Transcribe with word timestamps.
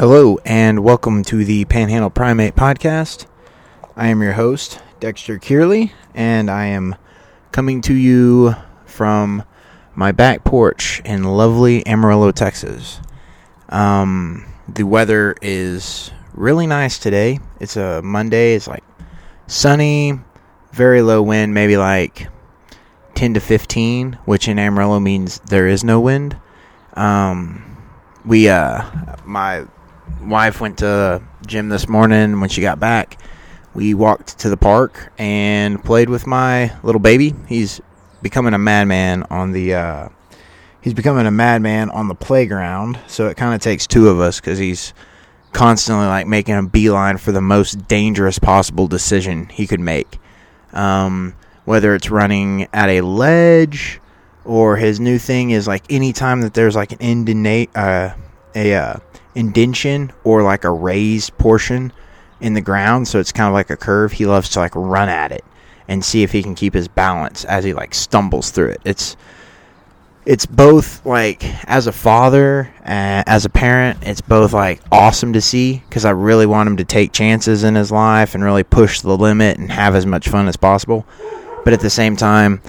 Hello, 0.00 0.38
and 0.46 0.82
welcome 0.82 1.22
to 1.24 1.44
the 1.44 1.66
Panhandle 1.66 2.08
Primate 2.08 2.56
Podcast. 2.56 3.26
I 3.94 4.06
am 4.06 4.22
your 4.22 4.32
host, 4.32 4.80
Dexter 4.98 5.38
Kearley, 5.38 5.92
and 6.14 6.50
I 6.50 6.68
am 6.68 6.96
coming 7.52 7.82
to 7.82 7.92
you 7.92 8.54
from 8.86 9.44
my 9.94 10.10
back 10.10 10.42
porch 10.42 11.02
in 11.04 11.24
lovely 11.24 11.86
Amarillo, 11.86 12.32
Texas. 12.32 12.98
Um, 13.68 14.46
the 14.66 14.84
weather 14.84 15.36
is 15.42 16.10
really 16.32 16.66
nice 16.66 16.98
today. 16.98 17.38
It's 17.60 17.76
a 17.76 18.00
Monday, 18.00 18.54
it's 18.54 18.68
like 18.68 18.84
sunny, 19.48 20.18
very 20.72 21.02
low 21.02 21.20
wind, 21.20 21.52
maybe 21.52 21.76
like 21.76 22.26
10 23.16 23.34
to 23.34 23.40
15, 23.40 24.14
which 24.24 24.48
in 24.48 24.58
Amarillo 24.58 24.98
means 24.98 25.40
there 25.40 25.68
is 25.68 25.84
no 25.84 26.00
wind. 26.00 26.38
Um, 26.94 27.76
we, 28.24 28.48
uh, 28.48 28.82
my 29.26 29.66
wife 30.22 30.60
went 30.60 30.78
to 30.78 31.22
gym 31.46 31.68
this 31.68 31.88
morning 31.88 32.40
when 32.40 32.48
she 32.48 32.60
got 32.60 32.80
back. 32.80 33.18
We 33.74 33.94
walked 33.94 34.38
to 34.40 34.50
the 34.50 34.56
park 34.56 35.12
and 35.18 35.82
played 35.84 36.08
with 36.08 36.26
my 36.26 36.72
little 36.82 37.00
baby. 37.00 37.34
He's 37.48 37.80
becoming 38.22 38.54
a 38.54 38.58
madman 38.58 39.24
on 39.30 39.52
the, 39.52 39.74
uh, 39.74 40.08
he's 40.80 40.94
becoming 40.94 41.26
a 41.26 41.30
madman 41.30 41.90
on 41.90 42.08
the 42.08 42.14
playground. 42.14 42.98
So 43.06 43.28
it 43.28 43.36
kind 43.36 43.54
of 43.54 43.60
takes 43.60 43.86
two 43.86 44.08
of 44.08 44.20
us 44.20 44.40
because 44.40 44.58
he's 44.58 44.92
constantly 45.52 46.06
like 46.06 46.26
making 46.26 46.56
a 46.56 46.62
beeline 46.62 47.18
for 47.18 47.32
the 47.32 47.40
most 47.40 47.86
dangerous 47.88 48.38
possible 48.38 48.86
decision 48.86 49.48
he 49.48 49.66
could 49.66 49.80
make. 49.80 50.18
Um, 50.72 51.34
whether 51.64 51.94
it's 51.94 52.10
running 52.10 52.68
at 52.72 52.88
a 52.88 53.00
ledge 53.00 54.00
or 54.44 54.76
his 54.76 54.98
new 54.98 55.18
thing 55.18 55.50
is 55.50 55.66
like 55.68 55.84
anytime 55.90 56.40
that 56.40 56.54
there's 56.54 56.74
like 56.76 56.92
an 56.92 56.98
indena- 56.98 57.68
uh, 57.74 58.14
a 58.54 58.74
uh, 58.74 58.96
indention 59.34 60.12
or 60.24 60.42
like 60.42 60.64
a 60.64 60.70
raised 60.70 61.36
portion 61.38 61.92
in 62.40 62.54
the 62.54 62.60
ground, 62.60 63.06
so 63.08 63.18
it's 63.20 63.32
kind 63.32 63.48
of 63.48 63.54
like 63.54 63.70
a 63.70 63.76
curve. 63.76 64.12
He 64.12 64.26
loves 64.26 64.48
to 64.50 64.60
like 64.60 64.74
run 64.74 65.08
at 65.08 65.32
it 65.32 65.44
and 65.88 66.04
see 66.04 66.22
if 66.22 66.32
he 66.32 66.42
can 66.42 66.54
keep 66.54 66.74
his 66.74 66.88
balance 66.88 67.44
as 67.44 67.64
he 67.64 67.74
like 67.74 67.94
stumbles 67.94 68.50
through 68.50 68.70
it. 68.70 68.80
It's 68.84 69.16
it's 70.26 70.46
both 70.46 71.04
like 71.06 71.42
as 71.68 71.86
a 71.86 71.92
father, 71.92 72.72
uh, 72.80 73.24
as 73.26 73.44
a 73.44 73.50
parent, 73.50 73.98
it's 74.02 74.20
both 74.20 74.52
like 74.52 74.80
awesome 74.92 75.32
to 75.32 75.40
see 75.40 75.82
because 75.88 76.04
I 76.04 76.10
really 76.10 76.46
want 76.46 76.68
him 76.68 76.76
to 76.76 76.84
take 76.84 77.12
chances 77.12 77.64
in 77.64 77.74
his 77.74 77.90
life 77.90 78.34
and 78.34 78.44
really 78.44 78.62
push 78.62 79.00
the 79.00 79.16
limit 79.16 79.58
and 79.58 79.72
have 79.72 79.94
as 79.94 80.06
much 80.06 80.28
fun 80.28 80.46
as 80.46 80.56
possible. 80.56 81.06
But 81.64 81.72
at 81.72 81.80
the 81.80 81.90
same 81.90 82.16
time, 82.16 82.62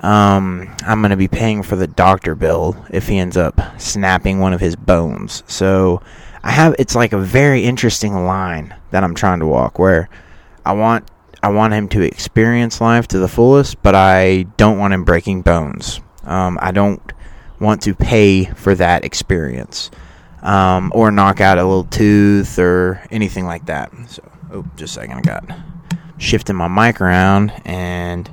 um, 0.00 0.74
I'm 0.86 1.00
going 1.00 1.10
to 1.10 1.16
be 1.16 1.28
paying 1.28 1.62
for 1.62 1.76
the 1.76 1.86
doctor 1.86 2.34
bill 2.34 2.76
if 2.90 3.08
he 3.08 3.18
ends 3.18 3.36
up 3.36 3.60
snapping 3.80 4.38
one 4.38 4.52
of 4.52 4.60
his 4.60 4.76
bones. 4.76 5.42
So 5.46 6.02
I 6.42 6.52
have 6.52 6.76
it's 6.78 6.94
like 6.94 7.12
a 7.12 7.18
very 7.18 7.64
interesting 7.64 8.14
line 8.24 8.74
that 8.90 9.02
I'm 9.02 9.14
trying 9.14 9.40
to 9.40 9.46
walk 9.46 9.78
where 9.78 10.08
I 10.64 10.72
want 10.72 11.08
I 11.42 11.48
want 11.48 11.72
him 11.72 11.88
to 11.90 12.02
experience 12.02 12.80
life 12.80 13.08
to 13.08 13.18
the 13.18 13.28
fullest, 13.28 13.82
but 13.82 13.94
I 13.94 14.42
don't 14.56 14.78
want 14.78 14.94
him 14.94 15.04
breaking 15.04 15.42
bones. 15.42 16.00
Um, 16.24 16.58
I 16.60 16.72
don't 16.72 17.00
want 17.60 17.82
to 17.82 17.94
pay 17.94 18.44
for 18.44 18.74
that 18.74 19.04
experience 19.04 19.90
um, 20.42 20.92
or 20.94 21.10
knock 21.10 21.40
out 21.40 21.58
a 21.58 21.64
little 21.64 21.84
tooth 21.84 22.58
or 22.58 23.02
anything 23.10 23.46
like 23.46 23.66
that. 23.66 23.90
So, 24.08 24.30
oh, 24.52 24.64
just 24.76 24.96
a 24.96 25.00
second, 25.00 25.18
I 25.18 25.20
got 25.22 25.58
shifting 26.18 26.56
my 26.56 26.68
mic 26.68 27.00
around 27.00 27.52
and 27.64 28.28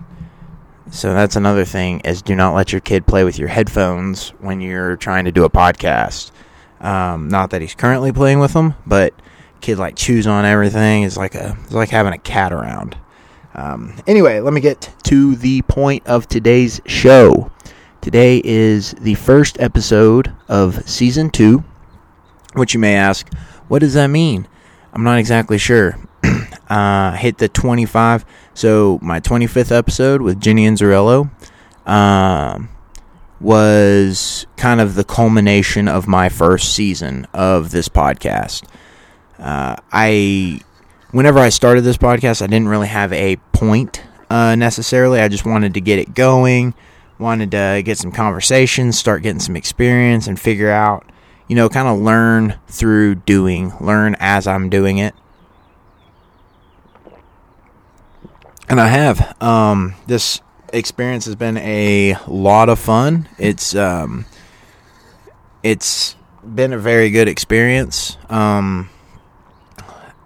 so 0.92 1.14
that's 1.14 1.36
another 1.36 1.66
thing 1.66 2.00
is 2.02 2.22
do 2.22 2.36
not 2.36 2.54
let 2.54 2.72
your 2.72 2.82
kid 2.82 3.08
play 3.08 3.24
with 3.24 3.40
your 3.40 3.48
headphones 3.48 4.30
when 4.40 4.62
you're 4.62 4.96
trying 4.98 5.26
to 5.26 5.32
do 5.32 5.44
a 5.44 5.50
podcast. 5.50 6.32
Um, 6.80 7.28
not 7.30 7.50
that 7.52 7.62
he's 7.62 7.76
currently 7.76 8.12
playing 8.12 8.40
with 8.40 8.54
them, 8.54 8.76
but 8.86 9.14
kid 9.62 9.78
like 9.80 9.96
chews 9.96 10.28
on 10.28 10.46
everything. 10.46 11.04
It's 11.04 11.18
like 11.18 11.36
a 11.36 11.58
it's 11.64 11.74
like 11.74 11.90
having 11.90 12.14
a 12.14 12.18
cat 12.18 12.54
around. 12.54 12.98
Um, 13.56 13.96
anyway, 14.06 14.40
let 14.42 14.54
me 14.54 14.62
get 14.62 14.94
to 15.06 15.36
the 15.36 15.62
point 15.64 16.06
of 16.06 16.28
today's 16.28 16.82
show. 16.86 17.52
Today 18.02 18.42
is 18.44 18.92
the 18.94 19.16
first 19.16 19.60
episode 19.60 20.32
of 20.48 20.88
season 20.88 21.30
two. 21.30 21.64
Which 22.54 22.74
you 22.74 22.80
may 22.80 22.96
ask, 22.96 23.34
what 23.68 23.80
does 23.80 23.96
that 23.96 24.08
mean? 24.08 24.48
I'm 24.94 25.04
not 25.04 25.18
exactly 25.18 25.58
sure. 25.58 25.98
Uh, 26.70 27.12
hit 27.14 27.38
the 27.38 27.48
25. 27.48 28.26
So 28.54 29.00
my 29.02 29.20
25th 29.20 29.76
episode 29.76 30.22
with 30.22 30.40
Jenny 30.40 30.68
Inzarello 30.68 31.30
um, 31.88 32.70
was 33.40 34.48
kind 34.58 34.82
of 34.82 34.96
the 34.96 35.04
culmination 35.04 35.88
of 35.88 36.08
my 36.08 36.30
first 36.30 36.74
season 36.74 37.28
of 37.34 37.72
this 37.72 37.90
podcast. 37.90 38.68
Uh, 39.38 39.76
I, 39.92 40.62
whenever 41.12 41.40
I 41.40 41.50
started 41.50 41.82
this 41.82 41.98
podcast, 41.98 42.42
I 42.42 42.48
didn't 42.48 42.70
really 42.70 42.88
have 42.88 43.12
a 43.14 43.36
point 43.52 44.04
uh, 44.30 44.56
necessarily. 44.56 45.20
I 45.20 45.28
just 45.28 45.46
wanted 45.46 45.74
to 45.76 45.82
get 45.82 46.00
it 46.00 46.14
going, 46.14 46.74
wanted 47.20 47.52
to 47.52 47.82
get 47.84 47.98
some 47.98 48.12
conversations, 48.12 48.98
start 48.98 49.24
getting 49.24 49.40
some 49.40 49.56
experience, 49.56 50.28
and 50.28 50.40
figure 50.40 50.72
out, 50.72 51.06
you 51.48 51.56
know, 51.56 51.70
kind 51.70 51.88
of 51.88 52.00
learn 52.00 52.58
through 52.68 53.16
doing, 53.16 53.74
learn 53.80 54.16
as 54.20 54.48
I'm 54.48 54.70
doing 54.70 54.98
it. 54.98 55.14
And 58.68 58.80
I 58.80 58.88
have. 58.88 59.42
Um, 59.42 59.96
this 60.08 60.42
experience 60.74 61.26
has 61.26 61.36
been 61.36 61.58
a 61.58 62.16
lot 62.28 62.70
of 62.70 62.80
fun. 62.80 63.28
It's 63.38 63.76
um, 63.76 64.26
it's 65.64 66.16
been 66.44 66.74
a 66.74 66.78
very 66.78 67.10
good 67.10 67.28
experience. 67.28 68.18
Um, 68.30 68.90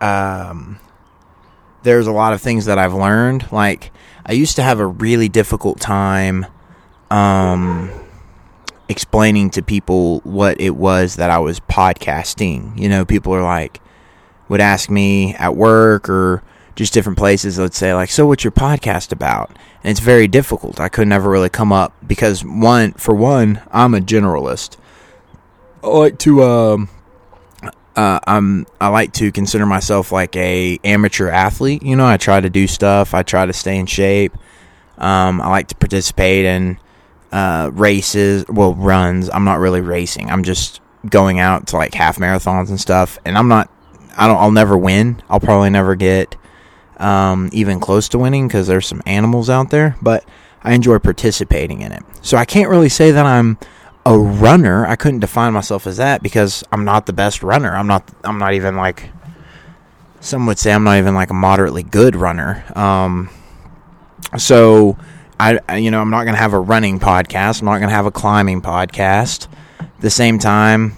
um, 0.01 0.79
there's 1.83 2.07
a 2.07 2.11
lot 2.11 2.33
of 2.33 2.41
things 2.41 2.65
that 2.65 2.77
I've 2.77 2.93
learned. 2.93 3.51
Like 3.51 3.91
I 4.25 4.33
used 4.33 4.55
to 4.57 4.63
have 4.63 4.79
a 4.79 4.87
really 4.87 5.29
difficult 5.29 5.79
time, 5.79 6.45
um, 7.09 7.91
explaining 8.87 9.49
to 9.51 9.61
people 9.61 10.19
what 10.21 10.59
it 10.59 10.75
was 10.75 11.15
that 11.17 11.29
I 11.29 11.39
was 11.39 11.59
podcasting. 11.59 12.77
You 12.77 12.89
know, 12.89 13.05
people 13.05 13.33
are 13.33 13.43
like 13.43 13.81
would 14.47 14.61
ask 14.61 14.89
me 14.89 15.35
at 15.35 15.55
work 15.55 16.09
or 16.09 16.43
just 16.79 16.93
different 16.93 17.17
places. 17.17 17.59
Let's 17.59 17.77
say 17.77 17.93
like, 17.93 18.09
so 18.09 18.25
what's 18.25 18.43
your 18.43 18.51
podcast 18.51 19.11
about? 19.11 19.49
And 19.83 19.91
it's 19.91 19.99
very 19.99 20.29
difficult. 20.29 20.79
I 20.79 20.87
could 20.87 21.09
never 21.09 21.29
really 21.29 21.49
come 21.49 21.73
up 21.73 21.93
because 22.07 22.43
one, 22.43 22.93
for 22.93 23.13
one, 23.13 23.61
I'm 23.69 23.93
a 23.93 23.99
generalist. 23.99 24.77
I 25.83 25.87
like 25.87 26.17
to, 26.19 26.43
um, 26.43 26.89
uh, 27.97 28.19
I'm 28.25 28.65
I 28.79 28.87
like 28.87 29.11
to 29.13 29.29
consider 29.29 29.65
myself 29.65 30.13
like 30.13 30.33
a 30.37 30.79
amateur 30.85 31.27
athlete. 31.27 31.83
You 31.83 31.97
know, 31.97 32.05
I 32.05 32.15
try 32.15 32.39
to 32.39 32.49
do 32.49 32.65
stuff. 32.65 33.13
I 33.13 33.23
try 33.23 33.45
to 33.45 33.51
stay 33.51 33.77
in 33.77 33.87
shape. 33.87 34.33
Um, 34.97 35.41
I 35.41 35.49
like 35.49 35.67
to 35.67 35.75
participate 35.75 36.45
in 36.45 36.79
uh, 37.33 37.71
races, 37.73 38.45
well, 38.47 38.73
runs. 38.73 39.29
I'm 39.29 39.43
not 39.43 39.59
really 39.59 39.81
racing. 39.81 40.29
I'm 40.29 40.43
just 40.43 40.79
going 41.09 41.39
out 41.39 41.67
to 41.67 41.75
like 41.75 41.93
half 41.93 42.17
marathons 42.19 42.69
and 42.69 42.79
stuff. 42.79 43.19
And 43.25 43.37
I'm 43.37 43.49
not. 43.49 43.69
I 44.15 44.27
don't. 44.27 44.37
I'll 44.37 44.51
never 44.51 44.77
win. 44.77 45.21
I'll 45.29 45.41
probably 45.41 45.69
never 45.69 45.95
get 45.95 46.37
um, 46.99 47.49
even 47.53 47.79
close 47.79 48.09
to 48.09 48.17
winning 48.19 48.47
because 48.47 48.67
there's 48.67 48.87
some 48.87 49.01
animals 49.05 49.49
out 49.49 49.69
there, 49.69 49.95
but 50.01 50.25
I 50.63 50.73
enjoy 50.73 50.99
participating 50.99 51.81
in 51.81 51.91
it. 51.91 52.03
So 52.21 52.37
I 52.37 52.45
can't 52.45 52.69
really 52.69 52.89
say 52.89 53.11
that 53.11 53.25
I'm 53.25 53.57
a 54.05 54.17
runner. 54.17 54.85
I 54.85 54.95
couldn't 54.95 55.19
define 55.19 55.53
myself 55.53 55.87
as 55.87 55.97
that 55.97 56.21
because 56.21 56.63
I'm 56.71 56.85
not 56.85 57.05
the 57.05 57.13
best 57.13 57.43
runner. 57.43 57.75
I'm 57.75 57.87
not. 57.87 58.09
I'm 58.23 58.37
not 58.37 58.53
even 58.53 58.75
like 58.75 59.09
some 60.19 60.45
would 60.47 60.59
say 60.59 60.73
I'm 60.73 60.83
not 60.83 60.97
even 60.97 61.15
like 61.15 61.29
a 61.29 61.33
moderately 61.33 61.83
good 61.83 62.15
runner. 62.15 62.63
Um, 62.75 63.29
so 64.37 64.97
I, 65.39 65.77
you 65.77 65.91
know, 65.91 66.01
I'm 66.01 66.09
not 66.09 66.25
gonna 66.25 66.37
have 66.37 66.53
a 66.53 66.59
running 66.59 66.99
podcast. 66.99 67.61
I'm 67.61 67.65
not 67.65 67.79
gonna 67.79 67.91
have 67.91 68.05
a 68.05 68.11
climbing 68.11 68.61
podcast. 68.61 69.47
At 69.79 70.01
the 70.01 70.09
same 70.09 70.39
time, 70.39 70.97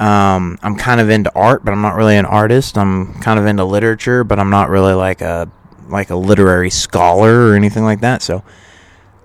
um, 0.00 0.58
I'm 0.62 0.76
kind 0.76 0.98
of 0.98 1.10
into 1.10 1.30
art, 1.34 1.62
but 1.62 1.72
I'm 1.72 1.82
not 1.82 1.94
really 1.94 2.16
an 2.16 2.24
artist. 2.24 2.78
I'm 2.78 3.12
kind 3.20 3.38
of 3.38 3.44
into 3.44 3.64
literature, 3.64 4.24
but 4.24 4.38
I'm 4.38 4.48
not 4.48 4.70
really 4.70 4.94
like 4.94 5.20
a 5.20 5.50
like 5.88 6.08
a 6.08 6.16
literary 6.16 6.70
scholar 6.70 7.48
or 7.48 7.54
anything 7.54 7.84
like 7.84 8.00
that. 8.00 8.22
So 8.22 8.42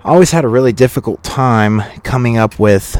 I 0.04 0.10
always 0.10 0.32
had 0.32 0.44
a 0.44 0.50
really 0.50 0.74
difficult 0.74 1.24
time 1.24 1.80
coming 2.02 2.38
up 2.38 2.60
with 2.60 2.98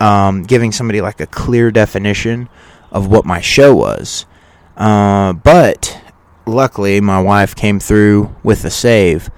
um, 0.00 0.42
giving 0.42 0.72
somebody 0.72 1.00
like 1.00 1.20
a 1.20 1.26
clear 1.26 1.70
definition 1.70 2.48
of 2.90 3.06
what 3.06 3.24
my 3.24 3.40
show 3.40 3.72
was. 3.72 4.26
Uh, 4.76 5.32
but 5.32 6.00
luckily, 6.44 7.00
my 7.00 7.20
wife 7.22 7.54
came 7.54 7.78
through 7.78 8.34
with 8.42 8.64
a 8.64 8.70
save. 8.70 9.30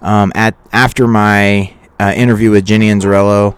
Um, 0.00 0.30
at 0.36 0.54
after 0.72 1.08
my 1.08 1.74
uh, 1.98 2.12
interview 2.14 2.52
with 2.52 2.64
Jenny 2.64 2.88
Inzarello, 2.88 3.56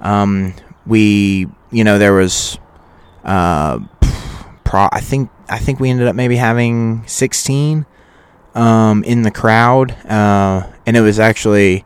um, 0.00 0.52
we 0.84 1.46
you 1.70 1.84
know 1.84 1.96
there 1.96 2.14
was 2.14 2.58
uh, 3.24 3.80
pro- 4.64 4.88
I 4.92 5.00
think 5.00 5.30
I 5.48 5.58
think 5.58 5.80
we 5.80 5.90
ended 5.90 6.08
up 6.08 6.14
maybe 6.14 6.36
having 6.36 7.06
16 7.06 7.86
um, 8.54 9.04
in 9.04 9.22
the 9.22 9.30
crowd, 9.30 9.92
uh, 10.06 10.70
and 10.86 10.96
it 10.96 11.00
was 11.00 11.18
actually 11.18 11.84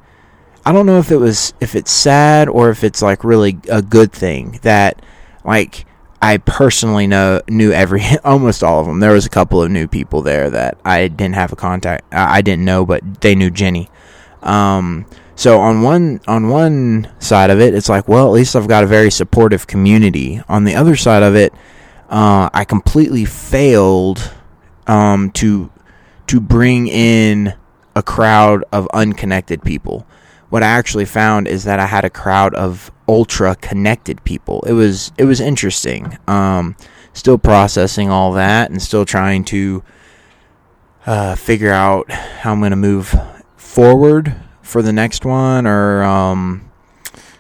I 0.67 0.73
don't 0.73 0.87
know 0.87 0.99
if 0.99 1.11
it 1.11 1.19
was 1.19 1.53
if 1.61 1.75
it's 1.75 1.91
sad 1.91 2.49
or 2.49 2.71
if 2.71 2.85
it's 2.85 3.03
like 3.03 3.23
really 3.25 3.59
a 3.71 3.83
good 3.83 4.13
thing 4.13 4.59
that 4.63 5.03
like 5.45 5.85
I 6.23 6.39
personally 6.39 7.07
know 7.07 7.43
knew 7.49 7.71
every 7.71 8.03
almost 8.25 8.63
all 8.63 8.81
of 8.81 8.87
them. 8.87 9.01
There 9.01 9.13
was 9.13 9.27
a 9.27 9.31
couple 9.31 9.63
of 9.63 9.71
new 9.71 9.87
people 9.87 10.23
there 10.23 10.49
that 10.51 10.79
I 10.85 11.09
didn't 11.09 11.35
have 11.35 11.53
a 11.53 11.57
contact. 11.57 12.07
I 12.13 12.41
didn't 12.41 12.65
know, 12.65 12.87
but 12.87 13.21
they 13.21 13.35
knew 13.35 13.51
Jenny. 13.51 13.91
Um, 14.43 15.07
so 15.37 15.61
on 15.61 15.83
one 15.83 16.21
on 16.27 16.49
one 16.49 17.09
side 17.19 17.51
of 17.51 17.61
it, 17.61 17.75
it's 17.75 17.89
like, 17.89 18.09
well, 18.09 18.27
at 18.27 18.33
least 18.33 18.55
I've 18.55 18.69
got 18.69 18.85
a 18.85 18.87
very 18.87 19.11
supportive 19.11 19.67
community. 19.67 20.43
On 20.49 20.65
the 20.65 20.75
other 20.75 20.97
side 20.97 21.23
of 21.23 21.35
it, 21.35 21.53
uh, 22.09 22.51
I 22.53 22.65
completely 22.65 23.25
failed 23.25 24.33
um, 24.87 25.31
to 25.33 25.71
to 26.29 26.41
bring 26.41 26.89
in 26.89 27.55
a 27.97 28.03
crowd 28.03 28.65
of 28.73 28.89
unconnected 28.93 29.63
people. 29.63 30.07
What 30.51 30.63
I 30.63 30.69
actually 30.69 31.05
found 31.05 31.49
is 31.49 31.65
that 31.65 31.81
I 31.81 31.87
had 31.87 32.05
a 32.05 32.11
crowd 32.11 32.55
of 32.55 32.93
ultra 33.09 33.57
connected 33.57 34.23
people. 34.25 34.63
It 34.67 34.73
was 34.73 35.13
it 35.19 35.25
was 35.25 35.41
interesting. 35.41 36.17
Um, 36.29 36.77
still 37.13 37.39
processing 37.39 38.11
all 38.11 38.33
that 38.33 38.71
and 38.71 38.81
still 38.83 39.05
trying 39.05 39.45
to 39.45 39.83
uh, 41.07 41.35
figure 41.35 41.73
out 41.73 42.11
how 42.11 42.53
I'm 42.53 42.61
going 42.61 42.71
to 42.71 42.77
move 42.77 43.15
forward 43.57 44.35
for 44.65 44.83
the 44.83 44.93
next 44.93 45.25
one, 45.25 45.67
or 45.67 46.03
um, 46.03 46.71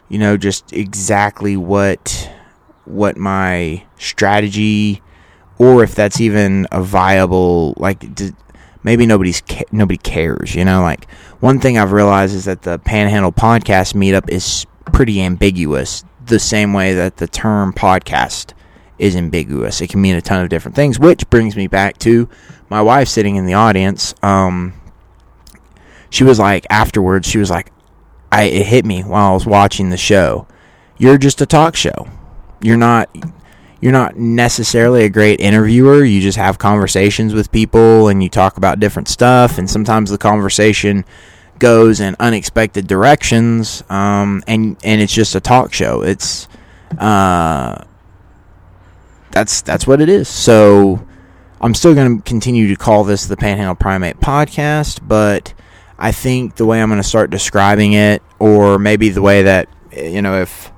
you 0.08 0.18
know, 0.18 0.36
just 0.36 0.72
exactly 0.72 1.56
what 1.56 2.30
what 2.84 3.16
my 3.16 3.84
strategy, 3.98 5.02
or 5.58 5.82
if 5.82 5.94
that's 5.94 6.20
even 6.20 6.66
a 6.70 6.82
viable 6.82 7.74
like. 7.76 8.04
maybe 8.84 9.06
nobody's 9.06 9.40
ca- 9.40 9.64
nobody 9.72 9.96
cares, 9.96 10.54
you 10.54 10.64
know. 10.64 10.82
Like 10.82 11.10
one 11.40 11.58
thing 11.58 11.78
I've 11.78 11.92
realized 11.92 12.34
is 12.34 12.44
that 12.44 12.62
the 12.62 12.78
Panhandle 12.78 13.32
podcast 13.32 13.94
meetup 13.94 14.28
is 14.28 14.66
pretty 14.92 15.22
ambiguous, 15.22 16.04
the 16.26 16.38
same 16.38 16.74
way 16.74 16.92
that 16.94 17.16
the 17.16 17.26
term 17.26 17.72
podcast 17.72 18.52
is 18.98 19.16
ambiguous. 19.16 19.80
It 19.80 19.88
can 19.88 20.00
mean 20.00 20.14
a 20.14 20.20
ton 20.20 20.42
of 20.42 20.50
different 20.50 20.76
things, 20.76 20.98
which 20.98 21.28
brings 21.30 21.56
me 21.56 21.66
back 21.66 21.98
to 22.00 22.28
my 22.68 22.82
wife 22.82 23.08
sitting 23.08 23.36
in 23.36 23.46
the 23.46 23.54
audience. 23.54 24.14
Um, 24.22 24.74
she 26.14 26.25
was 26.25 26.38
like, 26.38 26.66
afterwards, 26.70 27.28
she 27.28 27.38
was 27.38 27.50
like, 27.50 27.72
I, 28.31 28.44
it 28.44 28.66
hit 28.66 28.84
me 28.84 29.02
while 29.02 29.31
I 29.31 29.34
was 29.34 29.46
watching 29.46 29.90
the 29.90 29.96
show. 29.96 30.46
You're 30.96 31.19
just 31.19 31.40
a 31.40 31.46
talk 31.46 31.75
show. 31.75 32.08
You're 32.61 32.76
not 32.76 33.11
you're 33.81 33.93
not 33.93 34.16
necessarily 34.16 35.05
a 35.05 35.11
great 35.11 35.40
interviewer. 35.40 36.05
You 36.05 36.20
just 36.22 36.38
have 36.38 36.56
conversations 36.56 37.34
with 37.34 37.52
people 37.52 38.08
and 38.08 38.22
you 38.22 38.31
talk 38.31 38.56
about 38.56 38.81
different 38.81 39.08
stuff. 39.08 39.58
And 39.58 39.69
sometimes 39.69 40.08
the 40.08 40.16
conversation 40.16 41.05
goes 41.58 42.00
in 42.00 42.17
unexpected 42.19 42.87
directions, 42.87 43.82
um, 43.90 44.43
and 44.46 44.76
and 44.84 45.00
it's 45.00 45.12
just 45.12 45.34
a 45.34 45.40
talk 45.40 45.72
show. 45.72 46.02
It's 46.02 46.49
uh, 46.99 47.84
that's 49.32 49.62
that's 49.62 49.87
what 49.87 50.00
it 50.00 50.08
is. 50.08 50.28
So 50.28 51.06
I'm 51.60 51.75
still 51.75 51.94
going 51.94 52.19
to 52.19 52.22
continue 52.22 52.69
to 52.69 52.76
call 52.76 53.05
this 53.05 53.26
the 53.26 53.37
Panhandle 53.37 53.75
Primate 53.75 54.20
Podcast, 54.20 55.06
but 55.06 55.55
I 55.99 56.12
think 56.12 56.56
the 56.56 56.67
way 56.67 56.82
I'm 56.82 56.88
going 56.88 57.00
to 57.00 57.08
start 57.08 57.31
describing 57.31 57.93
it, 57.93 58.23
or 58.38 58.79
maybe 58.79 59.11
the 59.11 59.23
way 59.23 59.43
that 59.43 59.69
you 59.96 60.23
know, 60.23 60.41
if 60.41 60.73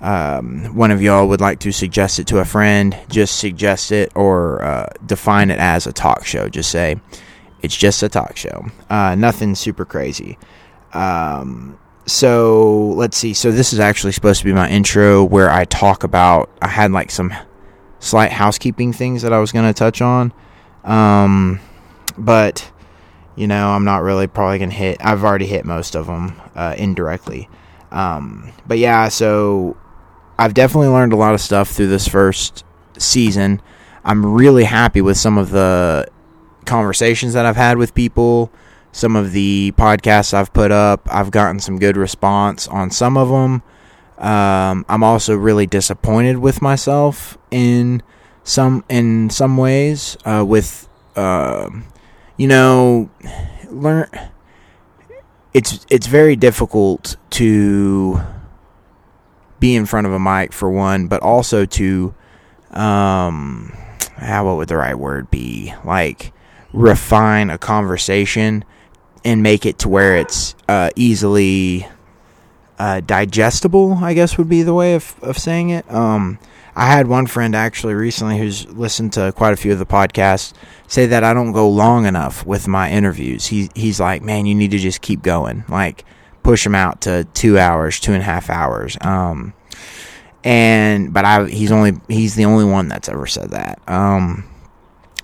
um, 0.00 0.74
one 0.74 0.90
of 0.90 1.00
y'all 1.00 1.28
would 1.28 1.40
like 1.40 1.60
to 1.60 1.72
suggest 1.72 2.18
it 2.18 2.26
to 2.28 2.38
a 2.38 2.44
friend, 2.44 2.96
just 3.08 3.38
suggest 3.38 3.92
it 3.92 4.12
or 4.14 4.62
uh, 4.62 4.86
define 5.04 5.50
it 5.50 5.58
as 5.58 5.86
a 5.86 5.92
talk 5.92 6.24
show. 6.24 6.48
Just 6.48 6.70
say 6.70 7.00
it's 7.62 7.76
just 7.76 8.02
a 8.02 8.08
talk 8.08 8.36
show. 8.36 8.66
Uh, 8.90 9.14
nothing 9.14 9.54
super 9.54 9.84
crazy. 9.84 10.38
Um, 10.92 11.78
so 12.06 12.88
let's 12.96 13.16
see. 13.16 13.32
So 13.34 13.52
this 13.52 13.72
is 13.72 13.78
actually 13.78 14.12
supposed 14.12 14.40
to 14.40 14.44
be 14.44 14.52
my 14.52 14.68
intro 14.68 15.24
where 15.24 15.50
I 15.50 15.64
talk 15.64 16.02
about. 16.02 16.50
I 16.60 16.68
had 16.68 16.90
like 16.90 17.10
some 17.10 17.32
slight 18.00 18.32
housekeeping 18.32 18.92
things 18.92 19.22
that 19.22 19.32
I 19.32 19.38
was 19.38 19.52
going 19.52 19.66
to 19.66 19.72
touch 19.72 20.02
on. 20.02 20.32
Um, 20.82 21.60
but 22.18 22.71
you 23.36 23.46
know, 23.46 23.70
I'm 23.70 23.84
not 23.84 24.02
really 24.02 24.26
probably 24.26 24.58
going 24.58 24.70
to 24.70 24.76
hit. 24.76 24.98
I've 25.00 25.24
already 25.24 25.46
hit 25.46 25.64
most 25.64 25.94
of 25.94 26.06
them 26.06 26.40
uh, 26.54 26.74
indirectly. 26.76 27.48
Um, 27.90 28.52
but 28.66 28.78
yeah, 28.78 29.08
so 29.08 29.76
I've 30.38 30.54
definitely 30.54 30.88
learned 30.88 31.12
a 31.12 31.16
lot 31.16 31.34
of 31.34 31.40
stuff 31.40 31.70
through 31.70 31.88
this 31.88 32.08
first 32.08 32.64
season. 32.98 33.60
I'm 34.04 34.34
really 34.34 34.64
happy 34.64 35.00
with 35.00 35.16
some 35.16 35.38
of 35.38 35.50
the 35.50 36.08
conversations 36.64 37.34
that 37.34 37.46
I've 37.46 37.56
had 37.56 37.78
with 37.78 37.94
people, 37.94 38.50
some 38.92 39.16
of 39.16 39.32
the 39.32 39.72
podcasts 39.76 40.34
I've 40.34 40.52
put 40.52 40.70
up. 40.70 41.06
I've 41.10 41.30
gotten 41.30 41.60
some 41.60 41.78
good 41.78 41.96
response 41.96 42.66
on 42.68 42.90
some 42.90 43.16
of 43.16 43.28
them. 43.28 43.62
Um, 44.18 44.84
I'm 44.88 45.02
also 45.02 45.36
really 45.36 45.66
disappointed 45.66 46.38
with 46.38 46.62
myself 46.62 47.36
in 47.50 48.02
some 48.44 48.84
in 48.88 49.30
some 49.30 49.56
ways. 49.56 50.16
Uh, 50.24 50.44
with 50.46 50.88
uh, 51.16 51.70
you 52.36 52.48
know, 52.48 53.10
learn. 53.68 54.08
It's 55.54 55.84
it's 55.90 56.06
very 56.06 56.34
difficult 56.34 57.16
to 57.30 58.20
be 59.60 59.76
in 59.76 59.86
front 59.86 60.06
of 60.06 60.12
a 60.12 60.18
mic 60.18 60.52
for 60.52 60.70
one, 60.70 61.08
but 61.08 61.22
also 61.22 61.66
to 61.66 62.14
um, 62.70 63.72
how 64.16 64.46
what 64.46 64.56
would 64.56 64.68
the 64.68 64.76
right 64.76 64.98
word 64.98 65.30
be 65.30 65.74
like 65.84 66.32
refine 66.72 67.50
a 67.50 67.58
conversation 67.58 68.64
and 69.24 69.42
make 69.42 69.66
it 69.66 69.78
to 69.78 69.88
where 69.88 70.16
it's 70.16 70.54
uh, 70.68 70.90
easily 70.96 71.86
uh, 72.78 73.00
digestible, 73.00 73.98
I 74.02 74.14
guess 74.14 74.36
would 74.38 74.48
be 74.48 74.62
the 74.62 74.74
way 74.74 74.94
of, 74.94 75.14
of 75.22 75.38
saying 75.38 75.70
it. 75.70 75.88
Um, 75.92 76.38
I 76.74 76.86
had 76.86 77.06
one 77.06 77.26
friend 77.26 77.54
actually 77.54 77.94
recently 77.94 78.38
who's 78.38 78.66
listened 78.68 79.12
to 79.14 79.32
quite 79.32 79.52
a 79.52 79.56
few 79.56 79.72
of 79.72 79.78
the 79.78 79.86
podcasts 79.86 80.52
say 80.86 81.06
that 81.06 81.24
I 81.24 81.34
don't 81.34 81.52
go 81.52 81.68
long 81.68 82.06
enough 82.06 82.46
with 82.46 82.66
my 82.66 82.90
interviews. 82.90 83.46
He, 83.46 83.70
he's 83.74 84.00
like, 84.00 84.22
man, 84.22 84.46
you 84.46 84.54
need 84.54 84.70
to 84.70 84.78
just 84.78 85.00
keep 85.00 85.22
going. 85.22 85.64
Like, 85.68 86.04
push 86.42 86.64
them 86.64 86.74
out 86.74 87.02
to 87.02 87.24
two 87.34 87.58
hours, 87.58 88.00
two 88.00 88.12
and 88.12 88.22
a 88.22 88.24
half 88.24 88.50
hours. 88.50 88.96
Um, 89.00 89.52
and, 90.44 91.12
but 91.12 91.24
I, 91.24 91.46
he's 91.46 91.70
only, 91.70 91.92
he's 92.08 92.34
the 92.34 92.46
only 92.46 92.64
one 92.64 92.88
that's 92.88 93.08
ever 93.08 93.26
said 93.26 93.50
that. 93.50 93.80
Um, 93.88 94.48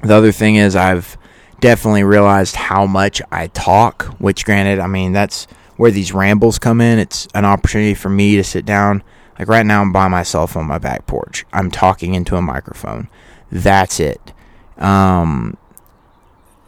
the 0.03 0.15
other 0.15 0.33
thing 0.33 0.57
is 0.57 0.77
I've, 0.77 1.17
definitely 1.61 2.05
realized 2.05 2.57
how 2.57 2.87
much 2.87 3.21
I 3.31 3.49
talk, 3.49 4.05
which 4.19 4.45
granted, 4.45 4.79
I 4.79 4.87
mean, 4.87 5.13
that's 5.13 5.47
where 5.77 5.91
these 5.91 6.13
rambles 6.13 6.59
come 6.59 6.81
in. 6.81 6.99
It's 6.99 7.29
an 7.35 7.45
opportunity 7.45 7.95
for 7.95 8.09
me 8.09 8.37
to 8.37 8.45
sit 8.45 8.65
down. 8.65 9.03
Like 9.39 9.49
right 9.49 9.65
now, 9.65 9.83
I'm 9.83 9.93
by 9.93 10.09
myself 10.09 10.57
on 10.57 10.67
my 10.67 10.79
back 10.79 11.07
porch. 11.07 11.47
I'm 11.53 11.71
talking 11.71 12.15
into 12.15 12.37
a 12.37 12.43
microphone. 12.43 13.09
That's 13.53 14.01
it. 14.01 14.33
Um, 14.77 15.57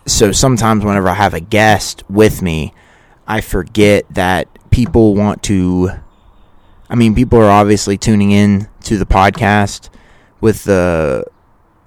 so 0.06 0.32
sometimes 0.32 0.84
whenever 0.84 1.08
I 1.08 1.14
have 1.14 1.34
a 1.34 1.40
guest 1.40 2.04
with 2.08 2.42
me, 2.42 2.72
I 3.26 3.40
forget 3.40 4.04
that 4.10 4.48
people 4.70 5.14
want 5.14 5.42
to. 5.44 5.90
I 6.88 6.94
mean, 6.94 7.14
people 7.14 7.38
are 7.38 7.50
obviously 7.50 7.96
tuning 7.96 8.32
in 8.32 8.68
to 8.84 8.98
the 8.98 9.06
podcast 9.06 9.88
with 10.40 10.64
the 10.64 11.24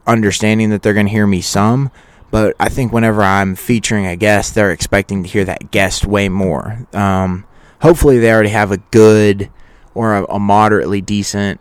understanding 0.08 0.70
that 0.70 0.82
they're 0.82 0.94
going 0.94 1.08
to 1.08 1.12
hear 1.12 1.28
me 1.28 1.42
some, 1.42 1.92
but 2.32 2.56
I 2.60 2.70
think 2.70 2.94
whenever 2.94 3.22
I'm 3.22 3.56
featuring 3.56 4.06
a 4.06 4.16
guest, 4.16 4.56
they're 4.56 4.72
expecting 4.72 5.24
to 5.24 5.30
hear 5.30 5.44
that 5.46 5.72
guest 5.72 6.06
way 6.06 6.30
more. 6.30 6.88
Um, 6.94 7.46
hopefully, 7.82 8.20
they 8.20 8.32
already 8.32 8.50
have 8.50 8.72
a 8.72 8.78
good 8.78 9.50
or 9.96 10.16
a, 10.16 10.26
a 10.26 10.40
moderately 10.40 11.02
decent 11.02 11.60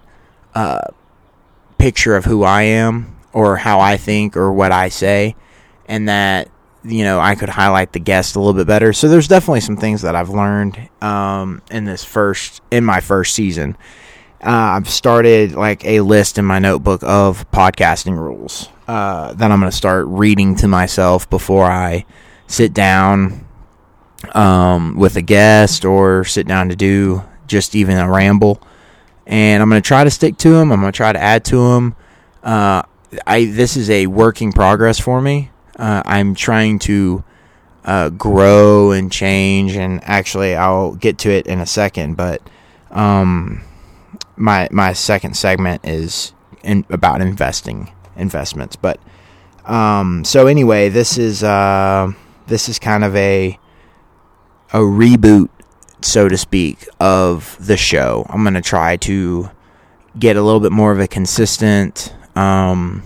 uh, 0.54 0.80
picture 1.78 2.16
of 2.16 2.24
who 2.24 2.42
I 2.42 2.62
am 2.62 3.16
or 3.32 3.56
how 3.56 3.80
I 3.80 3.96
think 3.96 4.36
or 4.36 4.52
what 4.52 4.72
I 4.72 4.88
say, 4.88 5.34
and 5.86 6.08
that 6.08 6.50
you 6.84 7.04
know 7.04 7.18
I 7.20 7.34
could 7.34 7.48
highlight 7.48 7.92
the 7.92 8.00
guest 8.00 8.36
a 8.36 8.40
little 8.40 8.54
bit 8.54 8.66
better. 8.66 8.92
So 8.92 9.08
there's 9.08 9.28
definitely 9.28 9.60
some 9.60 9.76
things 9.76 10.02
that 10.02 10.14
I've 10.14 10.30
learned 10.30 10.88
um, 11.00 11.62
in 11.70 11.84
this 11.84 12.04
first 12.04 12.60
in 12.70 12.84
my 12.84 13.00
first 13.00 13.34
season. 13.34 13.76
Uh, 14.44 14.74
I've 14.76 14.88
started 14.88 15.52
like 15.52 15.84
a 15.84 16.00
list 16.00 16.36
in 16.36 16.44
my 16.44 16.58
notebook 16.58 17.02
of 17.04 17.48
podcasting 17.52 18.18
rules 18.18 18.68
uh, 18.88 19.32
that 19.34 19.52
I'm 19.52 19.60
going 19.60 19.70
to 19.70 19.76
start 19.76 20.06
reading 20.08 20.56
to 20.56 20.68
myself 20.68 21.30
before 21.30 21.66
I 21.66 22.04
sit 22.48 22.74
down 22.74 23.46
um, 24.34 24.96
with 24.96 25.16
a 25.16 25.22
guest 25.22 25.84
or 25.84 26.24
sit 26.24 26.48
down 26.48 26.68
to 26.70 26.76
do 26.76 27.22
just 27.52 27.76
even 27.76 27.98
a 27.98 28.10
ramble. 28.10 28.60
And 29.26 29.62
I'm 29.62 29.68
going 29.68 29.80
to 29.80 29.86
try 29.86 30.02
to 30.02 30.10
stick 30.10 30.36
to 30.38 30.50
them. 30.50 30.72
I'm 30.72 30.80
going 30.80 30.90
to 30.90 30.96
try 30.96 31.12
to 31.12 31.22
add 31.22 31.44
to 31.46 31.56
them. 31.56 31.94
Uh, 32.42 32.82
I 33.26 33.44
this 33.44 33.76
is 33.76 33.88
a 33.90 34.06
work 34.08 34.42
in 34.42 34.52
progress 34.52 34.98
for 34.98 35.20
me. 35.20 35.50
Uh, 35.76 36.02
I'm 36.04 36.34
trying 36.34 36.80
to 36.80 37.22
uh, 37.84 38.08
grow 38.08 38.90
and 38.90 39.12
change, 39.12 39.76
and 39.76 40.00
actually, 40.02 40.56
I'll 40.56 40.94
get 40.94 41.18
to 41.18 41.30
it 41.30 41.46
in 41.46 41.60
a 41.60 41.66
second. 41.66 42.16
But 42.16 42.42
um, 42.90 43.62
my 44.36 44.68
my 44.72 44.94
second 44.94 45.36
segment 45.36 45.86
is 45.86 46.32
in, 46.64 46.84
about 46.88 47.20
investing 47.20 47.92
investments. 48.16 48.76
But 48.76 48.98
um, 49.66 50.24
so 50.24 50.46
anyway, 50.46 50.88
this 50.88 51.18
is 51.18 51.44
uh, 51.44 52.12
this 52.46 52.68
is 52.68 52.78
kind 52.78 53.04
of 53.04 53.14
a 53.14 53.58
a 54.72 54.78
reboot, 54.78 55.50
so 56.04 56.28
to 56.28 56.36
speak, 56.36 56.88
of 57.00 57.56
the 57.64 57.76
show. 57.76 58.26
I'm 58.28 58.44
gonna 58.44 58.60
try 58.62 58.96
to 58.98 59.50
get 60.18 60.36
a 60.36 60.42
little 60.42 60.60
bit 60.60 60.72
more 60.72 60.92
of 60.92 61.00
a 61.00 61.08
consistent 61.08 62.14
um, 62.36 63.02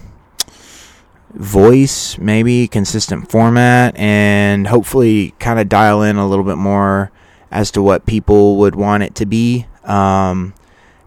voice, 1.34 2.18
maybe 2.18 2.68
consistent 2.68 3.30
format, 3.30 3.96
and 3.96 4.66
hopefully 4.66 5.34
kind 5.38 5.58
of 5.58 5.68
dial 5.68 6.02
in 6.02 6.16
a 6.16 6.26
little 6.26 6.44
bit 6.44 6.56
more 6.56 7.10
as 7.50 7.70
to 7.72 7.82
what 7.82 8.06
people 8.06 8.56
would 8.56 8.74
want 8.74 9.02
it 9.02 9.14
to 9.16 9.26
be. 9.26 9.66
Um, 9.84 10.54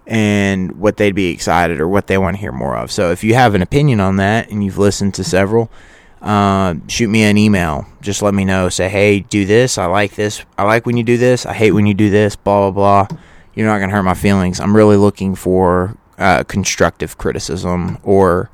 and 0.10 0.72
what 0.72 0.98
they'd 0.98 1.14
be 1.14 1.28
excited 1.28 1.80
or 1.80 1.88
what 1.88 2.08
they 2.08 2.18
want 2.18 2.36
to 2.36 2.40
hear 2.40 2.52
more 2.52 2.76
of. 2.76 2.92
So 2.92 3.12
if 3.12 3.24
you 3.24 3.36
have 3.36 3.54
an 3.54 3.62
opinion 3.62 4.00
on 4.00 4.16
that 4.16 4.50
and 4.50 4.64
you've 4.64 4.80
listened 4.80 5.14
to 5.14 5.24
several, 5.24 5.70
uh, 6.22 6.76
shoot 6.88 7.08
me 7.10 7.24
an 7.24 7.38
email. 7.38 7.86
Just 8.02 8.22
let 8.22 8.34
me 8.34 8.46
know. 8.46 8.70
Say, 8.70 8.90
hey, 8.90 9.22
do 9.22 9.46
this. 9.46 9.78
I 9.78 9.86
like 9.86 10.16
this. 10.16 10.44
I 10.58 10.64
like 10.64 10.86
when 10.86 10.98
you 10.98 11.04
do 11.04 11.18
this. 11.18 11.46
I 11.46 11.54
hate 11.54 11.72
when 11.72 11.86
you 11.86 11.94
do 11.94 12.10
this. 12.10 12.36
Blah 12.36 12.72
blah 12.72 13.08
blah. 13.08 13.18
You're 13.54 13.68
not 13.68 13.80
gonna 13.80 13.92
hurt 13.92 14.04
my 14.04 14.14
feelings. 14.14 14.60
I'm 14.60 14.76
really 14.76 14.98
looking 14.98 15.36
for 15.36 15.98
uh, 16.18 16.44
constructive 16.44 17.18
criticism, 17.18 17.98
or 18.04 18.50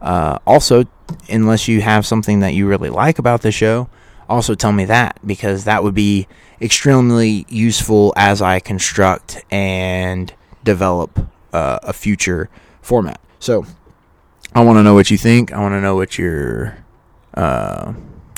uh, 0.00 0.38
also, 0.46 0.84
unless 1.28 1.68
you 1.68 1.80
have 1.82 2.06
something 2.06 2.40
that 2.40 2.54
you 2.54 2.66
really 2.66 2.90
like 2.90 3.18
about 3.18 3.42
the 3.42 3.52
show, 3.52 3.88
also 4.28 4.54
tell 4.54 4.72
me 4.72 4.84
that 4.86 5.18
because 5.26 5.64
that 5.64 5.82
would 5.82 5.94
be 5.94 6.26
extremely 6.60 7.44
useful 7.48 8.12
as 8.16 8.40
I 8.40 8.60
construct 8.60 9.44
and 9.50 10.32
develop 10.64 11.26
uh, 11.52 11.80
a 11.82 11.92
future 11.92 12.48
format. 12.80 13.20
So 13.38 13.66
I 14.54 14.62
want 14.62 14.78
to 14.78 14.82
know 14.82 14.94
what 14.94 15.10
you 15.10 15.18
think. 15.18 15.52
I 15.52 15.60
want 15.60 15.72
to 15.72 15.80
know 15.80 15.96
what 15.96 16.18
your 16.18 16.78
uh, 17.34 17.92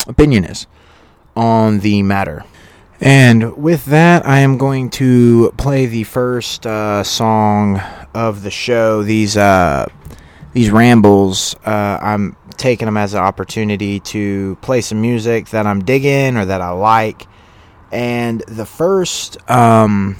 opinion 0.06 0.44
is 0.44 0.66
on 1.36 1.80
the 1.80 2.02
matter. 2.02 2.44
And 3.00 3.56
with 3.56 3.86
that, 3.86 4.24
I 4.26 4.38
am 4.40 4.58
going 4.58 4.90
to 4.90 5.52
play 5.56 5.86
the 5.86 6.04
first 6.04 6.66
uh, 6.66 7.02
song 7.02 7.80
of 8.14 8.42
the 8.42 8.50
show. 8.50 9.02
These 9.02 9.36
uh, 9.36 9.86
these 10.52 10.70
rambles, 10.70 11.56
uh, 11.66 11.98
I'm 12.00 12.36
taking 12.56 12.86
them 12.86 12.96
as 12.96 13.14
an 13.14 13.20
opportunity 13.20 13.98
to 13.98 14.56
play 14.60 14.82
some 14.82 15.00
music 15.00 15.48
that 15.48 15.66
I'm 15.66 15.84
digging 15.84 16.36
or 16.36 16.44
that 16.44 16.60
I 16.60 16.70
like. 16.70 17.26
And 17.90 18.40
the 18.46 18.66
first 18.66 19.36
um, 19.50 20.16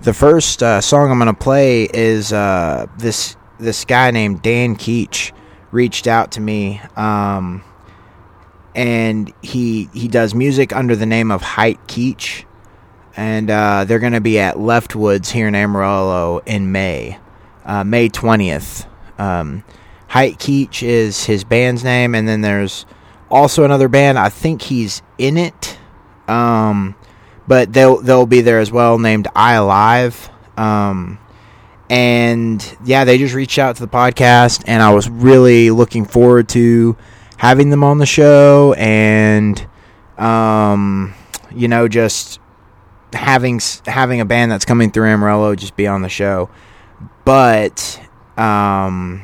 the 0.00 0.14
first 0.14 0.62
uh, 0.62 0.80
song 0.80 1.10
I'm 1.10 1.18
gonna 1.18 1.34
play 1.34 1.84
is 1.84 2.32
uh, 2.32 2.86
this 2.96 3.36
this 3.58 3.84
guy 3.84 4.10
named 4.10 4.40
Dan 4.40 4.74
Keech 4.74 5.32
reached 5.72 6.06
out 6.06 6.32
to 6.32 6.40
me, 6.40 6.80
um, 6.96 7.64
and 8.74 9.32
he 9.42 9.88
he 9.92 10.06
does 10.06 10.34
music 10.34 10.74
under 10.74 10.94
the 10.94 11.06
name 11.06 11.30
of 11.30 11.42
Height 11.42 11.80
Keech, 11.88 12.44
and 13.16 13.50
uh, 13.50 13.84
they're 13.84 13.98
gonna 13.98 14.20
be 14.20 14.38
at 14.38 14.56
Leftwoods 14.56 15.30
here 15.30 15.48
in 15.48 15.54
Amarillo 15.54 16.40
in 16.46 16.70
May, 16.70 17.18
uh, 17.64 17.82
May 17.82 18.08
twentieth. 18.08 18.86
Um, 19.18 19.64
Height 20.08 20.38
Keech 20.38 20.82
is 20.82 21.24
his 21.24 21.42
band's 21.42 21.82
name, 21.82 22.14
and 22.14 22.28
then 22.28 22.42
there's 22.42 22.86
also 23.30 23.64
another 23.64 23.88
band. 23.88 24.18
I 24.18 24.28
think 24.28 24.62
he's 24.62 25.02
in 25.18 25.36
it. 25.36 25.78
Um, 26.28 26.94
but 27.46 27.72
they'll 27.72 28.00
they'll 28.00 28.26
be 28.26 28.40
there 28.40 28.60
as 28.60 28.70
well, 28.70 28.98
named 28.98 29.28
I 29.34 29.54
Alive. 29.54 30.30
Um, 30.56 31.18
and 31.92 32.78
yeah, 32.86 33.04
they 33.04 33.18
just 33.18 33.34
reached 33.34 33.58
out 33.58 33.76
to 33.76 33.82
the 33.82 33.88
podcast, 33.88 34.64
and 34.66 34.82
I 34.82 34.94
was 34.94 35.10
really 35.10 35.70
looking 35.70 36.06
forward 36.06 36.48
to 36.50 36.96
having 37.36 37.68
them 37.68 37.84
on 37.84 37.98
the 37.98 38.06
show, 38.06 38.74
and 38.78 39.62
um, 40.16 41.12
you 41.54 41.68
know, 41.68 41.88
just 41.88 42.40
having 43.12 43.60
having 43.84 44.22
a 44.22 44.24
band 44.24 44.50
that's 44.50 44.64
coming 44.64 44.90
through 44.90 45.06
Amarillo 45.06 45.54
just 45.54 45.76
be 45.76 45.86
on 45.86 46.00
the 46.00 46.08
show. 46.08 46.48
But 47.26 48.00
um, 48.38 49.22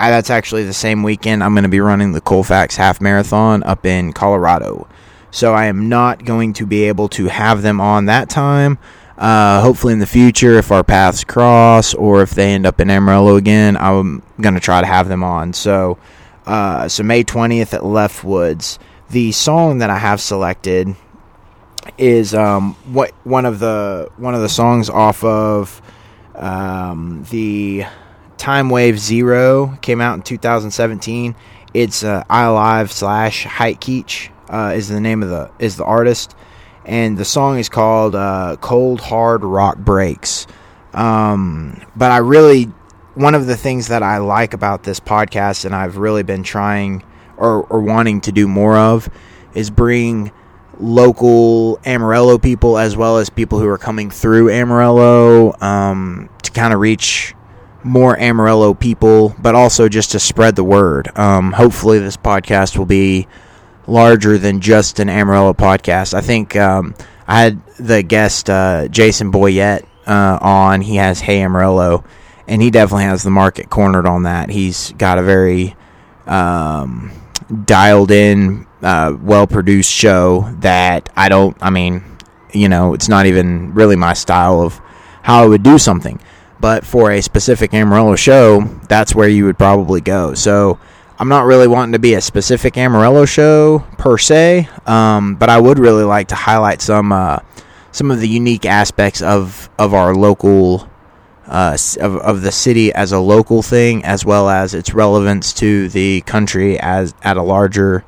I, 0.00 0.10
that's 0.10 0.28
actually 0.28 0.64
the 0.64 0.72
same 0.72 1.04
weekend 1.04 1.44
I'm 1.44 1.54
going 1.54 1.62
to 1.62 1.68
be 1.68 1.78
running 1.78 2.10
the 2.10 2.20
Colfax 2.20 2.74
Half 2.74 3.00
Marathon 3.00 3.62
up 3.62 3.86
in 3.86 4.12
Colorado. 4.12 4.88
So 5.30 5.54
I 5.54 5.66
am 5.66 5.88
not 5.88 6.24
going 6.24 6.52
to 6.54 6.66
be 6.66 6.82
able 6.84 7.08
to 7.10 7.26
have 7.26 7.62
them 7.62 7.80
on 7.80 8.06
that 8.06 8.28
time. 8.28 8.76
Uh, 9.18 9.60
hopefully, 9.60 9.92
in 9.92 9.98
the 9.98 10.06
future, 10.06 10.58
if 10.58 10.70
our 10.70 10.84
paths 10.84 11.24
cross 11.24 11.92
or 11.92 12.22
if 12.22 12.30
they 12.30 12.54
end 12.54 12.64
up 12.64 12.80
in 12.80 12.88
Amarillo 12.88 13.34
again, 13.36 13.76
I'm 13.76 14.22
going 14.40 14.54
to 14.54 14.60
try 14.60 14.80
to 14.80 14.86
have 14.86 15.08
them 15.08 15.24
on. 15.24 15.52
So, 15.52 15.98
uh, 16.46 16.88
so 16.88 17.02
May 17.02 17.24
20th 17.24 17.74
at 17.74 17.80
Leftwoods. 17.80 18.78
The 19.10 19.32
song 19.32 19.78
that 19.78 19.90
I 19.90 19.98
have 19.98 20.20
selected 20.20 20.94
is 21.96 22.34
um, 22.34 22.74
what 22.92 23.12
one 23.24 23.44
of 23.44 23.58
the 23.58 24.10
one 24.18 24.34
of 24.34 24.42
the 24.42 24.48
songs 24.48 24.88
off 24.90 25.24
of 25.24 25.82
um, 26.34 27.24
the 27.30 27.84
Time 28.36 28.70
Wave 28.70 28.98
Zero 28.98 29.78
came 29.82 30.00
out 30.00 30.14
in 30.14 30.22
2017. 30.22 31.34
It's 31.74 32.04
uh, 32.04 32.22
I 32.30 32.46
Live 32.48 32.92
slash 32.92 33.44
Height 33.44 33.80
Keech 33.80 34.30
uh, 34.48 34.72
is 34.74 34.88
the 34.88 35.00
name 35.00 35.22
of 35.22 35.28
the 35.28 35.50
is 35.58 35.76
the 35.76 35.84
artist, 35.84 36.34
and 36.88 37.16
the 37.16 37.24
song 37.24 37.58
is 37.58 37.68
called 37.68 38.14
uh, 38.16 38.56
"Cold 38.60 39.00
Hard 39.00 39.44
Rock 39.44 39.78
Breaks." 39.78 40.46
Um, 40.94 41.82
but 41.94 42.10
I 42.10 42.18
really 42.18 42.72
one 43.14 43.34
of 43.34 43.46
the 43.46 43.56
things 43.56 43.88
that 43.88 44.02
I 44.02 44.18
like 44.18 44.54
about 44.54 44.84
this 44.84 45.00
podcast, 45.00 45.64
and 45.64 45.74
I've 45.74 45.96
really 45.96 46.22
been 46.22 46.44
trying 46.44 47.02
or, 47.36 47.62
or 47.64 47.80
wanting 47.80 48.20
to 48.22 48.32
do 48.32 48.46
more 48.46 48.76
of, 48.76 49.08
is 49.54 49.70
bring 49.70 50.30
local 50.78 51.80
Amarillo 51.84 52.38
people 52.38 52.78
as 52.78 52.96
well 52.96 53.18
as 53.18 53.28
people 53.28 53.58
who 53.58 53.66
are 53.66 53.78
coming 53.78 54.10
through 54.10 54.50
Amarillo 54.50 55.52
um, 55.60 56.28
to 56.44 56.52
kind 56.52 56.72
of 56.72 56.78
reach 56.78 57.34
more 57.82 58.16
Amarillo 58.18 58.72
people, 58.74 59.34
but 59.40 59.54
also 59.56 59.88
just 59.88 60.12
to 60.12 60.20
spread 60.20 60.54
the 60.54 60.64
word. 60.64 61.08
Um, 61.18 61.52
hopefully, 61.52 61.98
this 61.98 62.16
podcast 62.16 62.78
will 62.78 62.86
be 62.86 63.26
larger 63.88 64.38
than 64.38 64.60
just 64.60 65.00
an 65.00 65.08
Amarillo 65.08 65.54
podcast. 65.54 66.14
I 66.14 66.20
think 66.20 66.54
um, 66.56 66.94
I 67.26 67.40
had 67.42 67.66
the 67.76 68.02
guest 68.02 68.50
uh, 68.50 68.88
Jason 68.88 69.32
Boyett 69.32 69.84
uh, 70.06 70.38
on. 70.40 70.80
He 70.80 70.96
has 70.96 71.20
Hey 71.20 71.42
Amarillo, 71.42 72.04
and 72.46 72.62
he 72.62 72.70
definitely 72.70 73.04
has 73.04 73.22
the 73.22 73.30
market 73.30 73.70
cornered 73.70 74.06
on 74.06 74.24
that. 74.24 74.50
He's 74.50 74.92
got 74.92 75.18
a 75.18 75.22
very 75.22 75.76
um, 76.26 77.10
dialed 77.64 78.10
in, 78.10 78.66
uh, 78.82 79.16
well 79.20 79.46
produced 79.46 79.90
show 79.90 80.54
that 80.60 81.08
I 81.16 81.28
don't. 81.28 81.56
I 81.60 81.70
mean, 81.70 82.04
you 82.52 82.68
know, 82.68 82.94
it's 82.94 83.08
not 83.08 83.26
even 83.26 83.74
really 83.74 83.96
my 83.96 84.12
style 84.12 84.60
of 84.60 84.80
how 85.22 85.42
I 85.42 85.46
would 85.46 85.62
do 85.62 85.78
something. 85.78 86.20
But 86.60 86.84
for 86.84 87.12
a 87.12 87.20
specific 87.22 87.72
Amarillo 87.72 88.16
show, 88.16 88.62
that's 88.88 89.14
where 89.14 89.28
you 89.28 89.44
would 89.44 89.58
probably 89.58 90.00
go. 90.00 90.34
So 90.34 90.80
I'm 91.20 91.28
not 91.28 91.46
really 91.46 91.66
wanting 91.66 91.92
to 91.92 91.98
be 91.98 92.14
a 92.14 92.20
specific 92.20 92.76
Amarillo 92.76 93.24
show 93.24 93.80
per 93.98 94.18
se, 94.18 94.68
um, 94.86 95.34
but 95.34 95.48
I 95.48 95.58
would 95.58 95.80
really 95.80 96.04
like 96.04 96.28
to 96.28 96.36
highlight 96.36 96.80
some 96.80 97.10
uh, 97.10 97.40
some 97.90 98.12
of 98.12 98.20
the 98.20 98.28
unique 98.28 98.64
aspects 98.64 99.20
of 99.20 99.68
of 99.80 99.94
our 99.94 100.14
local 100.14 100.88
uh, 101.48 101.76
of 102.00 102.16
of 102.18 102.42
the 102.42 102.52
city 102.52 102.92
as 102.92 103.10
a 103.10 103.18
local 103.18 103.62
thing, 103.62 104.04
as 104.04 104.24
well 104.24 104.48
as 104.48 104.74
its 104.74 104.94
relevance 104.94 105.52
to 105.54 105.88
the 105.88 106.20
country 106.20 106.78
as 106.78 107.12
at 107.22 107.36
a 107.36 107.42
larger 107.42 108.04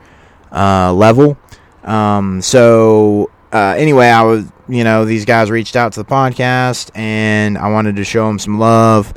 uh, 0.53 0.93
level. 0.93 1.37
Um, 1.83 2.41
so 2.41 3.29
uh, 3.53 3.75
anyway, 3.77 4.07
I 4.07 4.23
was 4.23 4.45
you 4.69 4.85
know 4.85 5.05
these 5.05 5.25
guys 5.25 5.51
reached 5.51 5.75
out 5.75 5.95
to 5.95 6.05
the 6.05 6.09
podcast, 6.09 6.93
and 6.95 7.59
I 7.59 7.71
wanted 7.71 7.97
to 7.97 8.05
show 8.05 8.29
them 8.29 8.39
some 8.39 8.61
love 8.61 9.13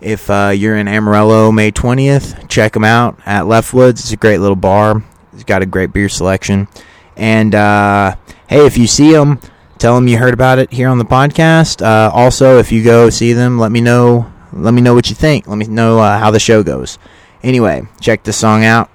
if 0.00 0.30
uh, 0.30 0.52
you're 0.54 0.76
in 0.76 0.88
Amarillo 0.88 1.50
May 1.52 1.72
20th, 1.72 2.48
check 2.48 2.72
them 2.72 2.84
out 2.84 3.18
at 3.26 3.44
Leftwoods. 3.44 4.00
It's 4.00 4.12
a 4.12 4.16
great 4.16 4.38
little 4.38 4.56
bar. 4.56 5.02
It's 5.32 5.44
got 5.44 5.62
a 5.62 5.66
great 5.66 5.92
beer 5.92 6.08
selection. 6.08 6.68
And 7.16 7.54
uh, 7.54 8.16
hey, 8.48 8.64
if 8.66 8.78
you 8.78 8.86
see 8.86 9.12
them, 9.12 9.40
tell 9.78 9.94
them 9.94 10.08
you 10.08 10.18
heard 10.18 10.34
about 10.34 10.58
it 10.58 10.72
here 10.72 10.88
on 10.88 10.98
the 10.98 11.04
podcast. 11.04 11.82
Uh, 11.82 12.10
also, 12.12 12.58
if 12.58 12.70
you 12.70 12.84
go 12.84 13.10
see 13.10 13.32
them, 13.32 13.58
let 13.58 13.72
me 13.72 13.80
know. 13.80 14.32
Let 14.52 14.72
me 14.72 14.80
know 14.80 14.94
what 14.94 15.10
you 15.10 15.14
think. 15.14 15.46
Let 15.46 15.58
me 15.58 15.66
know 15.66 15.98
uh, 15.98 16.18
how 16.18 16.30
the 16.30 16.40
show 16.40 16.62
goes. 16.62 16.98
Anyway, 17.42 17.82
check 18.00 18.22
this 18.22 18.36
song 18.36 18.64
out. 18.64 18.90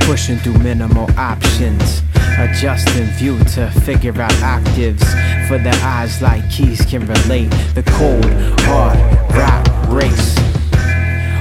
Pushing 0.00 0.38
through 0.38 0.58
minimal 0.58 1.10
options 1.18 2.02
Adjusting 2.38 3.06
view 3.18 3.36
to 3.44 3.68
figure 3.84 4.20
out 4.20 4.32
octaves 4.42 5.02
for 5.48 5.58
the 5.58 5.76
eyes 5.82 6.22
like 6.22 6.48
keys 6.48 6.84
can 6.86 7.04
relate. 7.04 7.50
The 7.74 7.82
cold, 7.82 8.24
hard 8.60 8.98
rock 9.34 9.66
race. 9.88 10.36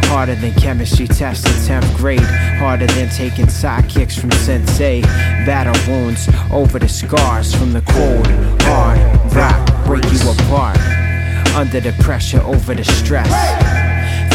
Harder 0.09 0.33
than 0.35 0.53
chemistry 0.53 1.07
tests 1.07 1.45
in 1.45 1.81
10th 1.81 1.97
grade. 1.97 2.19
Harder 2.19 2.87
than 2.87 3.09
taking 3.09 3.45
sidekicks 3.45 4.19
from 4.19 4.31
sensei. 4.31 5.01
Battle 5.45 5.75
wounds 5.87 6.27
over 6.51 6.79
the 6.79 6.89
scars 6.89 7.53
from 7.53 7.73
the 7.73 7.81
cold, 7.81 8.25
hard 8.63 8.99
rock 9.35 9.85
break 9.85 10.03
you 10.11 10.31
apart. 10.31 10.79
Under 11.55 11.79
the 11.79 11.91
pressure, 12.01 12.41
over 12.41 12.73
the 12.73 12.83
stress. 12.83 13.29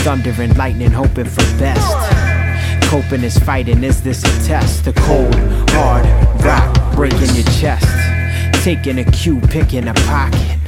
Thunder 0.04 0.34
and 0.38 0.56
lightning, 0.56 0.92
hoping 0.92 1.24
for 1.24 1.42
best 1.58 2.21
coping 2.92 3.24
is 3.24 3.38
fighting. 3.38 3.82
Is 3.82 4.02
this 4.02 4.22
a 4.22 4.46
test? 4.46 4.84
The 4.84 4.92
cold, 4.92 5.34
hard 5.70 6.04
rock 6.44 6.94
breaking 6.94 7.34
your 7.34 7.46
chest. 7.58 7.86
Taking 8.62 8.98
a 8.98 9.04
cue, 9.12 9.40
picking 9.40 9.88
a 9.88 9.94
pocket. 9.94 10.58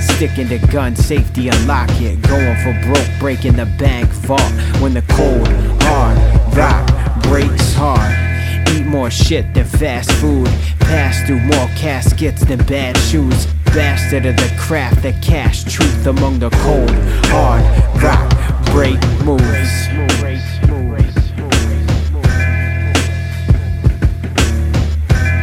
sticking 0.00 0.48
to 0.48 0.58
gun 0.58 0.96
safety, 0.96 1.50
unlock 1.50 1.88
it. 2.00 2.20
Going 2.22 2.56
for 2.64 2.74
broke, 2.84 3.08
breaking 3.20 3.54
the 3.54 3.66
bank 3.78 4.08
vault. 4.26 4.52
When 4.80 4.92
the 4.92 5.02
cold, 5.02 5.46
hard 5.82 6.18
rock 6.56 6.84
breaks 7.22 7.74
hard. 7.74 8.12
Eat 8.74 8.84
more 8.84 9.12
shit 9.12 9.54
than 9.54 9.64
fast 9.64 10.10
food. 10.14 10.48
Pass 10.80 11.24
through 11.28 11.42
more 11.42 11.68
caskets 11.76 12.44
than 12.44 12.58
bad 12.66 12.96
shoes. 12.96 13.46
Bastard 13.66 14.26
of 14.26 14.34
the 14.34 14.52
craft 14.58 15.02
that 15.04 15.22
cash 15.22 15.62
truth 15.62 16.08
among 16.08 16.40
the 16.40 16.50
cold, 16.66 16.90
hard 17.30 17.62
rock 18.02 18.28
break 18.72 19.00
moves. 19.24 19.92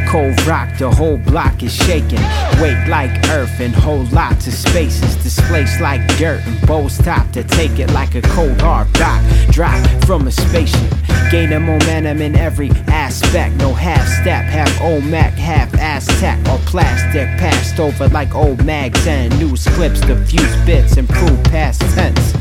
Cold 0.10 0.42
rock, 0.48 0.76
the 0.80 0.90
whole 0.90 1.20
block 1.20 1.62
is 1.62 1.72
shaking. 1.72 2.20
Weight 2.60 2.84
like 2.88 3.12
earth 3.30 3.60
and 3.60 3.72
whole 3.72 4.06
lots 4.06 4.48
of 4.48 4.54
spaces 4.54 5.16
displaced 5.18 5.80
like 5.82 6.02
dirt 6.18 6.42
and 6.48 6.68
bows 6.68 6.98
top 6.98 7.32
to 7.34 7.44
take 7.44 7.78
it 7.78 7.92
like 7.92 8.16
a 8.16 8.22
cold 8.24 8.60
hard 8.60 8.88
rock. 9.00 9.24
Drop 9.52 9.80
from 10.06 10.26
a 10.28 10.32
spaceship, 10.32 10.92
gaining 11.30 11.62
momentum 11.64 12.24
in 12.24 12.36
every 12.36 12.72
aspect. 12.88 13.54
No 13.58 13.72
half 13.72 14.08
step, 14.08 14.46
half 14.46 14.82
Olmec, 14.82 15.34
half 15.34 15.72
Aztec 15.76 16.40
or 16.50 16.58
plastic. 16.66 17.28
Passed 17.38 17.80
over 17.80 18.08
like 18.08 18.34
old 18.34 18.66
mags 18.66 19.06
and 19.06 19.38
news 19.38 19.68
clips, 19.76 20.02
diffuse 20.02 20.56
bits, 20.66 20.98
improve 20.98 21.44
past 21.44 21.82
tense. 21.94 22.34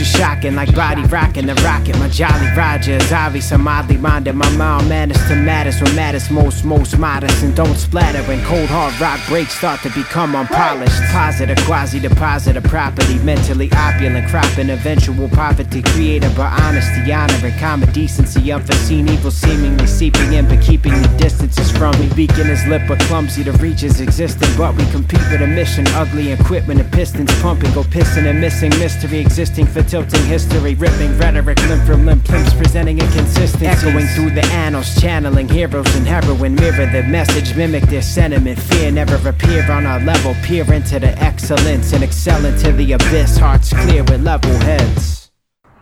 Future 0.00 0.18
shocking 0.18 0.54
like 0.54 0.74
body 0.74 1.02
rocking 1.08 1.44
the 1.44 1.54
rocket. 1.56 1.98
My 1.98 2.08
jolly 2.08 2.46
Roger 2.56 2.92
is 2.92 3.12
obvious. 3.12 3.52
I'm 3.52 3.68
oddly 3.68 3.98
minded. 3.98 4.34
My 4.34 4.48
mind 4.56 4.88
manners 4.88 5.18
to 5.28 5.36
matters 5.36 5.78
when 5.82 5.94
matters 5.94 6.30
most, 6.30 6.64
most 6.64 6.96
modest. 6.96 7.42
And 7.42 7.54
don't 7.54 7.74
splatter 7.74 8.22
when 8.22 8.42
cold 8.44 8.70
hard 8.70 8.98
rock 8.98 9.20
breaks 9.28 9.58
start 9.58 9.82
to 9.82 9.90
become 9.90 10.34
unpolished. 10.34 11.02
Positive, 11.12 11.58
quasi 11.66 12.00
deposit 12.00 12.56
of 12.56 12.64
property. 12.64 13.18
Mentally 13.18 13.70
opulent, 13.72 14.26
cropping 14.28 14.70
eventual 14.70 15.28
poverty. 15.28 15.82
Created 15.82 16.34
by 16.34 16.48
honesty, 16.48 17.12
honor, 17.12 17.34
and 17.44 17.60
common 17.60 17.92
decency. 17.92 18.50
Unforeseen 18.50 19.06
evil 19.06 19.30
seemingly 19.30 19.86
seeping 19.86 20.32
in, 20.32 20.48
but 20.48 20.62
keeping 20.62 20.92
the 20.92 21.08
distances 21.18 21.70
from 21.70 21.92
me. 22.00 22.08
Beacon 22.14 22.46
his 22.46 22.64
lip, 22.66 22.80
but 22.88 22.98
clumsy 23.00 23.44
to 23.44 23.52
reach 23.52 23.82
is 23.82 24.00
existing. 24.00 24.48
But 24.56 24.74
we 24.76 24.90
compete 24.92 25.28
with 25.30 25.42
a 25.42 25.46
mission. 25.46 25.86
Ugly 25.88 26.32
equipment 26.32 26.80
and 26.80 26.90
pistons 26.90 27.30
pumping. 27.42 27.74
Go 27.74 27.82
pissing 27.82 28.24
and 28.24 28.40
missing 28.40 28.70
mystery 28.78 29.18
existing 29.18 29.66
for 29.66 29.89
tilting 29.90 30.24
history, 30.26 30.76
ripping 30.76 31.18
rhetoric 31.18 31.58
limb 31.66 31.84
from 31.84 32.06
limb, 32.06 32.20
plimps 32.20 32.54
presenting 32.54 33.00
inconsistency, 33.00 33.66
echoing 33.66 34.06
through 34.14 34.30
the 34.30 34.44
annals, 34.52 34.94
channeling 35.00 35.48
heroes 35.48 35.92
and 35.96 36.06
heroin, 36.06 36.54
mirror 36.54 36.86
the 36.86 37.02
message, 37.08 37.56
mimic 37.56 37.82
their 37.84 38.00
sentiment. 38.00 38.56
Fear 38.56 38.92
never 38.92 39.16
appear 39.28 39.68
on 39.68 39.86
our 39.86 39.98
level, 39.98 40.34
peer 40.44 40.72
into 40.72 41.00
the 41.00 41.10
excellence 41.18 41.92
and 41.92 42.04
excel 42.04 42.44
into 42.44 42.70
the 42.70 42.92
abyss. 42.92 43.36
Hearts 43.36 43.70
clear 43.70 44.04
with 44.04 44.22
level 44.22 44.52
heads. 44.58 45.32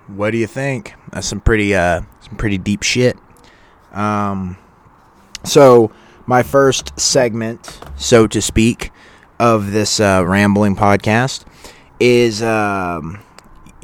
What 0.06 0.30
do 0.30 0.38
you 0.38 0.46
think? 0.46 0.94
That's 1.12 1.26
some 1.26 1.40
pretty 1.40 1.74
uh 1.74 2.00
some 2.20 2.36
pretty 2.36 2.56
deep 2.56 2.82
shit. 2.82 3.14
Um 3.92 4.56
so 5.44 5.92
my 6.24 6.42
first 6.42 6.98
segment, 6.98 7.78
so 7.96 8.26
to 8.26 8.40
speak, 8.40 8.90
of 9.38 9.70
this 9.70 10.00
uh, 10.00 10.24
rambling 10.26 10.76
podcast 10.76 11.44
is 12.00 12.42
um 12.42 13.22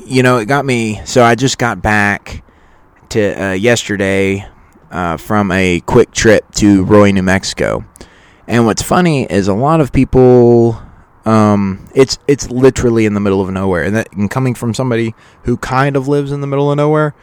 you 0.04 0.22
know, 0.22 0.38
it 0.38 0.46
got 0.46 0.64
me 0.64 1.00
so 1.04 1.22
I 1.22 1.34
just 1.34 1.58
got 1.58 1.82
back 1.82 2.44
to 3.10 3.42
uh, 3.42 3.52
yesterday 3.52 4.46
uh, 4.90 5.16
from 5.16 5.50
a 5.50 5.80
quick 5.80 6.12
trip 6.12 6.50
to 6.56 6.84
Roy, 6.84 7.10
New 7.10 7.22
Mexico. 7.22 7.84
And 8.46 8.66
what's 8.66 8.82
funny 8.82 9.24
is 9.24 9.48
a 9.48 9.54
lot 9.54 9.80
of 9.80 9.92
people 9.92 10.80
um, 11.24 11.88
it's 11.94 12.18
it's 12.28 12.50
literally 12.50 13.06
in 13.06 13.14
the 13.14 13.20
middle 13.20 13.40
of 13.40 13.50
nowhere, 13.50 13.82
and 13.82 13.96
that 13.96 14.12
and 14.12 14.30
coming 14.30 14.54
from 14.54 14.74
somebody 14.74 15.14
who 15.44 15.56
kind 15.56 15.96
of 15.96 16.06
lives 16.06 16.32
in 16.32 16.40
the 16.40 16.46
middle 16.46 16.70
of 16.70 16.76
nowhere, 16.76 17.14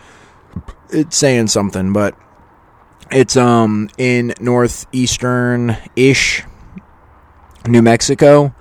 it's 0.89 1.15
saying 1.15 1.47
something. 1.47 1.93
But 1.93 2.15
it's 3.11 3.37
um 3.37 3.89
in 3.97 4.33
northeastern 4.39 5.77
ish 5.95 6.43
New 7.67 7.83
Mexico, 7.83 8.55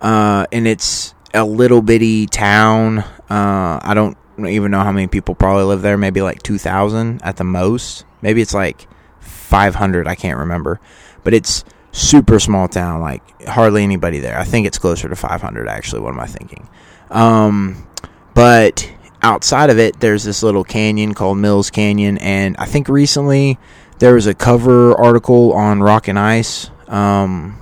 uh, 0.00 0.46
and 0.50 0.66
it's 0.66 1.14
a 1.36 1.44
little 1.44 1.82
bitty 1.82 2.26
town. 2.26 2.98
Uh, 3.30 3.78
I 3.82 3.92
don't 3.94 4.16
even 4.38 4.70
know 4.70 4.80
how 4.80 4.92
many 4.92 5.06
people 5.06 5.34
probably 5.34 5.64
live 5.64 5.82
there. 5.82 5.96
Maybe 5.96 6.22
like 6.22 6.42
two 6.42 6.58
thousand 6.58 7.22
at 7.22 7.36
the 7.36 7.44
most. 7.44 8.04
Maybe 8.22 8.40
it's 8.40 8.54
like 8.54 8.88
five 9.20 9.74
hundred. 9.74 10.08
I 10.08 10.14
can't 10.14 10.38
remember, 10.38 10.80
but 11.22 11.34
it's 11.34 11.64
super 11.92 12.40
small 12.40 12.68
town. 12.68 13.00
Like 13.00 13.22
hardly 13.46 13.82
anybody 13.84 14.18
there. 14.18 14.38
I 14.38 14.44
think 14.44 14.66
it's 14.66 14.78
closer 14.78 15.08
to 15.08 15.16
five 15.16 15.42
hundred. 15.42 15.68
Actually, 15.68 16.00
what 16.00 16.14
am 16.14 16.20
I 16.20 16.26
thinking? 16.26 16.68
Um, 17.10 17.86
but 18.34 18.90
outside 19.22 19.70
of 19.70 19.78
it, 19.78 20.00
there's 20.00 20.24
this 20.24 20.42
little 20.42 20.64
canyon 20.64 21.14
called 21.14 21.38
Mills 21.38 21.70
Canyon, 21.70 22.18
and 22.18 22.56
I 22.58 22.64
think 22.64 22.88
recently 22.88 23.58
there 23.98 24.14
was 24.14 24.26
a 24.26 24.34
cover 24.34 24.94
article 24.94 25.52
on 25.52 25.82
Rock 25.82 26.08
and 26.08 26.18
Ice. 26.18 26.70
Um, 26.88 27.58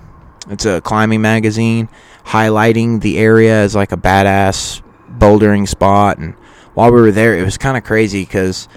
it's 0.48 0.64
a 0.64 0.80
climbing 0.80 1.22
magazine 1.22 1.88
highlighting 2.24 3.00
the 3.00 3.18
area 3.18 3.62
as 3.62 3.74
like 3.74 3.92
a 3.92 3.96
badass 3.96 4.82
bouldering 5.10 5.68
spot. 5.68 6.18
And 6.18 6.34
while 6.74 6.92
we 6.92 7.00
were 7.00 7.12
there, 7.12 7.36
it 7.36 7.44
was 7.44 7.58
kind 7.58 7.76
of 7.76 7.84
crazy 7.84 8.22
because 8.22 8.68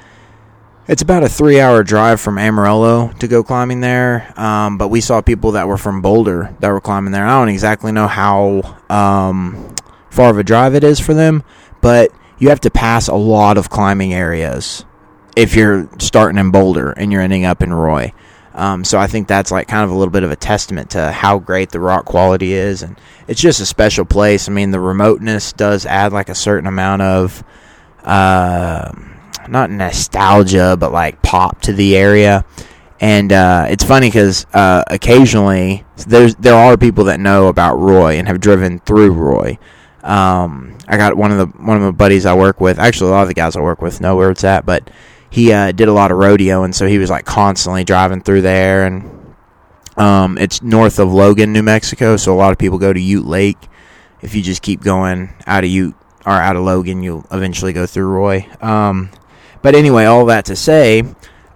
it's 0.87 1.01
about 1.01 1.23
a 1.23 1.29
three 1.29 1.59
hour 1.59 1.83
drive 1.83 2.21
from 2.21 2.37
Amarillo 2.37 3.09
to 3.19 3.27
go 3.27 3.43
climbing 3.43 3.81
there. 3.81 4.33
Um, 4.39 4.77
but 4.77 4.89
we 4.89 5.01
saw 5.01 5.21
people 5.21 5.53
that 5.53 5.67
were 5.67 5.77
from 5.77 6.01
Boulder 6.01 6.55
that 6.59 6.69
were 6.69 6.81
climbing 6.81 7.11
there. 7.11 7.25
I 7.25 7.39
don't 7.39 7.49
exactly 7.49 7.91
know 7.91 8.07
how 8.07 8.77
um, 8.89 9.75
far 10.09 10.29
of 10.29 10.37
a 10.37 10.43
drive 10.43 10.75
it 10.75 10.83
is 10.83 10.99
for 10.99 11.13
them, 11.13 11.43
but 11.81 12.11
you 12.39 12.49
have 12.49 12.61
to 12.61 12.69
pass 12.69 13.07
a 13.07 13.15
lot 13.15 13.57
of 13.57 13.69
climbing 13.69 14.13
areas 14.13 14.85
if 15.35 15.55
you're 15.55 15.89
starting 15.99 16.37
in 16.37 16.51
Boulder 16.51 16.91
and 16.91 17.11
you're 17.11 17.21
ending 17.21 17.45
up 17.45 17.61
in 17.61 17.73
Roy. 17.73 18.13
Um, 18.57 18.83
so 18.83 18.97
I 18.97 19.05
think 19.05 19.27
that's 19.27 19.51
like 19.51 19.67
kind 19.67 19.83
of 19.83 19.91
a 19.91 19.93
little 19.93 20.11
bit 20.11 20.23
of 20.23 20.31
a 20.31 20.35
testament 20.35 20.89
to 20.91 21.11
how 21.11 21.37
great 21.37 21.69
the 21.69 21.79
rock 21.79 22.05
quality 22.05 22.53
is, 22.53 22.81
and 22.81 22.99
it's 23.27 23.39
just 23.39 23.61
a 23.61 23.65
special 23.67 24.03
place. 24.03 24.49
I 24.49 24.51
mean, 24.51 24.71
the 24.71 24.79
remoteness 24.79 25.53
does 25.53 25.85
add 25.85 26.11
like 26.11 26.27
a 26.27 26.35
certain 26.35 26.65
amount 26.65 27.03
of 27.03 27.43
uh, 28.03 28.91
not 29.47 29.69
nostalgia, 29.69 30.75
but 30.77 30.91
like 30.91 31.21
pop 31.21 31.61
to 31.61 31.73
the 31.73 31.95
area. 31.95 32.45
And 32.99 33.31
uh, 33.31 33.67
it's 33.69 33.83
funny 33.83 34.07
because 34.07 34.47
uh, 34.53 34.83
occasionally 34.87 35.85
there's 36.07 36.33
there 36.35 36.55
are 36.55 36.77
people 36.77 37.03
that 37.05 37.19
know 37.19 37.49
about 37.49 37.75
Roy 37.77 38.15
and 38.17 38.27
have 38.27 38.39
driven 38.39 38.79
through 38.79 39.11
Roy. 39.11 39.59
Um, 40.01 40.77
I 40.87 40.97
got 40.97 41.15
one 41.15 41.31
of 41.31 41.37
the 41.37 41.45
one 41.63 41.77
of 41.77 41.83
my 41.83 41.91
buddies 41.91 42.25
I 42.25 42.33
work 42.33 42.59
with. 42.59 42.79
Actually, 42.79 43.11
a 43.11 43.13
lot 43.13 43.21
of 43.21 43.27
the 43.27 43.35
guys 43.35 43.55
I 43.55 43.61
work 43.61 43.83
with 43.83 44.01
know 44.01 44.15
where 44.15 44.31
it's 44.31 44.43
at, 44.43 44.65
but 44.65 44.89
he 45.29 45.51
uh, 45.51 45.71
did 45.71 45.87
a 45.87 45.93
lot 45.93 46.11
of 46.11 46.17
rodeo, 46.17 46.63
and 46.63 46.75
so 46.75 46.87
he 46.87 46.97
was 46.97 47.09
like 47.09 47.25
constantly 47.25 47.83
driving 47.83 48.21
through 48.21 48.41
there. 48.41 48.85
And 48.85 49.35
um, 49.97 50.37
it's 50.37 50.61
north 50.61 50.99
of 50.99 51.11
Logan, 51.11 51.53
New 51.53 51.63
Mexico, 51.63 52.17
so 52.17 52.33
a 52.33 52.37
lot 52.37 52.51
of 52.51 52.57
people 52.57 52.77
go 52.77 52.93
to 52.93 52.99
Ute 52.99 53.25
Lake. 53.25 53.57
If 54.21 54.35
you 54.35 54.41
just 54.41 54.61
keep 54.61 54.81
going 54.81 55.33
out 55.45 55.63
of 55.63 55.69
Ute 55.69 55.95
or 56.25 56.33
out 56.33 56.55
of 56.55 56.63
Logan, 56.63 57.03
you'll 57.03 57.25
eventually 57.31 57.73
go 57.73 57.85
through 57.85 58.07
Roy. 58.07 58.47
Um, 58.61 59.11
but 59.61 59.75
anyway, 59.75 60.05
all 60.05 60.25
that 60.25 60.45
to 60.45 60.55
say, 60.55 61.03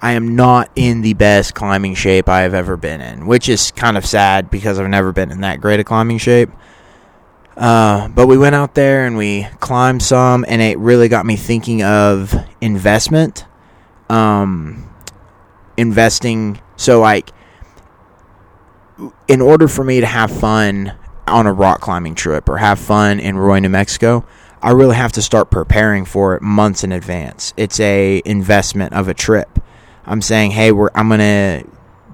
I 0.02 0.14
am 0.14 0.36
not 0.36 0.70
in 0.76 1.02
the 1.02 1.14
best 1.14 1.54
climbing 1.54 1.96
shape 1.96 2.28
I 2.28 2.42
have 2.42 2.54
ever 2.54 2.78
been 2.78 3.02
in, 3.02 3.28
which 3.28 3.48
is 3.48 3.72
kind 3.72 3.98
of 3.98 4.06
sad 4.06 4.50
because 4.50 4.80
I've 4.80 4.90
never 4.90 5.12
been 5.12 5.32
in 5.32 5.42
that 5.42 5.62
great 5.62 5.80
a 5.80 5.84
climbing 5.84 6.18
shape. 6.18 6.50
Uh, 7.56 8.08
but 8.08 8.28
we 8.28 8.38
went 8.38 8.56
out 8.56 8.74
there 8.74 9.06
and 9.06 9.18
we 9.18 9.48
climbed 9.60 10.02
some, 10.02 10.46
and 10.48 10.62
it 10.62 10.80
really 10.80 11.08
got 11.08 11.26
me 11.26 11.36
thinking 11.36 11.84
of 11.84 12.34
investment 12.62 13.46
um, 14.12 14.90
investing. 15.78 16.60
So, 16.76 17.00
like, 17.00 17.32
in 19.28 19.42
order 19.42 19.68
for 19.68 19.84
me 19.84 20.02
to 20.02 20.06
have 20.06 20.32
fun 20.32 20.94
on 21.28 21.48
a 21.48 21.54
rock 21.54 21.82
climbing 21.82 22.16
trip 22.16 22.50
or 22.50 22.58
have 22.58 22.78
fun 22.78 23.20
in 23.20 23.38
Roy, 23.38 23.60
New 23.60 23.70
Mexico, 23.70 24.26
I 24.62 24.72
really 24.72 24.96
have 24.96 25.14
to 25.14 25.22
start 25.22 25.50
preparing 25.50 26.06
for 26.06 26.36
it 26.36 26.42
months 26.42 26.84
in 26.84 26.92
advance. 26.92 27.54
It's 27.58 27.80
a 27.80 28.22
investment 28.26 28.94
of 28.94 29.08
a 29.08 29.14
trip. 29.14 29.60
I'm 30.06 30.22
saying, 30.22 30.52
hey, 30.52 30.72
we're 30.72 30.90
I'm 30.94 31.10
gonna 31.10 31.64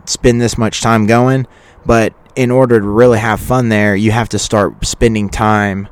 spend 0.06 0.40
this 0.40 0.58
much 0.58 0.82
time 0.82 1.08
going, 1.08 1.48
but 1.86 2.14
in 2.36 2.52
order 2.52 2.80
to 2.80 2.88
really 2.88 3.20
have 3.20 3.40
fun 3.40 3.70
there, 3.70 3.96
you 3.96 4.12
have 4.12 4.30
to 4.30 4.40
start 4.40 4.86
spending 4.86 5.30
time 5.30 5.90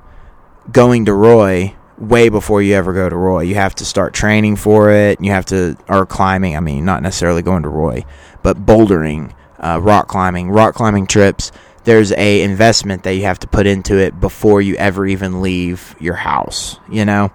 going 0.72 1.06
to 1.06 1.14
Roy 1.14 1.76
way 1.98 2.30
before 2.30 2.62
you 2.62 2.76
ever 2.76 2.94
go 2.94 3.10
to 3.10 3.16
Roy. 3.16 3.42
You 3.42 3.56
have 3.56 3.76
to 3.76 3.86
start 3.86 4.14
training 4.14 4.58
for 4.58 4.92
it. 4.92 5.22
You 5.22 5.32
have 5.32 5.46
to, 5.48 5.78
or 5.88 6.06
climbing. 6.06 6.56
I 6.56 6.60
mean, 6.60 6.86
not 6.86 7.02
necessarily 7.02 7.42
going 7.42 7.64
to 7.64 7.70
Roy, 7.70 8.06
but 8.44 8.66
bouldering, 8.66 9.34
uh, 9.60 9.80
rock 9.82 10.08
climbing, 10.08 10.50
rock 10.50 10.76
climbing 10.76 11.08
trips. 11.08 11.52
There's 11.84 12.12
a 12.14 12.42
investment 12.42 13.04
that 13.04 13.14
you 13.14 13.24
have 13.24 13.40
to 13.40 13.48
put 13.48 13.68
into 13.68 13.98
it 13.98 14.20
before 14.20 14.62
you 14.62 14.76
ever 14.76 15.06
even 15.06 15.42
leave 15.42 15.96
your 16.00 16.16
house. 16.16 16.80
You 16.90 17.06
know, 17.06 17.32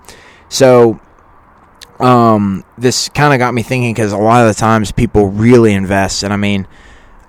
so 0.48 1.00
um, 2.00 2.64
this 2.76 3.08
kind 3.10 3.32
of 3.32 3.38
got 3.38 3.54
me 3.54 3.62
thinking 3.62 3.94
because 3.94 4.12
a 4.12 4.18
lot 4.18 4.46
of 4.46 4.54
the 4.54 4.58
times 4.58 4.90
people 4.90 5.28
really 5.28 5.72
invest, 5.72 6.22
and 6.22 6.32
I 6.32 6.36
mean, 6.36 6.66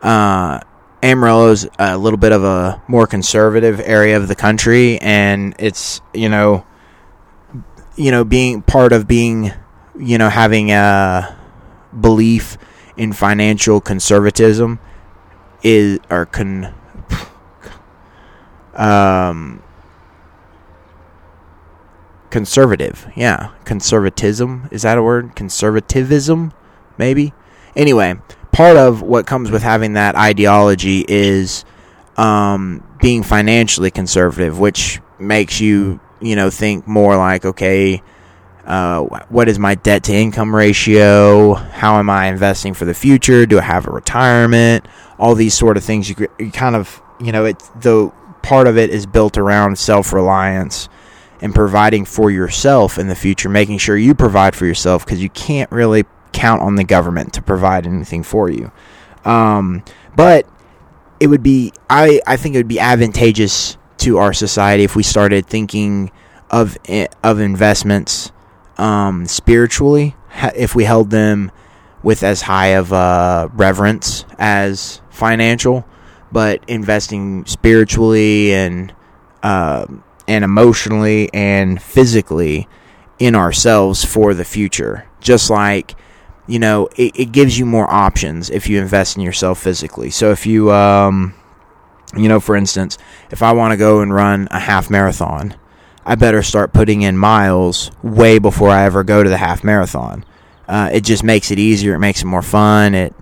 uh, 0.02 0.62
Amarillo's 1.04 1.68
a 1.78 1.98
little 1.98 2.18
bit 2.18 2.32
of 2.32 2.44
a 2.44 2.82
more 2.88 3.08
conservative 3.08 3.80
area 3.80 4.18
of 4.18 4.28
the 4.28 4.36
country, 4.36 4.98
and 5.00 5.56
it's 5.60 6.02
you 6.14 6.30
know, 6.30 6.66
you 8.02 8.12
know, 8.12 8.24
being 8.24 8.62
part 8.62 8.94
of 8.94 9.08
being, 9.08 9.52
you 9.98 10.18
know, 10.18 10.30
having 10.30 10.72
a 10.72 11.38
belief 12.00 12.58
in 12.98 13.14
financial 13.14 13.82
conservatism 13.82 14.80
is 15.64 16.00
or 16.10 16.26
con 16.26 16.74
um 18.76 19.62
conservative. 22.30 23.12
Yeah. 23.16 23.52
Conservatism. 23.66 24.70
Is 24.72 24.84
that 24.84 24.98
a 24.98 25.04
word? 25.04 25.36
Conservatism 25.36 26.54
maybe? 26.98 27.34
Anyway 27.76 28.16
part 28.52 28.78
of 28.78 29.02
what 29.02 29.26
comes 29.26 29.50
with 29.50 29.64
having 29.64 29.94
that 29.94 30.16
ideology 30.16 31.06
is 31.08 31.66
um, 32.18 32.84
being 33.02 33.24
financially 33.24 33.90
conservative 33.90 34.60
which 34.60 35.00
makes 35.18 35.60
you 35.60 36.00
you 36.22 36.36
know 36.36 36.50
think 36.50 36.88
more 36.88 37.18
like 37.18 37.46
okay 37.46 38.02
uh, 38.66 39.02
what 39.30 39.50
is 39.50 39.58
my 39.58 39.74
debt 39.74 40.04
to 40.04 40.14
income 40.14 40.56
ratio? 40.56 41.56
How 41.56 41.98
am 41.98 42.10
i 42.10 42.28
investing 42.28 42.74
for 42.74 42.86
the 42.86 42.94
future? 42.94 43.46
Do 43.46 43.60
i 43.60 43.64
have 43.64 43.88
a 43.88 43.92
retirement? 43.92 44.88
All 45.18 45.36
these 45.36 45.54
sort 45.54 45.78
of 45.78 45.84
things. 45.84 46.10
You, 46.10 46.28
you 46.38 46.52
kind 46.52 46.76
of 46.76 47.02
you 47.20 47.32
know 47.32 47.46
it's 47.46 47.70
the 47.70 48.12
part 48.44 48.68
of 48.68 48.78
it 48.78 48.90
is 48.90 49.06
built 49.06 49.38
around 49.38 49.78
self-reliance 49.78 50.90
and 51.42 51.56
providing 51.56 52.06
for 52.06 52.30
yourself 52.30 52.98
in 53.00 53.08
the 53.08 53.16
future, 53.16 53.50
making 53.50 53.80
sure 53.80 53.98
you 53.98 54.14
provide 54.14 54.56
for 54.56 54.66
yourself 54.66 55.06
because 55.06 55.22
you 55.22 55.30
can't 55.30 55.72
really 55.72 56.06
count 56.34 56.62
on 56.62 56.76
the 56.76 56.84
government 56.84 57.34
to 57.34 57.42
provide 57.42 57.86
anything 57.86 58.24
for 58.24 58.50
you. 58.50 58.72
Um, 59.26 59.84
but 60.16 60.48
it 61.20 61.28
would 61.28 61.44
be, 61.44 61.74
I, 61.90 62.22
I 62.26 62.38
think 62.38 62.56
it 62.56 62.60
would 62.60 62.68
be 62.68 62.80
advantageous 62.80 63.78
to 64.02 64.18
our 64.18 64.34
society 64.34 64.84
if 64.84 64.96
we 64.96 65.04
started 65.04 65.46
thinking 65.46 66.12
of 66.50 66.78
of 67.24 67.40
investments 67.40 68.32
um, 68.78 69.26
spiritually, 69.26 70.16
if 70.56 70.76
we 70.76 70.84
held 70.84 71.10
them 71.10 71.52
with 72.04 72.24
as 72.24 72.44
high 72.44 72.68
of 72.68 72.92
a 72.92 73.50
reverence 73.54 74.26
as 74.40 75.02
financial, 75.10 75.86
but 76.32 76.64
investing 76.68 77.46
spiritually 77.46 78.54
and 78.54 78.94
uh, 79.44 79.86
and 80.28 80.44
emotionally 80.44 81.30
and 81.34 81.82
physically 81.82 82.68
in 83.20 83.36
ourselves 83.36 84.04
for 84.04 84.34
the 84.34 84.46
future. 84.46 85.08
Just 85.20 85.50
like, 85.50 85.96
you 86.48 86.58
know, 86.58 86.88
it, 86.96 87.12
it 87.20 87.32
gives 87.32 87.60
you 87.60 87.66
more 87.66 87.90
options 87.90 88.50
if 88.50 88.68
you 88.68 88.80
invest 88.82 89.16
in 89.16 89.22
yourself 89.22 89.62
physically. 89.62 90.10
So 90.10 90.32
if 90.32 90.46
you, 90.46 90.72
um, 90.72 91.36
you 92.16 92.28
know, 92.28 92.40
for 92.40 92.56
instance, 92.56 92.98
if 93.30 93.42
I 93.42 93.52
want 93.54 93.72
to 93.72 93.78
go 93.78 94.02
and 94.02 94.14
run 94.14 94.48
a 94.52 94.60
half 94.60 94.90
marathon, 94.90 95.56
I 96.06 96.16
better 96.16 96.44
start 96.44 96.74
putting 96.74 97.04
in 97.04 97.18
miles 97.18 97.92
way 98.04 98.40
before 98.40 98.70
I 98.70 98.86
ever 98.86 99.04
go 99.04 99.24
to 99.24 99.30
the 99.30 99.38
half 99.38 99.64
marathon. 99.64 100.26
Uh, 100.68 100.90
it 100.92 101.04
just 101.04 101.24
makes 101.24 101.52
it 101.52 101.60
easier. 101.60 101.96
It 101.96 102.00
makes 102.00 102.22
it 102.22 102.26
more 102.26 102.42
fun. 102.42 102.96
It 102.96 103.14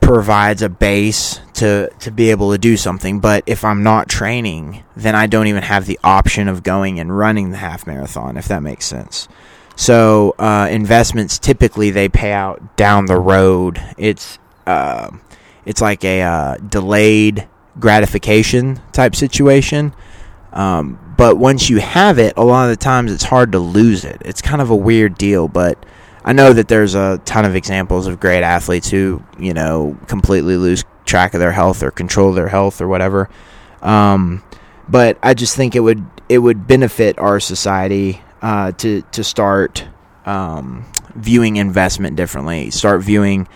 provides 0.00 0.62
a 0.62 0.68
base 0.68 1.40
to 1.54 1.88
to 2.00 2.10
be 2.10 2.30
able 2.30 2.52
to 2.52 2.58
do 2.58 2.76
something. 2.76 3.20
But 3.20 3.44
if 3.46 3.64
I'm 3.64 3.82
not 3.82 4.08
training, 4.08 4.84
then 4.96 5.14
I 5.14 5.26
don't 5.26 5.46
even 5.46 5.62
have 5.62 5.86
the 5.86 5.98
option 6.02 6.48
of 6.48 6.62
going 6.62 7.00
and 7.00 7.16
running 7.16 7.50
the 7.50 7.56
half 7.56 7.86
marathon. 7.86 8.36
If 8.36 8.48
that 8.48 8.62
makes 8.62 8.86
sense. 8.86 9.28
So 9.76 10.34
uh, 10.38 10.68
investments 10.70 11.38
typically 11.38 11.90
they 11.90 12.08
pay 12.08 12.32
out 12.32 12.76
down 12.76 13.06
the 13.06 13.18
road. 13.18 13.80
It's 13.96 14.38
uh, 14.66 15.10
it's 15.64 15.80
like 15.80 16.04
a 16.04 16.22
uh, 16.22 16.56
delayed 16.56 17.48
gratification 17.78 18.80
type 18.92 19.14
situation. 19.14 19.94
Um, 20.52 20.98
but 21.16 21.36
once 21.36 21.70
you 21.70 21.78
have 21.78 22.18
it, 22.18 22.34
a 22.36 22.44
lot 22.44 22.64
of 22.64 22.70
the 22.70 22.82
times 22.82 23.12
it's 23.12 23.24
hard 23.24 23.52
to 23.52 23.58
lose 23.58 24.04
it. 24.04 24.22
It's 24.24 24.42
kind 24.42 24.60
of 24.60 24.70
a 24.70 24.76
weird 24.76 25.16
deal, 25.16 25.48
but 25.48 25.84
I 26.24 26.32
know 26.32 26.52
that 26.52 26.68
there's 26.68 26.94
a 26.94 27.18
ton 27.24 27.44
of 27.44 27.54
examples 27.54 28.06
of 28.06 28.20
great 28.20 28.42
athletes 28.42 28.90
who, 28.90 29.22
you 29.38 29.54
know, 29.54 29.98
completely 30.06 30.56
lose 30.56 30.84
track 31.04 31.34
of 31.34 31.40
their 31.40 31.52
health 31.52 31.82
or 31.82 31.90
control 31.90 32.32
their 32.32 32.48
health 32.48 32.80
or 32.80 32.88
whatever. 32.88 33.28
Um, 33.82 34.42
but 34.88 35.18
I 35.22 35.34
just 35.34 35.56
think 35.56 35.74
it 35.74 35.80
would 35.80 36.04
it 36.28 36.38
would 36.38 36.66
benefit 36.66 37.18
our 37.18 37.40
society 37.40 38.22
uh, 38.42 38.72
to 38.72 39.02
to 39.12 39.24
start 39.24 39.86
um, 40.26 40.84
viewing 41.14 41.56
investment 41.56 42.16
differently. 42.16 42.70
Start 42.70 43.02
viewing 43.02 43.48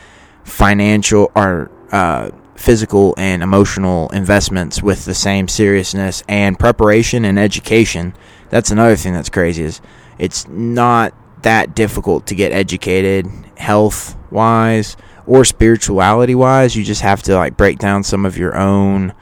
financial 0.44 1.31
or 1.35 1.70
uh, 1.92 2.31
physical 2.56 3.14
and 3.18 3.42
emotional 3.42 4.08
investments 4.10 4.82
with 4.82 5.04
the 5.04 5.14
same 5.14 5.48
seriousness 5.48 6.22
and 6.28 6.58
preparation 6.58 7.24
and 7.24 7.38
education. 7.38 8.14
That's 8.50 8.70
another 8.70 8.96
thing 8.96 9.12
that's 9.12 9.28
crazy 9.28 9.64
is 9.64 9.80
it's 10.18 10.46
not 10.48 11.14
that 11.42 11.74
difficult 11.74 12.26
to 12.28 12.34
get 12.34 12.52
educated 12.52 13.26
health 13.56 14.16
wise 14.30 14.96
or 15.26 15.44
spirituality 15.44 16.34
wise. 16.34 16.76
You 16.76 16.84
just 16.84 17.02
have 17.02 17.22
to 17.24 17.34
like 17.34 17.56
break 17.56 17.78
down 17.78 18.04
some 18.04 18.24
of 18.24 18.38
your 18.38 18.56
own 18.56 19.14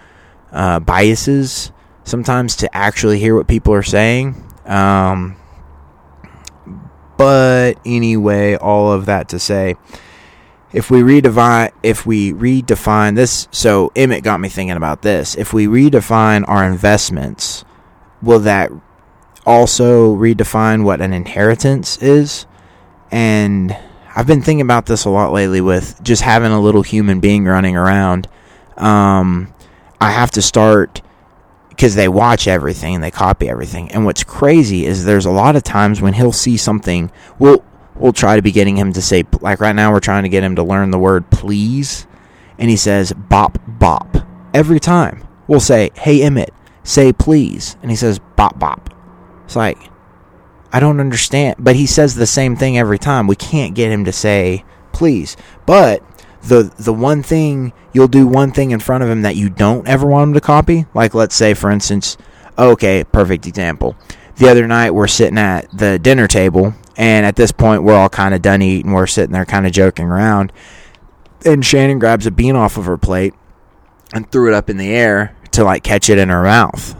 uh, 0.50 0.80
biases 0.80 1.72
sometimes 2.04 2.56
to 2.56 2.76
actually 2.76 3.18
hear 3.18 3.34
what 3.34 3.46
people 3.46 3.72
are 3.74 3.82
saying. 3.82 4.42
Um, 4.66 5.36
but 7.16 7.74
anyway, 7.84 8.56
all 8.56 8.92
of 8.92 9.06
that 9.06 9.28
to 9.30 9.38
say, 9.38 9.76
if 10.72 10.90
we 10.90 11.00
redefine, 11.00 11.70
if 11.82 12.06
we 12.06 12.32
redefine 12.32 13.16
this, 13.16 13.48
so 13.50 13.92
Emmett 13.94 14.24
got 14.24 14.40
me 14.40 14.48
thinking 14.48 14.76
about 14.76 15.02
this. 15.02 15.34
If 15.36 15.52
we 15.52 15.66
redefine 15.66 16.48
our 16.48 16.64
investments, 16.64 17.64
will 18.22 18.40
that 18.40 18.70
also 19.44 20.14
redefine 20.14 20.84
what 20.84 21.00
an 21.00 21.12
inheritance 21.12 21.98
is. 21.98 22.46
And 23.10 23.76
I've 24.14 24.26
been 24.26 24.42
thinking 24.42 24.62
about 24.62 24.86
this 24.86 25.04
a 25.04 25.10
lot 25.10 25.32
lately 25.32 25.60
with 25.60 26.02
just 26.02 26.22
having 26.22 26.52
a 26.52 26.60
little 26.60 26.82
human 26.82 27.20
being 27.20 27.44
running 27.44 27.76
around. 27.76 28.28
Um, 28.76 29.52
I 30.00 30.10
have 30.10 30.30
to 30.32 30.42
start 30.42 31.02
because 31.68 31.94
they 31.94 32.08
watch 32.08 32.46
everything 32.46 32.96
and 32.96 33.04
they 33.04 33.10
copy 33.10 33.48
everything. 33.48 33.90
And 33.92 34.04
what's 34.04 34.24
crazy 34.24 34.86
is 34.86 35.04
there's 35.04 35.26
a 35.26 35.30
lot 35.30 35.56
of 35.56 35.62
times 35.62 36.00
when 36.00 36.14
he'll 36.14 36.32
see 36.32 36.56
something, 36.56 37.10
we'll 37.38 37.64
we'll 37.96 38.12
try 38.12 38.36
to 38.36 38.42
be 38.42 38.52
getting 38.52 38.76
him 38.76 38.92
to 38.92 39.02
say 39.02 39.24
like 39.40 39.60
right 39.60 39.76
now 39.76 39.92
we're 39.92 40.00
trying 40.00 40.22
to 40.24 40.28
get 40.28 40.44
him 40.44 40.56
to 40.56 40.62
learn 40.62 40.90
the 40.90 40.98
word 40.98 41.30
please, 41.30 42.06
and 42.58 42.70
he 42.70 42.76
says 42.76 43.12
bop 43.12 43.58
bop 43.66 44.16
every 44.54 44.80
time. 44.80 45.26
We'll 45.46 45.60
say, 45.60 45.90
"Hey 45.94 46.22
Emmett, 46.22 46.54
say 46.82 47.12
please," 47.12 47.76
and 47.82 47.90
he 47.90 47.96
says 47.96 48.20
bop 48.36 48.58
bop. 48.58 48.90
It's 49.44 49.56
like, 49.56 49.90
I 50.72 50.80
don't 50.80 51.00
understand. 51.00 51.56
But 51.58 51.76
he 51.76 51.86
says 51.86 52.14
the 52.14 52.26
same 52.26 52.56
thing 52.56 52.78
every 52.78 52.98
time. 52.98 53.26
We 53.26 53.36
can't 53.36 53.74
get 53.74 53.92
him 53.92 54.04
to 54.06 54.12
say, 54.12 54.64
please. 54.92 55.36
But 55.66 56.02
the 56.42 56.72
the 56.78 56.92
one 56.92 57.22
thing 57.22 57.72
you'll 57.92 58.08
do 58.08 58.26
one 58.26 58.52
thing 58.52 58.70
in 58.70 58.80
front 58.80 59.04
of 59.04 59.10
him 59.10 59.22
that 59.22 59.36
you 59.36 59.48
don't 59.48 59.86
ever 59.86 60.06
want 60.06 60.28
him 60.28 60.34
to 60.34 60.40
copy, 60.40 60.86
like 60.94 61.14
let's 61.14 61.34
say 61.34 61.54
for 61.54 61.70
instance, 61.70 62.16
okay, 62.58 63.04
perfect 63.04 63.46
example. 63.46 63.96
The 64.36 64.48
other 64.48 64.66
night 64.66 64.92
we're 64.92 65.08
sitting 65.08 65.38
at 65.38 65.66
the 65.76 65.98
dinner 65.98 66.26
table 66.26 66.74
and 66.96 67.26
at 67.26 67.36
this 67.36 67.52
point 67.52 67.82
we're 67.82 67.94
all 67.94 68.08
kind 68.08 68.34
of 68.34 68.42
done 68.42 68.62
eating, 68.62 68.92
we're 68.92 69.06
sitting 69.06 69.32
there 69.32 69.44
kind 69.44 69.66
of 69.66 69.72
joking 69.72 70.06
around. 70.06 70.52
And 71.44 71.64
Shannon 71.64 71.98
grabs 71.98 72.26
a 72.26 72.30
bean 72.30 72.56
off 72.56 72.76
of 72.76 72.84
her 72.84 72.98
plate 72.98 73.34
and 74.12 74.30
threw 74.30 74.48
it 74.48 74.54
up 74.54 74.70
in 74.70 74.76
the 74.76 74.92
air 74.92 75.36
to 75.52 75.64
like 75.64 75.82
catch 75.82 76.08
it 76.08 76.18
in 76.18 76.28
her 76.28 76.42
mouth. 76.42 76.96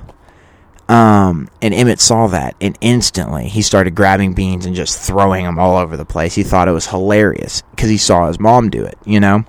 Um, 0.88 1.48
and 1.62 1.72
Emmett 1.72 2.00
saw 2.00 2.26
that, 2.26 2.55
and 2.61 2.76
instantly 2.81 3.48
he 3.48 3.62
started 3.62 3.94
grabbing 3.94 4.35
beans 4.35 4.66
and 4.66 4.74
just 4.74 5.00
throwing 5.00 5.44
them 5.44 5.59
all 5.59 5.78
over 5.78 5.96
the 5.96 6.05
place. 6.05 6.35
He 6.35 6.42
thought 6.42 6.68
it 6.68 6.72
was 6.72 6.88
hilarious 6.88 7.62
because 7.70 7.88
he 7.88 7.96
saw 7.96 8.26
his 8.26 8.38
mom 8.38 8.68
do 8.68 8.85
it, 8.85 8.98
you 9.07 9.20
know? 9.20 9.44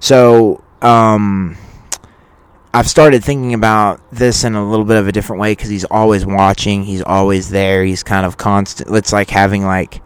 So, 0.00 0.62
um, 0.80 1.58
I've 2.76 2.90
started 2.90 3.24
thinking 3.24 3.54
about 3.54 4.02
this 4.12 4.44
in 4.44 4.54
a 4.54 4.68
little 4.68 4.84
bit 4.84 4.98
of 4.98 5.08
a 5.08 5.12
different 5.12 5.40
way 5.40 5.52
because 5.52 5.70
he's 5.70 5.86
always 5.86 6.26
watching, 6.26 6.84
he's 6.84 7.00
always 7.00 7.48
there, 7.48 7.82
he's 7.82 8.02
kind 8.02 8.26
of 8.26 8.36
constant. 8.36 8.94
It's 8.94 9.14
like 9.14 9.30
having, 9.30 9.64
like, 9.64 10.02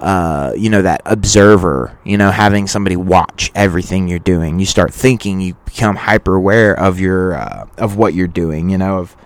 uh, 0.00 0.54
you 0.56 0.70
know, 0.70 0.80
that 0.80 1.02
observer, 1.04 1.98
you 2.02 2.16
know, 2.16 2.30
having 2.30 2.66
somebody 2.66 2.96
watch 2.96 3.52
everything 3.54 4.08
you're 4.08 4.18
doing. 4.18 4.58
You 4.58 4.64
start 4.64 4.94
thinking, 4.94 5.42
you 5.42 5.52
become 5.66 5.96
hyper 5.96 6.34
aware 6.34 6.72
of 6.72 6.98
your, 6.98 7.34
uh, 7.34 7.66
of 7.76 7.98
what 7.98 8.14
you're 8.14 8.26
doing, 8.26 8.70
you 8.70 8.78
know, 8.78 9.00
of, 9.00 9.16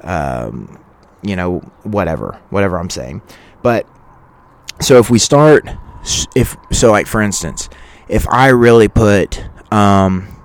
um, 0.00 0.84
you 1.22 1.36
know, 1.36 1.60
whatever, 1.84 2.40
whatever 2.50 2.76
I'm 2.76 2.90
saying. 2.90 3.22
But 3.62 3.86
so 4.80 4.98
if 4.98 5.10
we 5.10 5.20
start, 5.20 5.68
if 6.34 6.56
so, 6.72 6.90
like 6.90 7.06
for 7.06 7.22
instance, 7.22 7.68
if 8.08 8.28
I 8.28 8.48
really 8.48 8.88
put 8.88 9.44
um, 9.72 10.41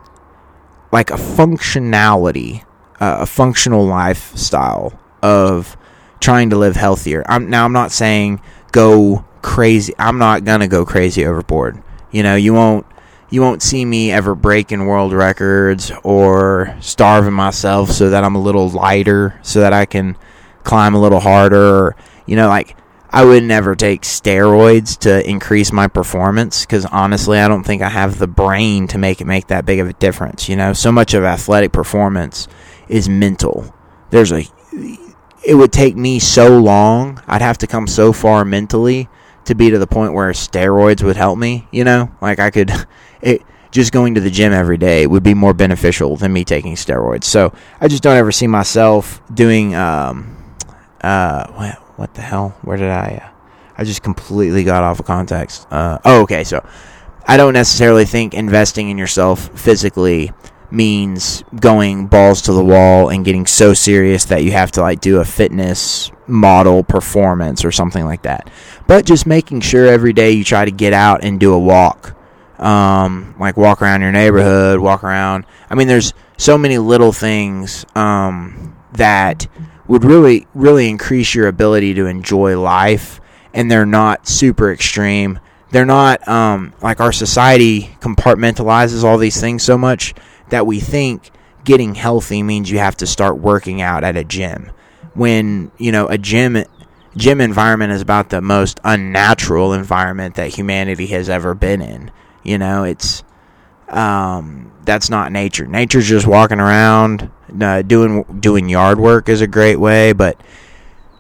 like 0.97 1.11
a 1.11 1.13
functionality, 1.13 2.63
uh, 2.99 3.17
a 3.19 3.25
functional 3.27 3.85
lifestyle 3.85 4.99
of 5.21 5.77
trying 6.19 6.49
to 6.49 6.55
live 6.55 6.75
healthier. 6.75 7.23
I'm 7.27 7.51
now 7.51 7.65
I'm 7.65 7.71
not 7.71 7.91
saying 7.91 8.41
go 8.71 9.23
crazy. 9.43 9.93
I'm 9.99 10.17
not 10.17 10.43
gonna 10.43 10.67
go 10.67 10.85
crazy 10.85 11.23
overboard. 11.23 11.83
You 12.09 12.23
know, 12.23 12.35
you 12.35 12.51
won't 12.51 12.83
you 13.29 13.43
won't 13.43 13.61
see 13.61 13.85
me 13.85 14.11
ever 14.11 14.33
breaking 14.33 14.87
world 14.87 15.13
records 15.13 15.91
or 16.01 16.75
starving 16.79 17.33
myself 17.33 17.91
so 17.91 18.09
that 18.09 18.23
I'm 18.23 18.33
a 18.33 18.41
little 18.41 18.67
lighter 18.67 19.39
so 19.43 19.59
that 19.59 19.73
I 19.73 19.85
can 19.85 20.17
climb 20.63 20.95
a 20.95 20.99
little 20.99 21.19
harder 21.19 21.77
or, 21.77 21.95
you 22.25 22.35
know 22.35 22.47
like 22.47 22.75
I 23.09 23.23
would 23.23 23.43
never 23.43 23.75
take 23.75 24.01
steroids 24.01 24.97
to 24.99 25.27
increase 25.27 25.71
my 25.71 25.87
performance 25.87 26.65
because 26.65 26.85
honestly, 26.85 27.39
I 27.39 27.47
don't 27.47 27.63
think 27.63 27.81
I 27.81 27.89
have 27.89 28.19
the 28.19 28.27
brain 28.27 28.87
to 28.89 28.97
make 28.97 29.21
it 29.21 29.27
make 29.27 29.47
that 29.47 29.65
big 29.65 29.79
of 29.79 29.87
a 29.87 29.93
difference. 29.93 30.49
You 30.49 30.55
know, 30.55 30.73
so 30.73 30.91
much 30.91 31.13
of 31.13 31.23
athletic 31.23 31.71
performance 31.71 32.47
is 32.89 33.07
mental. 33.07 33.73
There's 34.09 34.31
a, 34.31 34.45
it 35.45 35.55
would 35.55 35.71
take 35.71 35.95
me 35.95 36.19
so 36.19 36.59
long. 36.59 37.21
I'd 37.27 37.41
have 37.41 37.57
to 37.59 37.67
come 37.67 37.87
so 37.87 38.11
far 38.11 38.43
mentally 38.43 39.07
to 39.45 39.55
be 39.55 39.69
to 39.69 39.79
the 39.79 39.87
point 39.87 40.13
where 40.13 40.31
steroids 40.31 41.01
would 41.01 41.15
help 41.15 41.39
me. 41.39 41.67
You 41.71 41.85
know, 41.85 42.11
like 42.21 42.39
I 42.39 42.51
could, 42.51 42.71
it 43.21 43.41
just 43.71 43.93
going 43.93 44.15
to 44.15 44.21
the 44.21 44.31
gym 44.31 44.51
every 44.51 44.77
day 44.77 45.07
would 45.07 45.23
be 45.23 45.33
more 45.33 45.53
beneficial 45.53 46.17
than 46.17 46.33
me 46.33 46.43
taking 46.43 46.75
steroids. 46.75 47.23
So 47.23 47.53
I 47.79 47.87
just 47.87 48.03
don't 48.03 48.17
ever 48.17 48.31
see 48.31 48.47
myself 48.47 49.21
doing, 49.33 49.75
um, 49.75 50.35
uh, 51.01 51.75
what 51.97 52.13
the 52.13 52.21
hell? 52.21 52.57
Where 52.61 52.77
did 52.77 52.89
I? 52.89 53.21
Uh, 53.23 53.29
I 53.77 53.83
just 53.83 54.01
completely 54.01 54.63
got 54.63 54.83
off 54.83 54.99
of 54.99 55.05
context. 55.05 55.67
Uh, 55.69 55.99
oh, 56.05 56.21
okay. 56.23 56.43
So 56.43 56.65
I 57.27 57.37
don't 57.37 57.53
necessarily 57.53 58.05
think 58.05 58.33
investing 58.33 58.89
in 58.89 58.97
yourself 58.97 59.49
physically 59.59 60.31
means 60.71 61.43
going 61.59 62.07
balls 62.07 62.41
to 62.43 62.53
the 62.53 62.63
wall 62.63 63.09
and 63.09 63.23
getting 63.23 63.45
so 63.45 63.73
serious 63.73 64.25
that 64.25 64.43
you 64.43 64.51
have 64.51 64.71
to 64.71 64.81
like 64.81 64.99
do 64.99 65.19
a 65.19 65.25
fitness 65.25 66.11
model 66.27 66.83
performance 66.83 67.63
or 67.63 67.71
something 67.71 68.03
like 68.03 68.23
that. 68.23 68.49
But 68.85 69.05
just 69.05 69.25
making 69.25 69.61
sure 69.61 69.87
every 69.87 70.13
day 70.13 70.31
you 70.31 70.43
try 70.43 70.65
to 70.65 70.71
get 70.71 70.93
out 70.93 71.23
and 71.23 71.39
do 71.39 71.53
a 71.53 71.59
walk. 71.59 72.15
Um, 72.59 73.35
like 73.39 73.55
walk 73.55 73.83
around 73.83 74.01
your 74.01 74.11
neighborhood, 74.11 74.79
walk 74.79 75.03
around. 75.03 75.45
I 75.69 75.75
mean, 75.75 75.87
there's 75.87 76.13
so 76.37 76.57
many 76.57 76.79
little 76.79 77.11
things 77.11 77.85
um, 77.95 78.75
that 78.93 79.47
would 79.87 80.03
really 80.03 80.47
really 80.53 80.89
increase 80.89 81.33
your 81.33 81.47
ability 81.47 81.93
to 81.95 82.05
enjoy 82.05 82.59
life 82.59 83.19
and 83.53 83.71
they're 83.71 83.85
not 83.85 84.27
super 84.27 84.71
extreme. 84.71 85.39
They're 85.71 85.85
not 85.85 86.25
um, 86.27 86.73
like 86.81 86.99
our 86.99 87.11
society 87.11 87.95
compartmentalizes 87.99 89.03
all 89.03 89.17
these 89.17 89.39
things 89.41 89.63
so 89.63 89.77
much 89.77 90.13
that 90.49 90.65
we 90.65 90.79
think 90.79 91.31
getting 91.63 91.95
healthy 91.95 92.43
means 92.43 92.69
you 92.69 92.77
have 92.77 92.95
to 92.97 93.07
start 93.07 93.39
working 93.39 93.81
out 93.81 94.03
at 94.03 94.15
a 94.15 94.23
gym. 94.23 94.71
When 95.13 95.71
you 95.77 95.91
know 95.91 96.07
a 96.07 96.17
gym 96.17 96.63
gym 97.15 97.41
environment 97.41 97.91
is 97.91 98.01
about 98.01 98.29
the 98.29 98.41
most 98.41 98.79
unnatural 98.83 99.73
environment 99.73 100.35
that 100.35 100.53
humanity 100.53 101.07
has 101.07 101.29
ever 101.29 101.55
been 101.55 101.81
in. 101.81 102.11
You 102.43 102.57
know 102.59 102.83
it's 102.83 103.23
um, 103.89 104.71
that's 104.83 105.09
not 105.09 105.31
nature. 105.31 105.65
Nature's 105.65 106.07
just 106.07 106.27
walking 106.27 106.59
around 106.59 107.31
doing 107.87 108.23
doing 108.39 108.69
yard 108.69 108.99
work 108.99 109.29
is 109.29 109.41
a 109.41 109.47
great 109.47 109.77
way, 109.77 110.13
but 110.13 110.39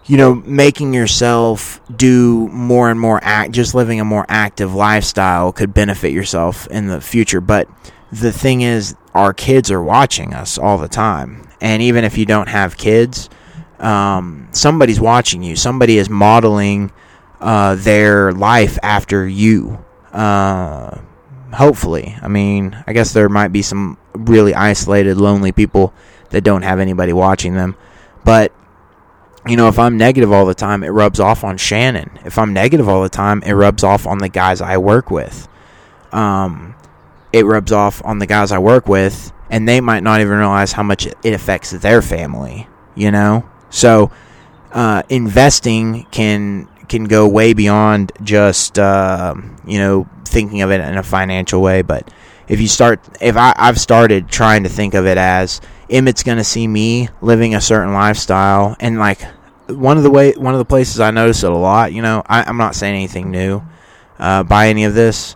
you 0.07 0.15
know, 0.15 0.35
making 0.35 0.93
yourself 0.93 1.81
do 1.93 2.47
more 2.47 2.89
and 2.89 2.99
more 2.99 3.19
act, 3.21 3.51
just 3.51 3.75
living 3.75 3.99
a 3.99 4.05
more 4.05 4.25
active 4.29 4.73
lifestyle 4.73 5.51
could 5.51 5.73
benefit 5.73 6.13
yourself 6.13 6.65
in 6.67 6.87
the 6.87 7.01
future. 7.01 7.41
But 7.41 7.67
the 8.09 8.31
thing 8.31 8.61
is, 8.61 8.95
our 9.13 9.33
kids 9.33 9.69
are 9.69 9.83
watching 9.83 10.33
us 10.33 10.57
all 10.57 10.77
the 10.77 10.87
time, 10.87 11.47
and 11.59 11.81
even 11.81 12.05
if 12.05 12.17
you 12.17 12.25
don't 12.25 12.47
have 12.47 12.77
kids, 12.77 13.29
um, 13.79 14.47
somebody's 14.51 14.99
watching 14.99 15.43
you. 15.43 15.55
Somebody 15.57 15.97
is 15.97 16.09
modeling 16.09 16.91
uh, 17.41 17.75
their 17.75 18.31
life 18.31 18.79
after 18.81 19.27
you. 19.27 19.83
Uh, 20.13 20.99
hopefully, 21.53 22.15
I 22.21 22.29
mean, 22.29 22.81
I 22.87 22.93
guess 22.93 23.11
there 23.11 23.27
might 23.27 23.49
be 23.49 23.61
some 23.61 23.97
really 24.13 24.53
isolated, 24.53 25.17
lonely 25.17 25.51
people 25.51 25.93
that 26.29 26.41
don't 26.41 26.63
have 26.63 26.79
anybody 26.79 27.13
watching 27.13 27.55
them. 27.55 27.75
But 28.23 28.53
you 29.45 29.55
know, 29.55 29.69
if 29.69 29.79
I'm 29.79 29.97
negative 29.97 30.31
all 30.31 30.45
the 30.45 30.53
time, 30.53 30.83
it 30.83 30.89
rubs 30.89 31.19
off 31.19 31.43
on 31.43 31.57
Shannon. 31.57 32.19
If 32.25 32.37
I'm 32.37 32.53
negative 32.53 32.89
all 32.89 33.01
the 33.01 33.09
time, 33.09 33.41
it 33.43 33.53
rubs 33.53 33.83
off 33.83 34.05
on 34.05 34.17
the 34.17 34.29
guys 34.29 34.61
I 34.61 34.77
work 34.77 35.09
with. 35.09 35.47
Um, 36.11 36.75
it 37.31 37.45
rubs 37.45 37.71
off 37.71 38.03
on 38.03 38.19
the 38.19 38.25
guys 38.25 38.51
I 38.51 38.57
work 38.57 38.87
with, 38.87 39.31
and 39.49 39.67
they 39.67 39.79
might 39.79 40.03
not 40.03 40.21
even 40.21 40.37
realize 40.37 40.73
how 40.73 40.83
much 40.83 41.05
it 41.05 41.33
affects 41.33 41.71
their 41.71 42.01
family. 42.01 42.67
You 42.95 43.11
know, 43.11 43.47
so 43.69 44.11
uh, 44.71 45.03
investing 45.09 46.05
can 46.11 46.67
can 46.87 47.05
go 47.05 47.27
way 47.27 47.53
beyond 47.53 48.11
just 48.23 48.79
uh, 48.79 49.35
you 49.65 49.79
know 49.79 50.09
thinking 50.25 50.61
of 50.61 50.71
it 50.71 50.81
in 50.81 50.97
a 50.97 51.03
financial 51.03 51.61
way. 51.61 51.81
But 51.81 52.11
if 52.47 52.61
you 52.61 52.67
start, 52.67 53.01
if 53.21 53.35
I, 53.35 53.53
I've 53.55 53.79
started 53.79 54.29
trying 54.29 54.63
to 54.63 54.69
think 54.69 54.93
of 54.93 55.05
it 55.05 55.17
as 55.17 55.61
Emmett's 55.89 56.23
going 56.23 56.37
to 56.37 56.43
see 56.43 56.67
me 56.67 57.09
living 57.21 57.55
a 57.55 57.61
certain 57.61 57.93
lifestyle, 57.93 58.75
and 58.79 58.97
like 58.97 59.21
one 59.67 59.97
of 59.97 60.03
the 60.03 60.11
way, 60.11 60.31
one 60.33 60.53
of 60.53 60.59
the 60.59 60.65
places 60.65 60.99
I 60.99 61.11
notice 61.11 61.43
it 61.43 61.51
a 61.51 61.55
lot. 61.55 61.93
You 61.93 62.01
know, 62.01 62.23
I, 62.25 62.49
am 62.49 62.57
not 62.57 62.75
saying 62.75 62.95
anything 62.95 63.31
new 63.31 63.61
uh, 64.19 64.43
by 64.43 64.69
any 64.69 64.85
of 64.85 64.93
this. 64.93 65.35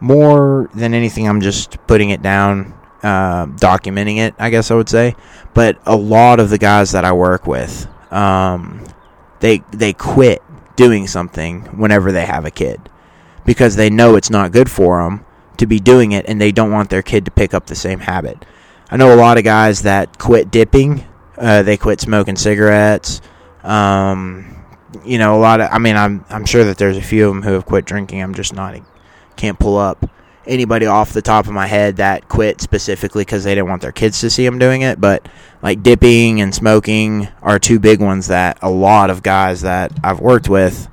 More 0.00 0.68
than 0.74 0.94
anything, 0.94 1.28
I'm 1.28 1.40
just 1.40 1.84
putting 1.86 2.10
it 2.10 2.22
down, 2.22 2.74
uh, 3.02 3.46
documenting 3.46 4.18
it. 4.18 4.34
I 4.38 4.50
guess 4.50 4.70
I 4.70 4.74
would 4.74 4.88
say. 4.88 5.14
But 5.54 5.78
a 5.86 5.96
lot 5.96 6.40
of 6.40 6.50
the 6.50 6.58
guys 6.58 6.92
that 6.92 7.04
I 7.04 7.12
work 7.12 7.46
with, 7.46 7.86
um, 8.12 8.84
they 9.40 9.62
they 9.72 9.92
quit 9.92 10.42
doing 10.74 11.06
something 11.06 11.62
whenever 11.78 12.12
they 12.12 12.24
have 12.24 12.44
a 12.44 12.50
kid 12.50 12.80
because 13.44 13.76
they 13.76 13.90
know 13.90 14.16
it's 14.16 14.30
not 14.30 14.52
good 14.52 14.70
for 14.70 15.02
them 15.02 15.24
to 15.62 15.66
be 15.66 15.80
doing 15.80 16.12
it, 16.12 16.26
and 16.28 16.40
they 16.40 16.52
don't 16.52 16.70
want 16.70 16.90
their 16.90 17.02
kid 17.02 17.24
to 17.24 17.30
pick 17.30 17.54
up 17.54 17.66
the 17.66 17.74
same 17.74 18.00
habit. 18.00 18.44
I 18.90 18.96
know 18.96 19.14
a 19.14 19.16
lot 19.16 19.38
of 19.38 19.44
guys 19.44 19.82
that 19.82 20.18
quit 20.18 20.50
dipping. 20.50 21.06
Uh, 21.38 21.62
they 21.62 21.76
quit 21.76 22.00
smoking 22.00 22.36
cigarettes. 22.36 23.22
Um, 23.62 24.64
you 25.04 25.18
know, 25.18 25.36
a 25.36 25.40
lot 25.40 25.60
of. 25.60 25.70
I 25.72 25.78
mean, 25.78 25.96
I'm 25.96 26.24
I'm 26.28 26.44
sure 26.44 26.64
that 26.64 26.76
there's 26.76 26.98
a 26.98 27.02
few 27.02 27.26
of 27.26 27.34
them 27.34 27.42
who 27.42 27.52
have 27.52 27.64
quit 27.64 27.86
drinking. 27.86 28.22
I'm 28.22 28.34
just 28.34 28.52
not 28.52 28.78
can't 29.36 29.58
pull 29.58 29.78
up 29.78 30.08
anybody 30.46 30.86
off 30.86 31.12
the 31.12 31.22
top 31.22 31.46
of 31.46 31.52
my 31.52 31.66
head 31.66 31.96
that 31.96 32.28
quit 32.28 32.60
specifically 32.60 33.22
because 33.22 33.44
they 33.44 33.54
didn't 33.54 33.68
want 33.68 33.80
their 33.80 33.92
kids 33.92 34.20
to 34.20 34.30
see 34.30 34.44
them 34.44 34.58
doing 34.58 34.82
it. 34.82 35.00
But 35.00 35.26
like 35.62 35.82
dipping 35.82 36.40
and 36.40 36.54
smoking 36.54 37.28
are 37.40 37.58
two 37.58 37.78
big 37.78 38.00
ones 38.00 38.26
that 38.26 38.58
a 38.62 38.70
lot 38.70 39.10
of 39.10 39.22
guys 39.22 39.62
that 39.62 39.92
I've 40.02 40.20
worked 40.20 40.48
with. 40.48 40.88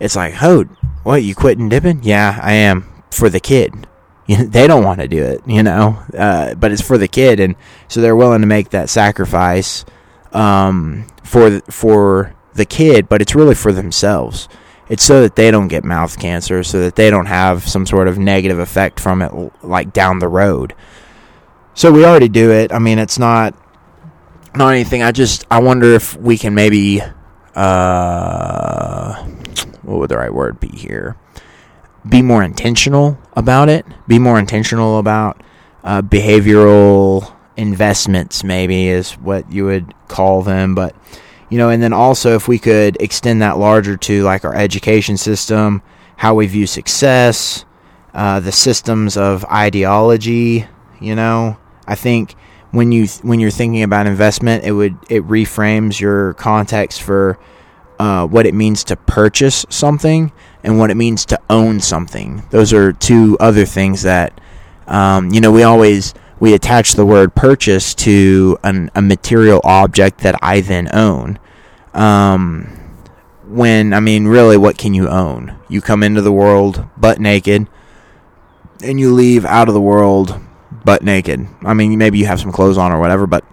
It's 0.00 0.16
like, 0.16 0.34
oh, 0.42 0.64
what 1.02 1.22
you 1.22 1.34
quitting 1.34 1.68
dipping? 1.68 2.02
Yeah, 2.02 2.38
I 2.42 2.52
am 2.52 2.86
for 3.10 3.28
the 3.28 3.40
kid. 3.40 3.86
You 4.26 4.38
know, 4.38 4.44
they 4.44 4.66
don't 4.66 4.84
want 4.84 5.00
to 5.00 5.08
do 5.08 5.22
it, 5.22 5.42
you 5.46 5.62
know, 5.62 6.02
uh, 6.16 6.54
but 6.54 6.72
it's 6.72 6.82
for 6.82 6.98
the 6.98 7.08
kid, 7.08 7.40
and 7.40 7.56
so 7.88 8.00
they're 8.00 8.16
willing 8.16 8.40
to 8.40 8.46
make 8.46 8.70
that 8.70 8.88
sacrifice 8.88 9.84
um, 10.32 11.06
for 11.22 11.60
for 11.62 12.34
the 12.54 12.64
kid, 12.64 13.08
but 13.08 13.20
it's 13.20 13.34
really 13.34 13.54
for 13.54 13.72
themselves. 13.72 14.48
It's 14.88 15.02
so 15.02 15.22
that 15.22 15.36
they 15.36 15.50
don't 15.50 15.68
get 15.68 15.84
mouth 15.84 16.18
cancer, 16.18 16.62
so 16.62 16.80
that 16.80 16.96
they 16.96 17.10
don't 17.10 17.26
have 17.26 17.66
some 17.66 17.86
sort 17.86 18.08
of 18.08 18.18
negative 18.18 18.58
effect 18.58 19.00
from 19.00 19.22
it, 19.22 19.32
like 19.62 19.92
down 19.92 20.18
the 20.18 20.28
road. 20.28 20.74
So 21.74 21.90
we 21.90 22.04
already 22.04 22.28
do 22.28 22.52
it. 22.52 22.72
I 22.72 22.78
mean, 22.78 22.98
it's 22.98 23.18
not 23.18 23.54
not 24.54 24.70
anything. 24.70 25.02
I 25.02 25.12
just 25.12 25.46
I 25.50 25.60
wonder 25.60 25.92
if 25.92 26.16
we 26.16 26.38
can 26.38 26.54
maybe 26.54 27.02
uh, 27.54 29.14
what 29.82 29.98
would 29.98 30.10
the 30.10 30.16
right 30.16 30.32
word 30.32 30.60
be 30.60 30.68
here? 30.68 31.16
Be 32.08 32.22
more 32.22 32.42
intentional 32.42 33.18
about 33.34 33.68
it, 33.68 33.86
be 34.06 34.18
more 34.18 34.38
intentional 34.38 34.98
about 34.98 35.42
uh, 35.82 36.02
behavioral 36.02 37.34
investments, 37.56 38.44
maybe 38.44 38.88
is 38.88 39.12
what 39.12 39.50
you 39.50 39.64
would 39.64 39.94
call 40.08 40.42
them. 40.42 40.74
But, 40.74 40.94
you 41.48 41.58
know, 41.58 41.70
and 41.70 41.82
then 41.82 41.92
also 41.92 42.34
if 42.34 42.48
we 42.48 42.58
could 42.58 42.96
extend 43.00 43.42
that 43.42 43.58
larger 43.58 43.96
to 43.96 44.22
like 44.22 44.44
our 44.44 44.54
education 44.54 45.16
system, 45.16 45.82
how 46.16 46.34
we 46.34 46.46
view 46.46 46.66
success, 46.66 47.64
uh, 48.12 48.40
the 48.40 48.52
systems 48.52 49.16
of 49.16 49.44
ideology, 49.46 50.66
you 51.00 51.14
know, 51.14 51.56
I 51.86 51.94
think 51.94 52.34
when 52.70 52.92
you 52.92 53.06
when 53.22 53.40
you're 53.40 53.50
thinking 53.50 53.82
about 53.82 54.06
investment, 54.06 54.64
it 54.64 54.72
would 54.72 54.96
it 55.08 55.22
reframes 55.24 56.00
your 56.00 56.34
context 56.34 57.02
for 57.02 57.38
uh, 57.98 58.26
what 58.26 58.46
it 58.46 58.54
means 58.54 58.84
to 58.84 58.96
purchase 58.96 59.64
something 59.68 60.32
and 60.64 60.78
what 60.78 60.90
it 60.90 60.96
means 60.96 61.24
to 61.26 61.38
own 61.48 61.78
something. 61.78 62.42
Those 62.50 62.72
are 62.72 62.92
two 62.92 63.36
other 63.38 63.66
things 63.66 64.02
that 64.02 64.40
um, 64.88 65.30
you 65.30 65.40
know 65.40 65.52
we 65.52 65.62
always 65.62 66.14
we 66.40 66.54
attach 66.54 66.94
the 66.94 67.06
word 67.06 67.34
purchase 67.34 67.94
to 67.94 68.58
an, 68.64 68.90
a 68.94 69.02
material 69.02 69.60
object 69.62 70.18
that 70.20 70.34
I 70.42 70.60
then 70.62 70.88
own. 70.92 71.38
Um, 71.92 72.80
when 73.46 73.92
I 73.92 74.00
mean, 74.00 74.26
really, 74.26 74.56
what 74.56 74.78
can 74.78 74.94
you 74.94 75.08
own? 75.08 75.56
You 75.68 75.80
come 75.80 76.02
into 76.02 76.22
the 76.22 76.32
world 76.32 76.86
butt 76.96 77.20
naked, 77.20 77.68
and 78.82 78.98
you 78.98 79.12
leave 79.12 79.44
out 79.44 79.68
of 79.68 79.74
the 79.74 79.80
world 79.80 80.40
butt 80.84 81.02
naked. 81.02 81.46
I 81.62 81.74
mean, 81.74 81.96
maybe 81.98 82.18
you 82.18 82.26
have 82.26 82.40
some 82.40 82.52
clothes 82.52 82.78
on 82.78 82.90
or 82.90 82.98
whatever, 82.98 83.26
but 83.26 83.44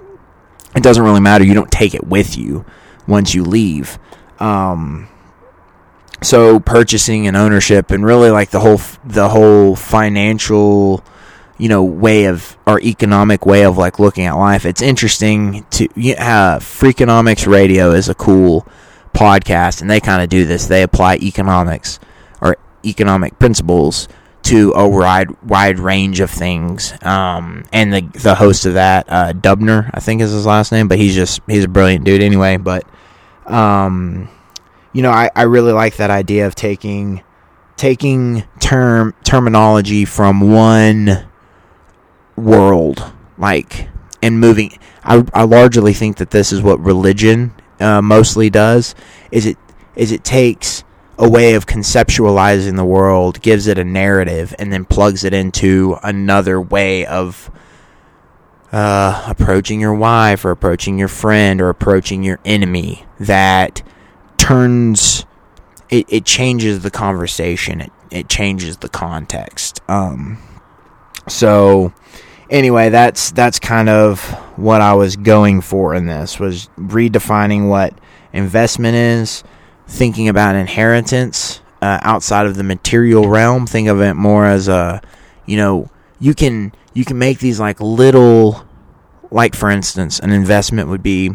it 0.76 0.82
doesn't 0.82 1.04
really 1.04 1.19
matter. 1.19 1.43
You 1.43 1.54
don't 1.54 1.71
take 1.71 1.93
it 1.93 2.08
with 2.08 2.38
you 2.38 2.65
once 3.06 3.36
you 3.36 3.43
leave. 3.43 4.00
Um, 4.39 5.10
so 6.23 6.60
purchasing 6.60 7.27
and 7.27 7.36
ownership 7.36 7.91
and 7.91 8.05
really 8.05 8.29
like 8.29 8.51
the 8.51 8.60
whole 8.60 8.79
the 9.03 9.29
whole 9.29 9.75
financial 9.75 11.03
you 11.57 11.69
know 11.69 11.84
way 11.84 12.25
of 12.25 12.57
or 12.65 12.79
economic 12.81 13.45
way 13.45 13.63
of 13.63 13.77
like 13.77 13.99
looking 13.99 14.25
at 14.25 14.34
life. 14.34 14.65
It's 14.65 14.81
interesting 14.81 15.65
to 15.71 15.86
uh, 15.86 16.60
Freakonomics 16.60 17.47
Radio 17.47 17.91
is 17.91 18.10
a 18.10 18.15
cool 18.15 18.67
podcast, 19.13 19.81
and 19.81 19.89
they 19.89 19.99
kind 19.99 20.21
of 20.23 20.29
do 20.29 20.45
this. 20.45 20.67
They 20.67 20.84
apply 20.84 21.17
economics 21.17 21.99
or 22.41 22.57
economic 22.86 23.38
principles 23.39 24.07
to 24.43 24.73
a 24.73 24.88
wide 24.88 25.29
wide 25.43 25.79
range 25.79 26.19
of 26.19 26.29
things. 26.29 26.93
Um, 27.03 27.65
and 27.71 27.93
the 27.93 28.01
the 28.01 28.36
host 28.36 28.65
of 28.65 28.75
that, 28.75 29.05
uh, 29.10 29.34
Dubner, 29.34 29.89
I 29.93 29.99
think 29.99 30.21
is 30.21 30.31
his 30.31 30.45
last 30.45 30.71
name, 30.71 30.88
but 30.88 30.97
he's 30.97 31.15
just 31.15 31.41
he's 31.47 31.65
a 31.65 31.69
brilliant 31.69 32.05
dude 32.05 32.21
anyway. 32.21 32.57
But 32.57 32.86
um, 33.45 34.29
you 34.93 35.01
know, 35.01 35.12
I, 35.12 35.30
I 35.36 35.43
really 35.43 35.71
like 35.71 35.97
that 35.97 36.10
idea 36.10 36.47
of 36.47 36.56
taking 36.56 37.23
taking 37.77 38.43
term 38.60 39.13
terminology 39.23 40.06
from 40.06 40.51
one 40.54 41.27
world, 42.36 43.12
like 43.38 43.89
and 44.21 44.39
moving. 44.39 44.77
I, 45.04 45.25
I 45.34 45.43
largely 45.43 45.93
think 45.93 46.17
that 46.17 46.32
this 46.32 46.51
is 46.51 46.62
what 46.62 46.80
religion 46.80 47.54
uh, 47.80 48.01
mostly 48.01 48.49
does. 48.49 48.95
Is 49.32 49.45
it 49.45 49.58
is 49.95 50.12
it 50.12 50.23
takes 50.23 50.84
a 51.17 51.30
way 51.30 51.54
of 51.54 51.65
conceptualizing 51.67 52.75
the 52.75 52.86
world, 52.86 53.41
gives 53.41 53.67
it 53.67 53.77
a 53.77 53.84
narrative, 53.84 54.56
and 54.58 54.73
then 54.73 54.86
plugs 54.86 55.23
it 55.23 55.34
into 55.34 55.97
another 56.04 56.60
way 56.60 57.06
of 57.06 57.51
uh, 58.71 59.25
approaching 59.27 59.80
your 59.80 59.93
wife 59.93 60.45
or 60.45 60.51
approaching 60.51 60.97
your 60.97 61.08
friend 61.08 61.62
or 61.62 61.69
approaching 61.69 62.23
your 62.23 62.39
enemy 62.45 63.06
that 63.19 63.84
turns 64.41 65.25
it, 65.89 66.06
it 66.10 66.25
changes 66.25 66.82
the 66.82 66.91
conversation 66.91 67.82
it, 67.82 67.91
it 68.10 68.30
changes 68.30 68.77
the 68.77 68.89
context 68.89 69.82
um, 69.88 70.38
so 71.27 71.93
anyway 72.49 72.89
that's 72.89 73.32
that's 73.32 73.60
kind 73.60 73.89
of 73.89 74.21
what 74.58 74.82
i 74.82 74.93
was 74.93 75.15
going 75.15 75.62
for 75.62 75.93
in 75.95 76.06
this 76.06 76.39
was 76.39 76.69
redefining 76.77 77.69
what 77.69 77.93
investment 78.34 78.95
is 78.95 79.43
thinking 79.88 80.30
about 80.30 80.56
inheritance 80.56 81.62
uh, 81.82 81.99
outside 82.01 82.45
of 82.45 82.56
the 82.56 82.63
material 82.63 83.27
realm. 83.27 83.67
Think 83.67 83.88
of 83.88 84.01
it 84.01 84.13
more 84.13 84.45
as 84.45 84.67
a, 84.67 85.01
you 85.45 85.58
know, 85.58 85.89
you 86.19 86.34
can 86.34 86.73
you 86.93 87.06
can 87.06 87.17
make 87.17 87.39
these 87.39 87.60
like 87.60 87.80
little, 87.80 88.65
like 89.30 89.56
for 89.56 89.69
instance, 89.69 90.19
an 90.19 90.32
investment 90.32 90.89
would 90.89 91.04
be, 91.04 91.32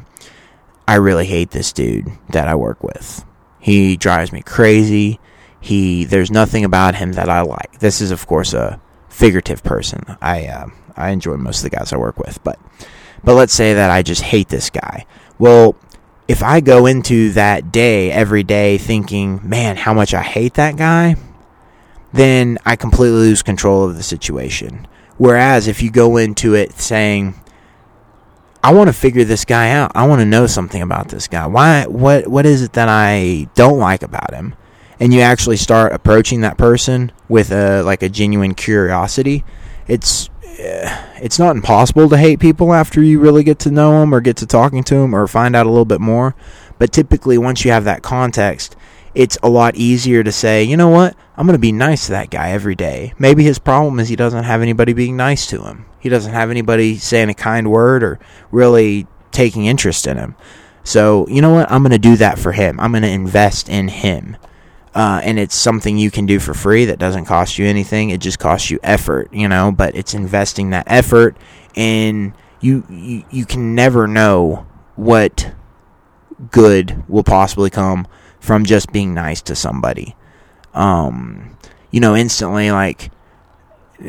I 0.89 0.97
really 0.97 1.27
hate 1.27 1.51
this 1.51 1.73
dude 1.73 2.11
that 2.31 2.49
I 2.49 2.55
work 2.55 2.83
with. 2.83 3.25
He 3.59 3.97
drives 3.97 4.33
me 4.33 4.43
crazy. 4.43 5.19
He 5.61 6.05
there's 6.05 6.31
nothing 6.31 6.65
about 6.65 6.95
him 6.95 7.13
that 7.13 7.29
I 7.29 7.41
like. 7.43 7.81
This 7.81 8.01
is 8.01 8.11
of 8.11 8.27
course 8.27 8.55
a 8.55 8.81
figurative 9.09 9.65
person. 9.65 10.05
I 10.21 10.47
uh, 10.47 10.67
I 10.97 11.11
enjoy 11.11 11.37
most 11.37 11.65
of 11.65 11.71
the 11.71 11.77
guys 11.77 11.93
I 11.93 11.97
work 11.97 12.19
with, 12.19 12.43
but 12.45 12.59
but 13.25 13.35
let's 13.35 13.53
say 13.53 13.75
that 13.75 13.91
I 13.91 14.03
just 14.03 14.23
hate 14.23 14.49
this 14.49 14.71
guy. 14.71 15.07
Well, 15.39 15.77
if 16.29 16.43
I 16.43 16.61
go 16.61 16.87
into 16.87 17.33
that 17.33 17.73
day 17.73 18.11
every 18.11 18.43
day 18.43 18.79
thinking, 18.79 19.41
man, 19.43 19.77
how 19.77 19.95
much 19.95 20.15
I 20.15 20.23
hate 20.23 20.55
that 20.55 20.77
guy, 20.77 21.17
then 22.13 22.59
I 22.65 22.77
completely 22.77 23.19
lose 23.19 23.43
control 23.43 23.85
of 23.85 23.97
the 23.97 24.03
situation. 24.03 24.87
Whereas 25.19 25.67
if 25.67 25.83
you 25.83 25.91
go 25.91 26.17
into 26.17 26.55
it 26.55 26.79
saying, 26.79 27.35
I 28.67 28.73
want 28.73 28.89
to 28.89 28.93
figure 28.93 29.23
this 29.23 29.45
guy 29.45 29.71
out. 29.71 29.93
I 29.95 30.09
want 30.09 30.19
to 30.23 30.25
know 30.25 30.49
something 30.49 30.83
about 30.83 31.07
this 31.07 31.29
guy. 31.29 31.47
Why 31.47 31.87
what 31.87 32.27
what 32.27 32.45
is 32.45 32.63
it 32.63 32.73
that 32.73 32.89
I 32.89 33.49
don't 33.55 33.79
like 33.79 34.03
about 34.03 34.35
him? 34.35 34.57
And 34.99 35.15
you 35.15 35.21
actually 35.21 35.57
start 35.57 35.93
approaching 35.93 36.41
that 36.41 36.59
person 36.59 37.13
with 37.29 37.53
a 37.53 37.83
like 37.83 38.03
a 38.03 38.09
genuine 38.09 38.57
curiosity. 38.57 39.45
It's 39.87 40.31
eh, 40.59 41.05
it's 41.23 41.39
not 41.39 41.55
impossible 41.55 42.09
to 42.09 42.17
hate 42.17 42.41
people 42.41 42.75
after 42.75 43.01
you 43.01 43.21
really 43.21 43.45
get 43.45 43.61
to 43.61 43.71
know 43.71 44.01
them 44.01 44.13
or 44.13 44.21
get 44.21 44.37
to 44.39 44.47
talking 44.47 44.83
to 44.83 44.97
them 44.97 45.15
or 45.15 45.29
find 45.29 45.55
out 45.55 45.67
a 45.67 45.71
little 45.71 45.85
bit 45.85 46.01
more. 46.01 46.35
But 46.81 46.93
typically, 46.93 47.39
once 47.39 47.65
you 47.65 47.71
have 47.71 47.85
that 47.85 48.03
context, 48.03 48.75
it's 49.15 49.39
a 49.45 49.49
lot 49.49 49.77
easier 49.77 50.25
to 50.25 50.33
say, 50.33 50.65
you 50.65 50.77
know 50.77 50.89
what, 50.89 51.17
I'm 51.37 51.47
going 51.47 51.55
to 51.55 51.61
be 51.61 51.71
nice 51.71 52.07
to 52.07 52.13
that 52.13 52.31
guy 52.31 52.51
every 52.51 52.75
day. 52.75 53.15
Maybe 53.17 53.45
his 53.45 53.61
problem 53.61 54.01
is 54.01 54.09
he 54.09 54.17
doesn't 54.17 54.43
have 54.43 54.61
anybody 54.61 54.93
being 54.93 55.17
nice 55.17 55.47
to 55.47 55.63
him. 55.63 55.87
He 56.07 56.11
doesn't 56.11 56.33
have 56.33 56.51
anybody 56.51 56.97
saying 56.99 57.29
a 57.29 57.35
kind 57.35 57.71
word 57.71 58.03
or 58.03 58.19
really 58.51 59.07
taking 59.33 59.67
interest 59.67 60.07
in 60.07 60.17
him. 60.17 60.37
So, 60.85 61.27
you 61.29 61.43
know 61.43 61.53
what? 61.53 61.71
I'm 61.71 61.83
going 61.83 61.91
to 61.91 61.99
do 61.99 62.17
that 62.17 62.39
for 62.39 62.53
him. 62.53 62.79
I'm 62.79 62.93
going 62.93 63.03
to 63.03 63.09
invest 63.09 63.69
in 63.69 63.89
him 63.89 64.37
uh, 64.97 65.21
and 65.23 65.39
it's 65.39 65.55
something 65.55 65.99
you 65.99 66.11
can 66.11 66.25
do 66.25 66.41
for 66.41 66.55
free 66.55 66.87
that 66.87 66.99
doesn't 66.99 67.27
cost 67.27 67.59
you 67.59 67.67
anything. 67.67 68.09
It 68.09 68.19
just 68.19 68.39
costs 68.39 68.71
you 68.71 68.81
effort, 68.83 69.29
you 69.31 69.47
know. 69.47 69.71
But 69.71 69.95
it's 69.95 70.15
investing 70.15 70.71
that 70.71 70.85
effort, 70.87 71.37
and 71.77 72.33
you 72.63 72.83
you, 72.89 73.23
you 73.31 73.45
can 73.45 73.75
never 73.75 74.07
know 74.07 74.67
what 74.95 75.53
good 76.51 77.05
will 77.11 77.25
possibly 77.25 77.69
come 77.69 78.09
from 78.41 78.65
just 78.65 78.91
being 78.91 79.13
nice 79.13 79.43
to 79.43 79.55
somebody. 79.55 80.17
Um, 80.73 81.59
you 81.91 82.01
know, 82.01 82.17
instantly, 82.17 82.71
like, 82.71 83.11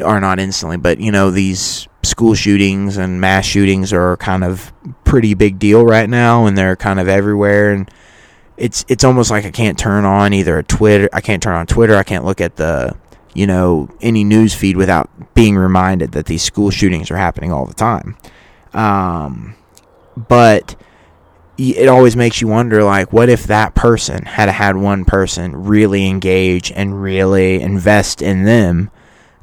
or 0.03 0.19
not 0.19 0.39
instantly, 0.39 0.77
but 0.77 0.99
you 0.99 1.11
know, 1.11 1.31
these 1.31 1.87
school 2.03 2.35
shootings 2.35 2.97
and 2.97 3.21
mass 3.21 3.45
shootings 3.45 3.93
are 3.93 4.17
kind 4.17 4.43
of 4.43 4.71
pretty 5.03 5.33
big 5.33 5.59
deal 5.59 5.85
right 5.85 6.09
now, 6.09 6.45
and 6.45 6.57
they're 6.57 6.75
kind 6.75 6.99
of 6.99 7.07
everywhere, 7.07 7.71
and 7.71 7.89
it's 8.57 8.85
it's 8.87 9.03
almost 9.03 9.31
like 9.31 9.45
I 9.45 9.51
can't 9.51 9.77
turn 9.77 10.05
on 10.05 10.33
either 10.33 10.57
a 10.57 10.63
Twitter. 10.63 11.09
I 11.13 11.21
can't 11.21 11.41
turn 11.41 11.55
on 11.55 11.67
Twitter. 11.67 11.95
I 11.95 12.03
can't 12.03 12.25
look 12.25 12.41
at 12.41 12.55
the 12.55 12.95
you 13.33 13.47
know 13.47 13.89
any 14.01 14.23
news 14.23 14.53
feed 14.53 14.77
without 14.77 15.09
being 15.33 15.55
reminded 15.55 16.13
that 16.13 16.25
these 16.25 16.43
school 16.43 16.71
shootings 16.71 17.11
are 17.11 17.17
happening 17.17 17.51
all 17.51 17.65
the 17.65 17.73
time. 17.73 18.17
Um, 18.73 19.55
but 20.15 20.75
it 21.57 21.87
always 21.87 22.15
makes 22.15 22.39
you 22.39 22.47
wonder 22.47 22.83
like 22.83 23.11
what 23.11 23.29
if 23.29 23.45
that 23.45 23.73
person 23.73 24.23
had 24.25 24.47
had 24.47 24.75
one 24.75 25.05
person 25.05 25.55
really 25.55 26.07
engage 26.07 26.71
and 26.71 27.01
really 27.01 27.59
invest 27.59 28.21
in 28.21 28.43
them 28.43 28.91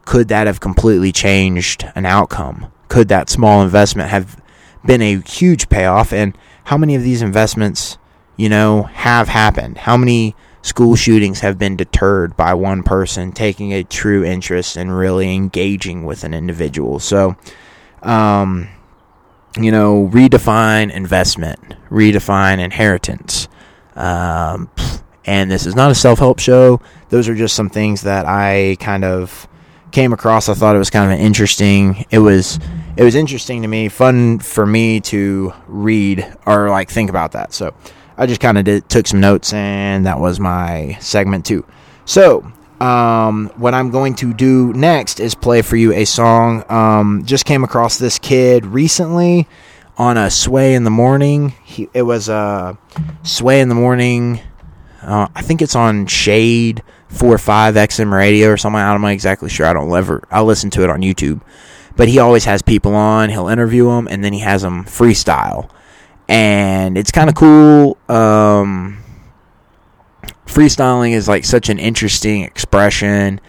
could 0.05 0.29
that 0.29 0.47
have 0.47 0.61
completely 0.61 1.13
changed 1.13 1.87
an 1.95 2.07
outcome 2.07 2.71
could 2.89 3.09
that 3.09 3.29
small 3.29 3.63
investment 3.63 4.11
have 4.11 4.41
been 4.85 5.03
a 5.03 5.21
huge 5.21 5.69
payoff 5.69 6.13
and 6.13 6.37
how 6.65 6.77
many 6.77 6.95
of 6.95 7.03
these 7.03 7.23
investments 7.23 7.99
you 8.37 8.49
know, 8.49 8.85
have 8.85 9.29
happened? 9.29 9.79
How 9.79 9.97
many 9.97 10.35
school 10.63 10.97
shootings 10.97 11.41
have 11.41 11.59
been 11.59 11.77
deterred 11.77 12.37
by 12.37 12.55
one 12.55 12.83
person 12.83 13.33
taking 13.33 13.73
a 13.73 13.85
true 13.85 14.25
interest 14.25 14.77
and 14.77 14.97
really 14.97 15.35
engaging 15.35 16.05
with 16.05 16.25
an 16.25 16.35
individual? 16.35 16.99
So, 16.99 17.37
um, 18.03 18.69
you 19.57 19.71
know, 19.71 20.09
redefine 20.13 20.93
investment, 20.93 21.77
redefine 21.91 22.59
inheritance. 22.59 23.49
Um, 23.95 24.69
and 25.25 25.51
this 25.51 25.65
is 25.65 25.77
not 25.77 25.91
a 25.91 25.95
self 25.95 26.19
help 26.19 26.41
show. 26.41 26.81
Those 27.11 27.29
are 27.29 27.35
just 27.35 27.55
some 27.55 27.71
things 27.71 28.03
that 28.03 28.27
I 28.27 28.77
kind 28.81 29.05
of 29.05 29.47
came 29.95 30.13
across. 30.13 30.49
I 30.49 30.55
thought 30.55 30.77
it 30.77 30.81
was 30.81 30.91
kind 30.91 31.11
of 31.11 31.19
an 31.19 31.25
interesting. 31.25 32.05
It 32.11 32.19
was 32.19 32.59
it 32.97 33.05
was 33.05 33.15
interesting 33.15 33.63
to 33.63 33.69
me, 33.69 33.89
fun 33.89 34.41
for 34.41 34.67
me 34.67 35.01
to 35.01 35.55
read 35.67 36.37
or 36.45 36.69
like 36.69 36.91
think 36.91 37.09
about 37.09 37.33
that. 37.33 37.55
So 37.55 37.75
I 38.19 38.27
just 38.27 38.41
kind 38.41 38.59
of 38.59 38.89
took 38.89 39.07
some 39.07 39.21
notes, 39.21 39.53
and 39.53 40.05
that 40.05 40.21
was 40.21 40.39
my 40.39 40.99
segment 41.01 41.47
two. 41.47 41.65
So, 42.05 42.53
um, 42.81 43.51
what 43.57 43.73
I'm 43.73 43.91
going 43.91 44.15
to 44.17 44.35
do 44.35 44.73
next 44.75 45.21
is 45.21 45.35
play 45.35 45.63
for 45.63 45.77
you 45.77 45.93
a 45.93 46.05
song. 46.05 46.65
Um, 46.69 47.23
just 47.25 47.47
came 47.47 47.65
across 47.65 47.99
this 47.99 48.19
kid 48.19 48.67
recently 48.67 49.49
on 49.97 50.17
a 50.17 50.31
Sway 50.31 50.75
in 50.75 50.85
the 50.85 50.91
Morning. 50.91 51.51
He, 51.65 51.89
it 51.95 52.03
was 52.03 52.29
a 52.29 52.77
Sway 53.23 53.61
in 53.61 53.69
the 53.69 53.75
Morning. 53.75 54.41
Uh, 55.03 55.29
I 55.35 55.43
think 55.43 55.63
it's 55.63 55.77
on 55.77 56.07
Shade 56.07 56.83
Four 57.15 57.35
or 57.35 57.39
Five 57.39 57.75
XM 57.75 58.13
Radio 58.13 58.51
or 58.51 58.57
something. 58.57 58.81
I'm 58.81 59.01
not 59.01 59.09
exactly 59.09 59.49
sure. 59.49 59.67
I 59.67 59.73
don't 59.73 59.95
ever. 59.95 60.23
I'll 60.31 60.45
listen 60.45 60.71
to 60.71 60.85
it 60.85 60.91
on 60.91 61.01
YouTube. 61.01 61.41
But 61.97 62.09
he 62.09 62.19
always 62.19 62.45
has 62.45 62.61
people 62.61 62.95
on. 62.95 63.31
He'll 63.31 63.49
interview 63.49 63.87
them, 63.87 64.09
and 64.11 64.25
then 64.25 64.33
he 64.33 64.41
has 64.41 64.63
them 64.63 64.85
freestyle 64.85 65.71
and 66.29 66.97
it's 66.97 67.11
kind 67.11 67.29
of 67.29 67.35
cool. 67.35 67.97
Um, 68.09 69.03
freestyling 70.47 71.13
is 71.13 71.29
like 71.29 71.45
such 71.45 71.69
an 71.69 71.79
interesting 71.79 72.43
expression, 72.43 73.41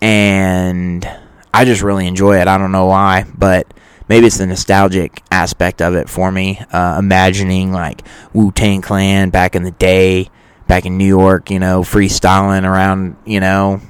and 0.00 1.08
I 1.52 1.64
just 1.64 1.82
really 1.82 2.06
enjoy 2.06 2.40
it. 2.40 2.48
I 2.48 2.58
don't 2.58 2.72
know 2.72 2.86
why, 2.86 3.24
but 3.36 3.72
maybe 4.08 4.26
it's 4.26 4.38
the 4.38 4.46
nostalgic 4.46 5.22
aspect 5.30 5.82
of 5.82 5.94
it 5.94 6.08
for 6.08 6.30
me. 6.32 6.60
Uh, 6.72 6.96
imagining 6.98 7.72
like 7.72 8.06
Wu 8.32 8.52
Tang 8.52 8.80
Clan 8.80 9.30
back 9.30 9.54
in 9.54 9.62
the 9.62 9.72
day, 9.72 10.30
back 10.66 10.86
in 10.86 10.96
New 10.98 11.06
York, 11.06 11.50
you 11.50 11.58
know, 11.58 11.82
freestyling 11.82 12.64
around, 12.68 13.16
you 13.24 13.40
know, 13.40 13.80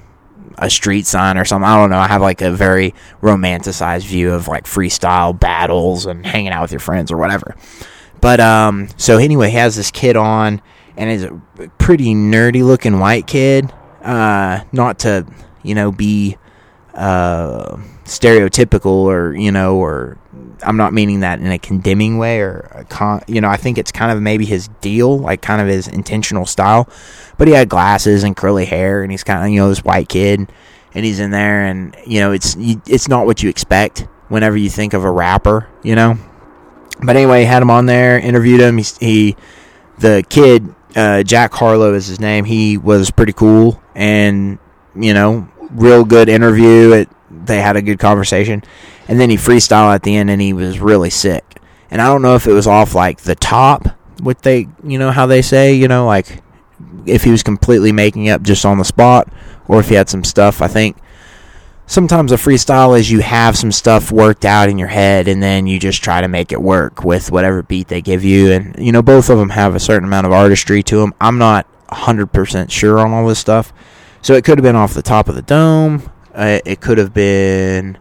a 0.58 0.70
street 0.70 1.06
sign 1.06 1.36
or 1.36 1.44
something. 1.44 1.68
I 1.68 1.76
don't 1.76 1.90
know. 1.90 1.98
I 1.98 2.08
have 2.08 2.22
like 2.22 2.40
a 2.40 2.50
very 2.50 2.94
romanticized 3.22 4.06
view 4.06 4.32
of 4.32 4.48
like 4.48 4.64
freestyle 4.64 5.38
battles 5.38 6.06
and 6.06 6.24
hanging 6.24 6.52
out 6.52 6.62
with 6.62 6.72
your 6.72 6.80
friends 6.80 7.10
or 7.10 7.16
whatever. 7.16 7.56
But 8.20 8.40
um, 8.40 8.88
so 8.96 9.18
anyway, 9.18 9.50
he 9.50 9.56
has 9.56 9.76
this 9.76 9.90
kid 9.90 10.16
on, 10.16 10.62
and 10.96 11.10
is 11.10 11.24
a 11.24 11.40
pretty 11.78 12.14
nerdy 12.14 12.64
looking 12.64 12.98
white 12.98 13.26
kid. 13.26 13.72
Uh, 14.02 14.64
not 14.72 15.00
to 15.00 15.26
you 15.62 15.74
know 15.74 15.90
be 15.92 16.38
uh, 16.94 17.76
stereotypical 18.04 18.86
or 18.86 19.34
you 19.34 19.50
know 19.52 19.76
or 19.76 20.18
I'm 20.62 20.76
not 20.76 20.92
meaning 20.92 21.20
that 21.20 21.40
in 21.40 21.46
a 21.46 21.58
condemning 21.58 22.18
way 22.18 22.40
or 22.40 22.86
con- 22.88 23.22
you 23.26 23.40
know 23.40 23.48
I 23.48 23.56
think 23.56 23.78
it's 23.78 23.92
kind 23.92 24.12
of 24.12 24.22
maybe 24.22 24.44
his 24.44 24.68
deal 24.80 25.18
like 25.18 25.42
kind 25.42 25.60
of 25.60 25.68
his 25.68 25.88
intentional 25.88 26.46
style. 26.46 26.88
But 27.38 27.48
he 27.48 27.54
had 27.54 27.68
glasses 27.68 28.22
and 28.22 28.36
curly 28.36 28.64
hair 28.64 29.02
and 29.02 29.10
he's 29.10 29.24
kind 29.24 29.44
of 29.44 29.50
you 29.50 29.60
know 29.60 29.68
this 29.68 29.84
white 29.84 30.08
kid 30.08 30.50
and 30.94 31.04
he's 31.04 31.20
in 31.20 31.30
there 31.30 31.64
and 31.64 31.96
you 32.06 32.20
know 32.20 32.32
it's 32.32 32.56
it's 32.58 33.08
not 33.08 33.26
what 33.26 33.42
you 33.42 33.48
expect 33.48 34.06
whenever 34.28 34.56
you 34.56 34.70
think 34.70 34.94
of 34.94 35.04
a 35.04 35.10
rapper 35.10 35.68
you 35.82 35.94
know? 35.94 36.16
But 37.02 37.16
anyway 37.16 37.44
had 37.44 37.62
him 37.62 37.70
on 37.70 37.86
there 37.86 38.18
interviewed 38.18 38.60
him. 38.60 38.78
He, 38.78 38.84
he 39.00 39.36
the 39.98 40.24
kid 40.28 40.74
uh, 40.96 41.22
Jack 41.22 41.52
Harlow 41.52 41.92
is 41.94 42.06
his 42.06 42.20
name. 42.20 42.44
He 42.44 42.78
was 42.78 43.10
pretty 43.10 43.32
cool 43.32 43.82
and 43.94 44.58
you 44.94 45.12
know 45.12 45.48
real 45.70 46.04
good 46.04 46.28
interview. 46.28 46.92
It 46.92 47.08
they 47.44 47.60
had 47.60 47.76
a 47.76 47.82
good 47.82 47.98
conversation, 47.98 48.62
and 49.08 49.20
then 49.20 49.30
he 49.30 49.36
freestyled 49.36 49.94
at 49.94 50.02
the 50.02 50.16
end, 50.16 50.30
and 50.30 50.40
he 50.40 50.52
was 50.52 50.80
really 50.80 51.10
sick. 51.10 51.60
And 51.90 52.00
I 52.00 52.06
don't 52.06 52.22
know 52.22 52.34
if 52.34 52.46
it 52.46 52.52
was 52.52 52.66
off 52.66 52.94
like 52.94 53.20
the 53.20 53.34
top, 53.34 53.86
what 54.20 54.42
they, 54.42 54.68
you 54.82 54.98
know, 54.98 55.10
how 55.10 55.26
they 55.26 55.42
say, 55.42 55.74
you 55.74 55.88
know, 55.88 56.06
like 56.06 56.42
if 57.06 57.24
he 57.24 57.30
was 57.30 57.42
completely 57.42 57.92
making 57.92 58.28
up 58.28 58.42
just 58.42 58.64
on 58.64 58.78
the 58.78 58.84
spot, 58.84 59.28
or 59.68 59.80
if 59.80 59.88
he 59.88 59.94
had 59.94 60.08
some 60.08 60.24
stuff. 60.24 60.62
I 60.62 60.68
think 60.68 60.96
sometimes 61.86 62.32
a 62.32 62.36
freestyle 62.36 62.98
is 62.98 63.10
you 63.10 63.20
have 63.20 63.56
some 63.56 63.72
stuff 63.72 64.10
worked 64.10 64.44
out 64.44 64.68
in 64.68 64.78
your 64.78 64.88
head, 64.88 65.28
and 65.28 65.42
then 65.42 65.66
you 65.66 65.78
just 65.78 66.02
try 66.02 66.20
to 66.20 66.28
make 66.28 66.52
it 66.52 66.60
work 66.60 67.04
with 67.04 67.30
whatever 67.30 67.62
beat 67.62 67.88
they 67.88 68.02
give 68.02 68.24
you. 68.24 68.52
And 68.52 68.76
you 68.78 68.92
know, 68.92 69.02
both 69.02 69.30
of 69.30 69.38
them 69.38 69.50
have 69.50 69.74
a 69.74 69.80
certain 69.80 70.04
amount 70.04 70.26
of 70.26 70.32
artistry 70.32 70.82
to 70.84 70.96
them. 70.96 71.14
I'm 71.20 71.38
not 71.38 71.66
100% 71.88 72.70
sure 72.70 72.98
on 72.98 73.12
all 73.12 73.26
this 73.26 73.38
stuff. 73.38 73.72
So 74.22 74.34
it 74.34 74.44
could 74.44 74.58
have 74.58 74.62
been 74.64 74.76
off 74.76 74.94
the 74.94 75.02
top 75.02 75.28
of 75.28 75.34
the 75.34 75.42
dome. 75.42 76.10
Uh, 76.34 76.58
it 76.64 76.80
could 76.80 76.98
have 76.98 77.12
been 77.12 77.98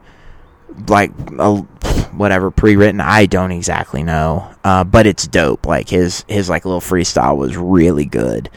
like 0.88 1.12
a, 1.38 1.66
whatever 2.14 2.52
pre-written. 2.52 3.02
I 3.02 3.26
don't 3.26 3.52
exactly 3.52 4.04
know, 4.04 4.50
uh, 4.64 4.84
but 4.84 5.08
it's 5.08 5.28
dope. 5.28 5.66
Like 5.66 5.90
his 5.90 6.24
his 6.28 6.50
like 6.50 6.66
little 6.66 6.82
freestyle 6.82 7.38
was 7.38 7.58
really 7.58 8.06
good 8.06 8.50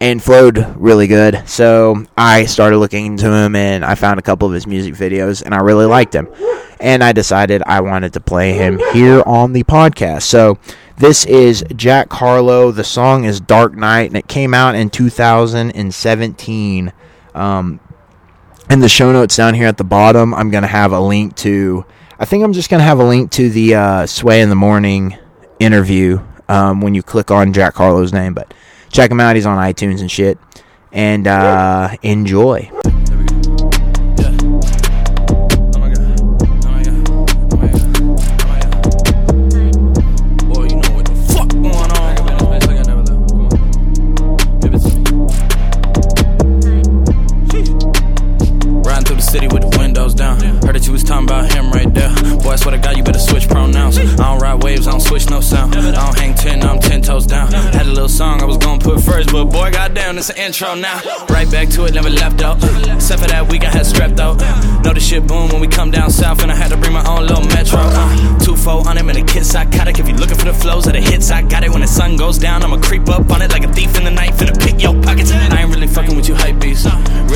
and 0.00 0.22
flowed 0.22 0.74
really 0.76 1.06
good. 1.06 1.42
So 1.46 2.04
I 2.16 2.46
started 2.46 2.78
looking 2.78 3.06
into 3.06 3.30
him 3.30 3.54
and 3.54 3.84
I 3.84 3.94
found 3.94 4.18
a 4.18 4.22
couple 4.22 4.48
of 4.48 4.54
his 4.54 4.66
music 4.66 4.94
videos 4.94 5.42
and 5.42 5.54
I 5.54 5.58
really 5.58 5.86
liked 5.86 6.14
him. 6.14 6.28
And 6.80 7.04
I 7.04 7.12
decided 7.12 7.62
I 7.66 7.82
wanted 7.82 8.14
to 8.14 8.20
play 8.20 8.54
him 8.54 8.80
here 8.92 9.22
on 9.26 9.52
the 9.52 9.64
podcast. 9.64 10.22
So 10.22 10.58
this 10.96 11.26
is 11.26 11.62
Jack 11.76 12.10
Harlow. 12.12 12.70
The 12.70 12.84
song 12.84 13.24
is 13.24 13.40
Dark 13.40 13.74
Knight 13.74 14.08
and 14.08 14.16
it 14.16 14.28
came 14.28 14.54
out 14.54 14.74
in 14.74 14.88
2017. 14.88 16.92
Um, 17.34 17.80
in 18.70 18.80
the 18.80 18.88
show 18.88 19.12
notes 19.12 19.36
down 19.36 19.54
here 19.54 19.66
at 19.66 19.76
the 19.76 19.84
bottom, 19.84 20.32
I'm 20.32 20.50
going 20.50 20.62
to 20.62 20.68
have 20.68 20.92
a 20.92 21.00
link 21.00 21.36
to. 21.36 21.84
I 22.18 22.24
think 22.24 22.44
I'm 22.44 22.52
just 22.52 22.70
going 22.70 22.78
to 22.78 22.84
have 22.84 23.00
a 23.00 23.04
link 23.04 23.30
to 23.32 23.50
the 23.50 23.74
uh, 23.74 24.06
Sway 24.06 24.40
in 24.40 24.48
the 24.48 24.54
Morning 24.54 25.18
interview 25.58 26.20
um, 26.48 26.80
when 26.80 26.94
you 26.94 27.02
click 27.02 27.30
on 27.30 27.52
Jack 27.52 27.74
Harlow's 27.74 28.12
name. 28.12 28.34
But 28.34 28.54
check 28.90 29.10
him 29.10 29.20
out. 29.20 29.36
He's 29.36 29.46
on 29.46 29.58
iTunes 29.58 30.00
and 30.00 30.10
shit. 30.10 30.38
And 30.92 31.26
uh, 31.26 31.96
enjoy. 32.02 32.70
It's 60.20 60.28
an 60.28 60.36
intro 60.36 60.74
now. 60.74 61.00
Right 61.30 61.50
back 61.50 61.70
to 61.70 61.86
it, 61.86 61.94
never 61.94 62.10
left 62.10 62.42
out. 62.42 62.62
Except 62.62 63.22
for 63.22 63.28
that 63.28 63.48
week, 63.50 63.64
I 63.64 63.70
had 63.70 63.86
strep 63.86 64.14
though. 64.16 64.34
Know 64.84 64.92
the 64.92 65.00
shit 65.00 65.26
boom 65.26 65.48
when 65.48 65.60
we 65.60 65.66
come 65.66 65.90
down 65.90 66.10
south, 66.10 66.42
and 66.42 66.52
I 66.52 66.54
had 66.54 66.68
to 66.68 66.76
bring 66.76 66.92
my 66.92 67.04
own 67.08 67.26
little 67.26 67.44
metro. 67.48 67.80
Uh, 67.80 68.38
two 68.38 68.54
four 68.54 68.86
on 68.86 68.98
him 68.98 69.08
and 69.08 69.16
a 69.16 69.24
kid 69.24 69.46
psychotic. 69.46 69.98
If 69.98 70.06
you 70.06 70.14
looking 70.14 70.36
for 70.36 70.44
the 70.44 70.52
flows 70.52 70.86
of 70.86 70.92
the 70.92 71.00
hits, 71.00 71.30
I 71.30 71.40
got 71.40 71.64
it. 71.64 71.70
When 71.70 71.80
the 71.80 71.88
sun 71.88 72.16
goes 72.16 72.38
down, 72.38 72.62
I'ma 72.62 72.76
creep 72.76 73.08
up 73.08 73.30
on 73.30 73.40
it 73.40 73.50
like 73.50 73.64
a 73.64 73.72
thief 73.72 73.96
in 73.96 74.04
the 74.04 74.10
night, 74.10 74.34
finna 74.34 74.59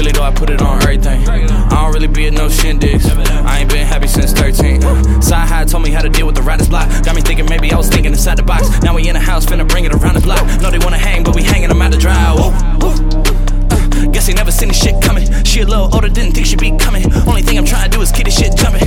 Really 0.05 0.19
though, 0.19 0.25
I 0.25 0.33
put 0.33 0.51
it 0.51 0.61
on 0.61 0.83
everything. 0.83 1.27
I 1.27 1.83
don't 1.83 1.95
really 1.95 2.09
be 2.09 2.27
at 2.27 2.35
no 2.35 2.49
shindigs. 2.49 3.09
I 3.47 3.61
ain't 3.61 3.71
been 3.71 3.87
happy 3.87 4.07
since 4.07 4.33
13. 4.35 4.83
Side 5.23 5.49
high 5.49 5.65
told 5.65 5.83
me 5.83 5.93
how 5.93 6.03
to 6.03 6.11
deal 6.11 6.27
with 6.27 6.35
the 6.35 6.43
writer's 6.43 6.69
block. 6.69 6.91
Got 7.05 7.17
me 7.17 7.23
thinking 7.23 7.47
maybe 7.49 7.73
I 7.73 7.79
was 7.79 7.89
thinking 7.89 8.13
inside 8.13 8.37
the 8.37 8.43
box. 8.43 8.83
Now 8.83 8.95
we 8.95 9.09
in 9.09 9.15
the 9.15 9.21
house, 9.21 9.47
finna 9.47 9.67
bring 9.67 9.87
it 9.87 9.95
around 9.95 10.17
the 10.17 10.21
block. 10.21 10.45
Know 10.61 10.71
they 10.71 10.79
wanna 10.79 10.99
hang, 10.99 11.25
but 11.25 11.35
we 11.35 11.43
hanging 11.43 11.71
them 11.71 11.81
out 11.81 11.91
the 11.93 11.97
dry. 11.97 12.35
Uh, 12.37 14.11
guess 14.13 14.27
they 14.27 14.35
never 14.35 14.51
seen 14.51 14.69
this 14.69 14.79
shit 14.79 15.01
coming. 15.01 15.25
She 15.43 15.63
a 15.63 15.67
little 15.67 15.89
older, 15.95 16.11
didn't 16.11 16.35
think 16.35 16.49
she'd 16.49 16.61
be 16.61 16.77
coming. 16.77 17.11
Only 17.27 17.41
thing 17.41 17.57
I'm 17.57 17.65
trying 17.65 17.91
to 17.91 17.97
do 17.97 18.03
is 18.03 18.13
keep 18.13 18.27
this 18.27 18.39
shit 18.39 18.55
jumping. 18.59 18.84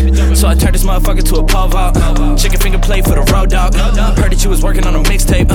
So 0.47 0.51
I 0.51 0.55
turned 0.55 0.75
this 0.75 0.85
motherfucker 0.85 1.23
to 1.27 1.39
a 1.39 1.43
pole 1.43 1.67
vault. 1.67 2.39
Chicken 2.39 2.57
finger 2.61 2.79
plate 2.79 3.03
for 3.03 3.15
the 3.15 3.31
road 3.33 3.49
dog. 3.49 3.75
Heard 3.75 4.31
that 4.31 4.41
you 4.45 4.49
was 4.49 4.63
working 4.63 4.87
on 4.87 4.95
a 4.95 4.99
mixtape. 4.99 5.49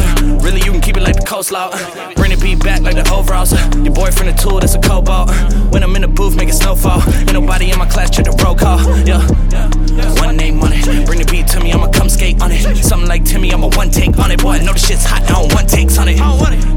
Really, 0.45 0.61
you 0.61 0.71
can 0.71 0.83
keep 0.83 0.99
it 0.99 1.03
like 1.03 1.17
the 1.17 1.23
coleslaw. 1.23 1.73
Bring 2.15 2.31
the 2.33 2.37
beat 2.37 2.63
back 2.63 2.83
like 2.83 2.97
the 2.97 3.11
overalls. 3.11 3.53
Your 3.77 3.95
boyfriend 3.95 4.29
a 4.29 4.35
tool, 4.37 4.61
that's 4.61 4.75
a 4.75 4.81
cobalt. 4.81 5.31
When 5.73 5.83
I'm 5.83 5.97
in 5.97 6.03
the 6.03 6.09
booth, 6.09 6.37
make 6.37 6.51
it 6.51 6.57
snowfall. 6.57 7.01
Ain't 7.17 7.33
nobody 7.33 7.71
in 7.71 7.79
my 7.79 7.87
class, 7.87 8.11
check 8.11 8.27
the 8.27 8.37
roll 8.45 8.55
call. 8.55 8.81
Yeah. 9.09 9.25
One 10.21 10.37
name 10.37 10.61
on 10.61 10.73
it. 10.75 10.85
Bring 11.07 11.21
the 11.21 11.29
beat 11.31 11.47
to 11.49 11.61
me, 11.61 11.73
I'ma 11.73 11.89
come 11.89 12.11
skate 12.11 12.43
on 12.43 12.53
it. 12.53 12.61
Something 12.85 13.09
like 13.09 13.25
Timmy, 13.25 13.51
I'm 13.51 13.63
a 13.63 13.69
one 13.69 13.89
take 13.89 14.19
on 14.19 14.31
it. 14.31 14.43
Boy, 14.43 14.61
I 14.61 14.63
know 14.63 14.75
the 14.75 14.79
shit's 14.79 15.07
hot, 15.07 15.23
I 15.23 15.41
don't 15.41 15.55
want 15.55 15.71
takes 15.71 15.97
on 15.97 16.09
it. 16.09 16.19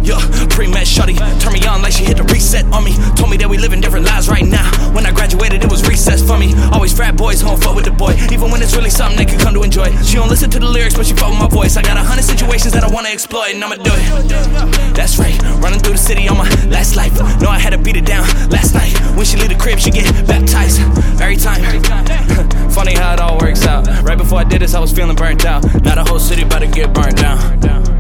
Yeah, 0.07 0.24
pre-med 0.47 0.88
shorty. 0.88 1.16
Turn 1.43 1.51
me 1.51 1.66
on 1.68 1.82
like 1.82 1.91
she 1.91 2.05
hit 2.05 2.16
the 2.16 2.24
reset 2.24 2.63
on 2.72 2.86
me. 2.86 2.95
Told 3.20 3.30
me 3.30 3.36
that 3.38 3.49
we 3.49 3.57
living 3.57 3.82
different 3.82 4.05
lives 4.05 4.30
right 4.30 4.45
now. 4.45 4.72
When 4.95 5.05
I 5.05 5.11
graduated, 5.11 5.66
it 5.66 5.70
was 5.70 5.86
recess 5.86 6.24
for 6.24 6.38
me. 6.38 6.53
Always 6.72 6.95
frat 6.95 7.18
boys, 7.18 7.41
home 7.41 7.59
fuck 7.59 7.76
with 7.76 7.84
the 7.84 7.91
boy. 8.06 8.14
Even 8.32 8.51
when 8.51 8.62
it's 8.62 8.76
really 8.76 8.89
something 8.89 9.18
they 9.18 9.26
can 9.26 9.39
come 9.39 9.53
to 9.53 9.64
enjoy. 9.64 9.89
She 10.03 10.16
don't 10.16 10.30
listen 10.30 10.49
to 10.51 10.60
the 10.60 10.70
lyrics, 10.70 10.95
but 10.95 11.06
she 11.06 11.14
with 11.14 11.39
my 11.39 11.47
voice. 11.47 11.78
I 11.78 11.82
got 11.82 11.97
a 11.97 12.03
hundred 12.03 12.24
situations 12.24 12.74
that 12.74 12.84
I 12.84 12.89
wanna 12.89 13.10
exploit, 13.10 13.53
and 13.53 13.64
I'ma 13.64 13.76
do 13.76 13.91
it. 13.93 14.95
That's 14.95 15.18
right, 15.18 15.36
running 15.64 15.80
through 15.80 15.93
the 15.93 16.06
city 16.10 16.28
on 16.28 16.38
my 16.38 16.49
last 16.70 16.95
life. 16.95 17.14
Know 17.41 17.49
I 17.49 17.60
had 17.60 17.72
to 17.72 17.78
beat 17.78 17.97
it 17.97 18.06
down 18.06 18.26
last 18.49 18.74
night. 18.74 18.93
When 19.18 19.26
she 19.26 19.38
leave 19.38 19.49
the 19.49 19.56
crib, 19.56 19.80
she 19.80 19.91
get 19.91 20.06
baptized 20.28 20.80
every 21.22 21.38
time. 21.38 21.62
Funny 22.78 22.93
how 22.93 23.14
it 23.14 23.20
all 23.20 23.38
works 23.39 23.66
out. 23.66 23.88
Right 24.03 24.18
before 24.18 24.39
I 24.39 24.43
did 24.43 24.62
this, 24.62 24.74
I 24.74 24.80
was 24.80 24.91
feeling 24.91 25.16
burnt 25.16 25.45
out. 25.45 25.64
Now 25.84 25.95
the 25.95 26.03
whole 26.03 26.20
city 26.20 26.43
about 26.43 26.60
to 26.60 26.68
get 26.68 26.93
burnt 26.93 27.18
down. 27.18 27.95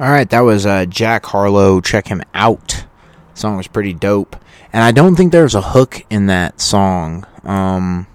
All 0.00 0.08
right, 0.08 0.30
that 0.30 0.40
was 0.40 0.64
uh, 0.64 0.84
Jack 0.86 1.26
Harlow. 1.26 1.80
Check 1.80 2.06
him 2.06 2.22
out. 2.32 2.84
The 3.34 3.40
song 3.40 3.56
was 3.56 3.66
pretty 3.66 3.92
dope, 3.92 4.36
and 4.72 4.84
I 4.84 4.92
don't 4.92 5.16
think 5.16 5.32
there's 5.32 5.56
a 5.56 5.60
hook 5.60 6.04
in 6.08 6.26
that 6.26 6.60
song. 6.60 7.26
Um, 7.42 8.06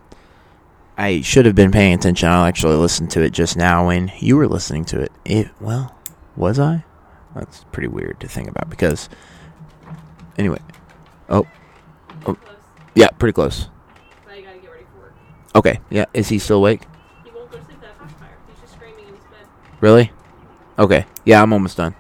I 0.98 1.20
should 1.20 1.46
have 1.46 1.56
been 1.56 1.72
paying 1.72 1.94
attention. 1.94 2.30
I 2.30 2.48
actually 2.48 2.78
listened 2.78 3.12
to 3.12 3.22
it 3.22 3.32
just 3.32 3.58
now 3.58 3.88
when 3.88 4.14
you 4.20 4.38
were 4.38 4.48
listening 4.48 4.86
to 4.86 5.02
it. 5.02 5.12
It 5.26 5.50
well, 5.60 5.94
was 6.38 6.58
I? 6.58 6.86
That's 7.36 7.66
pretty 7.74 7.90
weird 7.90 8.20
to 8.22 8.30
think 8.30 8.48
about 8.48 8.70
because. 8.70 9.10
Anyway, 10.38 10.60
oh, 11.30 11.46
oh, 12.26 12.38
yeah, 12.96 13.10
pretty 13.10 13.34
close. 13.34 13.68
Okay, 15.56 15.80
yeah. 15.90 16.06
Is 16.14 16.30
he 16.30 16.40
still 16.40 16.58
awake? 16.58 16.82
He 17.24 17.30
won't 17.30 17.52
go 17.52 17.58
to 17.58 17.66
sleep 17.66 17.80
that 17.82 18.00
pacifier. 18.00 18.38
He's 18.48 18.60
just 18.62 18.74
screaming 18.74 19.08
in 19.08 19.14
his 19.14 19.24
bed. 19.26 19.48
Really? 19.82 20.12
Okay. 20.78 21.06
Yeah, 21.26 21.42
I'm 21.42 21.54
almost 21.54 21.78
done. 21.78 21.96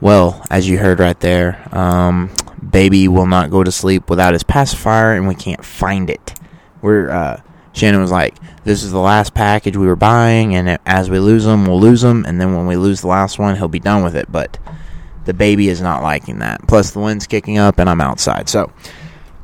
Well, 0.00 0.44
as 0.50 0.68
you 0.68 0.78
heard 0.78 1.00
right 1.00 1.18
there, 1.18 1.68
um, 1.74 2.30
baby 2.70 3.08
will 3.08 3.26
not 3.26 3.50
go 3.50 3.64
to 3.64 3.72
sleep 3.72 4.08
without 4.08 4.32
his 4.32 4.44
pacifier, 4.44 5.12
and 5.14 5.26
we 5.26 5.34
can't 5.34 5.64
find 5.64 6.08
it. 6.08 6.34
We're 6.82 7.10
uh, 7.10 7.40
Shannon 7.72 8.00
was 8.00 8.12
like, 8.12 8.36
"This 8.64 8.84
is 8.84 8.92
the 8.92 9.00
last 9.00 9.34
package 9.34 9.76
we 9.76 9.86
were 9.86 9.96
buying, 9.96 10.54
and 10.54 10.78
as 10.86 11.10
we 11.10 11.18
lose 11.18 11.44
them, 11.44 11.66
we'll 11.66 11.80
lose 11.80 12.02
them, 12.02 12.24
and 12.26 12.40
then 12.40 12.54
when 12.54 12.66
we 12.66 12.76
lose 12.76 13.00
the 13.00 13.08
last 13.08 13.38
one, 13.38 13.56
he'll 13.56 13.66
be 13.66 13.80
done 13.80 14.04
with 14.04 14.14
it." 14.14 14.30
But 14.30 14.58
the 15.24 15.34
baby 15.34 15.68
is 15.68 15.80
not 15.80 16.02
liking 16.02 16.38
that. 16.38 16.66
Plus, 16.68 16.92
the 16.92 17.00
wind's 17.00 17.26
kicking 17.26 17.58
up, 17.58 17.78
and 17.78 17.90
I'm 17.90 18.00
outside, 18.00 18.48
so 18.48 18.72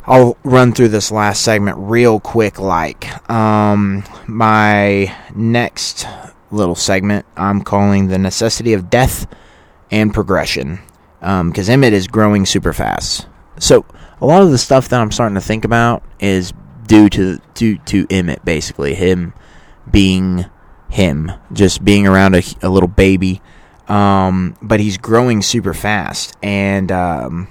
I'll 0.07 0.37
run 0.45 0.73
through 0.73 0.89
this 0.89 1.11
last 1.11 1.43
segment 1.43 1.79
real 1.79 2.21
quick. 2.21 2.61
Like, 2.61 3.29
um, 3.29 4.05
my 4.29 5.15
next 5.35 6.07
little 6.55 6.75
segment 6.75 7.27
I'm 7.37 7.63
calling 7.63 8.09
The 8.09 8.19
Necessity 8.19 8.73
of 8.73 8.91
Death 8.91 9.27
and 9.91 10.13
progression 10.15 10.81
because 11.21 11.69
Emmett 11.69 11.93
is 11.93 12.07
growing 12.07 12.47
super 12.47 12.73
fast. 12.73 13.27
So 13.59 13.87
a 14.21 14.27
lot 14.27 14.43
of 14.43 14.51
the 14.51 14.59
stuff 14.59 14.89
that 14.89 15.01
I'm 15.01 15.11
starting 15.11 15.37
to 15.37 15.41
think 15.41 15.65
about 15.65 16.03
is 16.21 16.53
due 16.87 17.09
to 17.11 17.39
due 17.55 17.79
to 17.79 18.07
Emmett, 18.11 18.45
basically 18.45 18.95
him 18.95 19.33
being 19.91 20.47
him, 20.91 21.33
just 21.53 21.85
being 21.85 22.07
around 22.07 22.35
a, 22.35 22.43
a 22.63 22.69
little 22.69 22.89
baby. 22.89 23.43
Um, 23.89 24.57
but 24.63 24.81
he's 24.81 24.97
growing 24.97 25.43
super 25.43 25.75
fast, 25.75 26.35
and 26.43 26.91
um, 26.91 27.49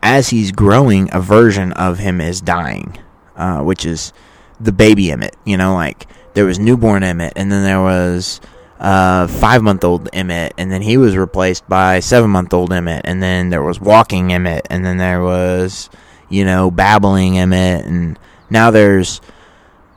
as 0.00 0.28
he's 0.28 0.52
growing, 0.52 1.08
a 1.12 1.20
version 1.20 1.72
of 1.72 1.98
him 1.98 2.20
is 2.20 2.40
dying, 2.40 2.98
uh, 3.34 3.62
which 3.62 3.84
is 3.84 4.12
the 4.60 4.70
baby 4.70 5.10
Emmett. 5.10 5.36
You 5.44 5.56
know, 5.56 5.74
like 5.74 6.06
there 6.34 6.44
was 6.44 6.58
newborn 6.58 7.02
Emmett, 7.02 7.32
and 7.36 7.50
then 7.50 7.62
there 7.62 7.82
was 7.82 8.40
uh, 8.82 9.28
five 9.28 9.62
month 9.62 9.84
old 9.84 10.08
Emmett, 10.12 10.54
and 10.58 10.70
then 10.70 10.82
he 10.82 10.96
was 10.96 11.16
replaced 11.16 11.68
by 11.68 12.00
seven 12.00 12.30
month 12.30 12.52
old 12.52 12.72
Emmett, 12.72 13.02
and 13.04 13.22
then 13.22 13.50
there 13.50 13.62
was 13.62 13.80
walking 13.80 14.32
Emmett, 14.32 14.66
and 14.70 14.84
then 14.84 14.96
there 14.96 15.22
was, 15.22 15.88
you 16.28 16.44
know, 16.44 16.70
babbling 16.70 17.38
Emmett, 17.38 17.84
and 17.84 18.18
now 18.50 18.70
there's 18.70 19.20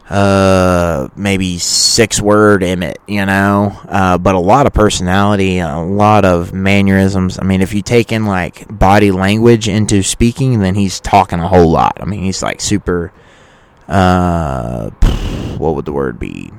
uh 0.07 1.07
maybe 1.15 1.57
six 1.57 2.21
word 2.21 2.61
Emmett, 2.61 2.99
you 3.07 3.25
know, 3.25 3.75
uh, 3.87 4.19
but 4.19 4.35
a 4.35 4.39
lot 4.39 4.67
of 4.67 4.73
personality, 4.73 5.57
a 5.57 5.79
lot 5.79 6.25
of 6.25 6.53
mannerisms. 6.53 7.39
I 7.39 7.43
mean, 7.43 7.63
if 7.63 7.73
you 7.73 7.81
take 7.81 8.11
in 8.11 8.25
like 8.27 8.67
body 8.69 9.11
language 9.11 9.67
into 9.67 10.03
speaking, 10.03 10.59
then 10.59 10.75
he's 10.75 10.99
talking 10.99 11.39
a 11.39 11.47
whole 11.47 11.71
lot. 11.71 11.97
I 11.99 12.05
mean, 12.05 12.21
he's 12.21 12.43
like 12.43 12.61
super. 12.61 13.11
Uh, 13.87 14.91
what 15.57 15.75
would 15.75 15.85
the 15.85 15.93
word 15.93 16.19
be? 16.19 16.51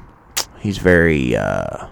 He's 0.59 0.78
very 0.78 1.36
uh, 1.36 1.88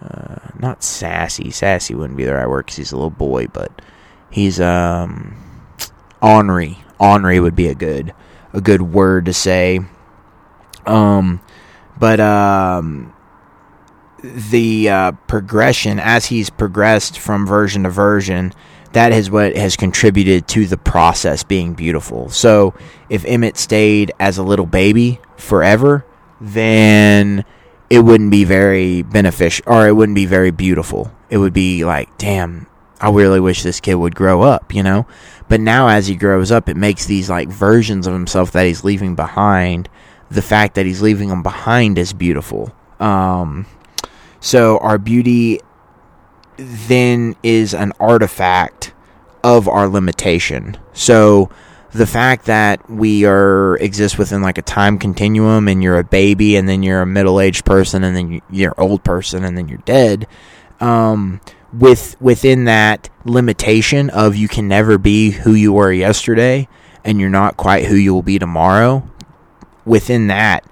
uh, 0.00 0.36
not 0.58 0.82
sassy. 0.82 1.50
Sassy 1.50 1.94
wouldn't 1.94 2.16
be 2.16 2.24
the 2.24 2.34
right 2.34 2.48
word 2.48 2.66
because 2.66 2.76
he's 2.76 2.92
a 2.92 2.96
little 2.96 3.10
boy, 3.10 3.46
but 3.48 3.82
he's 4.30 4.60
um 4.60 5.36
ornery. 6.22 6.78
Ornery 6.98 7.40
would 7.40 7.56
be 7.56 7.68
a 7.68 7.74
good 7.74 8.14
a 8.52 8.60
good 8.60 8.82
word 8.82 9.26
to 9.26 9.32
say. 9.32 9.80
Um, 10.86 11.40
but 11.98 12.20
um, 12.20 13.14
the 14.22 14.88
uh, 14.88 15.12
progression 15.26 15.98
as 15.98 16.26
he's 16.26 16.50
progressed 16.50 17.18
from 17.18 17.46
version 17.46 17.84
to 17.84 17.90
version, 17.90 18.52
that 18.94 19.12
is 19.12 19.30
what 19.30 19.56
has 19.56 19.76
contributed 19.76 20.48
to 20.48 20.66
the 20.66 20.76
process 20.76 21.42
being 21.42 21.74
beautiful. 21.74 22.30
So 22.30 22.74
if 23.08 23.24
Emmett 23.24 23.56
stayed 23.56 24.12
as 24.18 24.38
a 24.38 24.42
little 24.42 24.66
baby 24.66 25.20
forever, 25.36 26.06
then 26.40 27.44
it 27.90 28.00
wouldn't 28.00 28.30
be 28.30 28.44
very 28.44 29.02
beneficial 29.02 29.64
or 29.66 29.86
it 29.88 29.92
wouldn't 29.92 30.16
be 30.16 30.26
very 30.26 30.52
beautiful. 30.52 31.12
It 31.28 31.38
would 31.38 31.52
be 31.52 31.84
like, 31.84 32.16
damn, 32.18 32.66
I 33.00 33.10
really 33.10 33.40
wish 33.40 33.62
this 33.62 33.80
kid 33.80 33.96
would 33.96 34.14
grow 34.14 34.42
up, 34.42 34.72
you 34.72 34.82
know? 34.82 35.06
But 35.48 35.60
now 35.60 35.88
as 35.88 36.06
he 36.06 36.14
grows 36.14 36.52
up, 36.52 36.68
it 36.68 36.76
makes 36.76 37.06
these 37.06 37.28
like 37.28 37.48
versions 37.48 38.06
of 38.06 38.12
himself 38.12 38.52
that 38.52 38.66
he's 38.66 38.84
leaving 38.84 39.16
behind. 39.16 39.88
The 40.30 40.42
fact 40.42 40.76
that 40.76 40.86
he's 40.86 41.02
leaving 41.02 41.28
them 41.28 41.42
behind 41.42 41.98
is 41.98 42.12
beautiful. 42.12 42.72
Um, 43.00 43.66
so 44.40 44.78
our 44.78 44.98
beauty 44.98 45.60
then 46.56 47.36
is 47.42 47.74
an 47.74 47.92
artifact 47.98 48.92
of 49.42 49.68
our 49.68 49.88
limitation. 49.88 50.76
So 50.92 51.50
the 51.94 52.06
fact 52.06 52.46
that 52.46 52.90
we 52.90 53.24
are 53.24 53.76
exist 53.76 54.18
within 54.18 54.42
like 54.42 54.58
a 54.58 54.62
time 54.62 54.98
continuum 54.98 55.68
and 55.68 55.82
you're 55.82 55.98
a 55.98 56.04
baby 56.04 56.56
and 56.56 56.68
then 56.68 56.82
you're 56.82 57.02
a 57.02 57.06
middle-aged 57.06 57.64
person 57.64 58.02
and 58.02 58.16
then 58.16 58.42
you're 58.50 58.72
an 58.72 58.82
old 58.82 59.04
person 59.04 59.44
and 59.44 59.56
then 59.56 59.68
you're 59.68 59.78
dead 59.78 60.26
um, 60.80 61.40
with 61.72 62.20
within 62.20 62.64
that 62.64 63.08
limitation 63.24 64.10
of 64.10 64.34
you 64.34 64.48
can 64.48 64.66
never 64.66 64.98
be 64.98 65.30
who 65.30 65.54
you 65.54 65.72
were 65.72 65.92
yesterday 65.92 66.66
and 67.04 67.20
you're 67.20 67.30
not 67.30 67.56
quite 67.56 67.84
who 67.84 67.94
you 67.94 68.12
will 68.12 68.22
be 68.22 68.40
tomorrow 68.40 69.08
within 69.84 70.26
that 70.26 70.64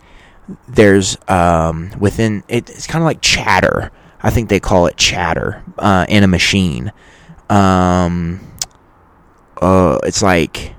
there's 0.66 1.16
um, 1.28 1.92
within 2.00 2.42
it, 2.48 2.68
it's 2.68 2.88
kind 2.88 3.00
of 3.00 3.06
like 3.06 3.20
chatter 3.20 3.92
i 4.22 4.30
think 4.30 4.48
they 4.48 4.60
call 4.60 4.86
it 4.86 4.96
chatter 4.96 5.62
uh, 5.78 6.06
in 6.08 6.22
a 6.24 6.28
machine 6.28 6.92
um, 7.48 8.40
uh, 9.60 9.98
it's 10.04 10.22
like 10.22 10.74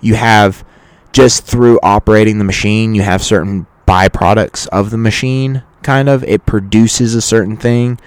you 0.00 0.14
have 0.14 0.64
just 1.12 1.44
through 1.44 1.78
operating 1.82 2.38
the 2.38 2.44
machine 2.44 2.94
you 2.94 3.02
have 3.02 3.22
certain 3.22 3.66
byproducts 3.86 4.66
of 4.68 4.90
the 4.90 4.96
machine 4.96 5.62
kind 5.82 6.08
of 6.08 6.24
it 6.24 6.44
produces 6.46 7.14
a 7.14 7.20
certain 7.20 7.56
thing 7.56 7.98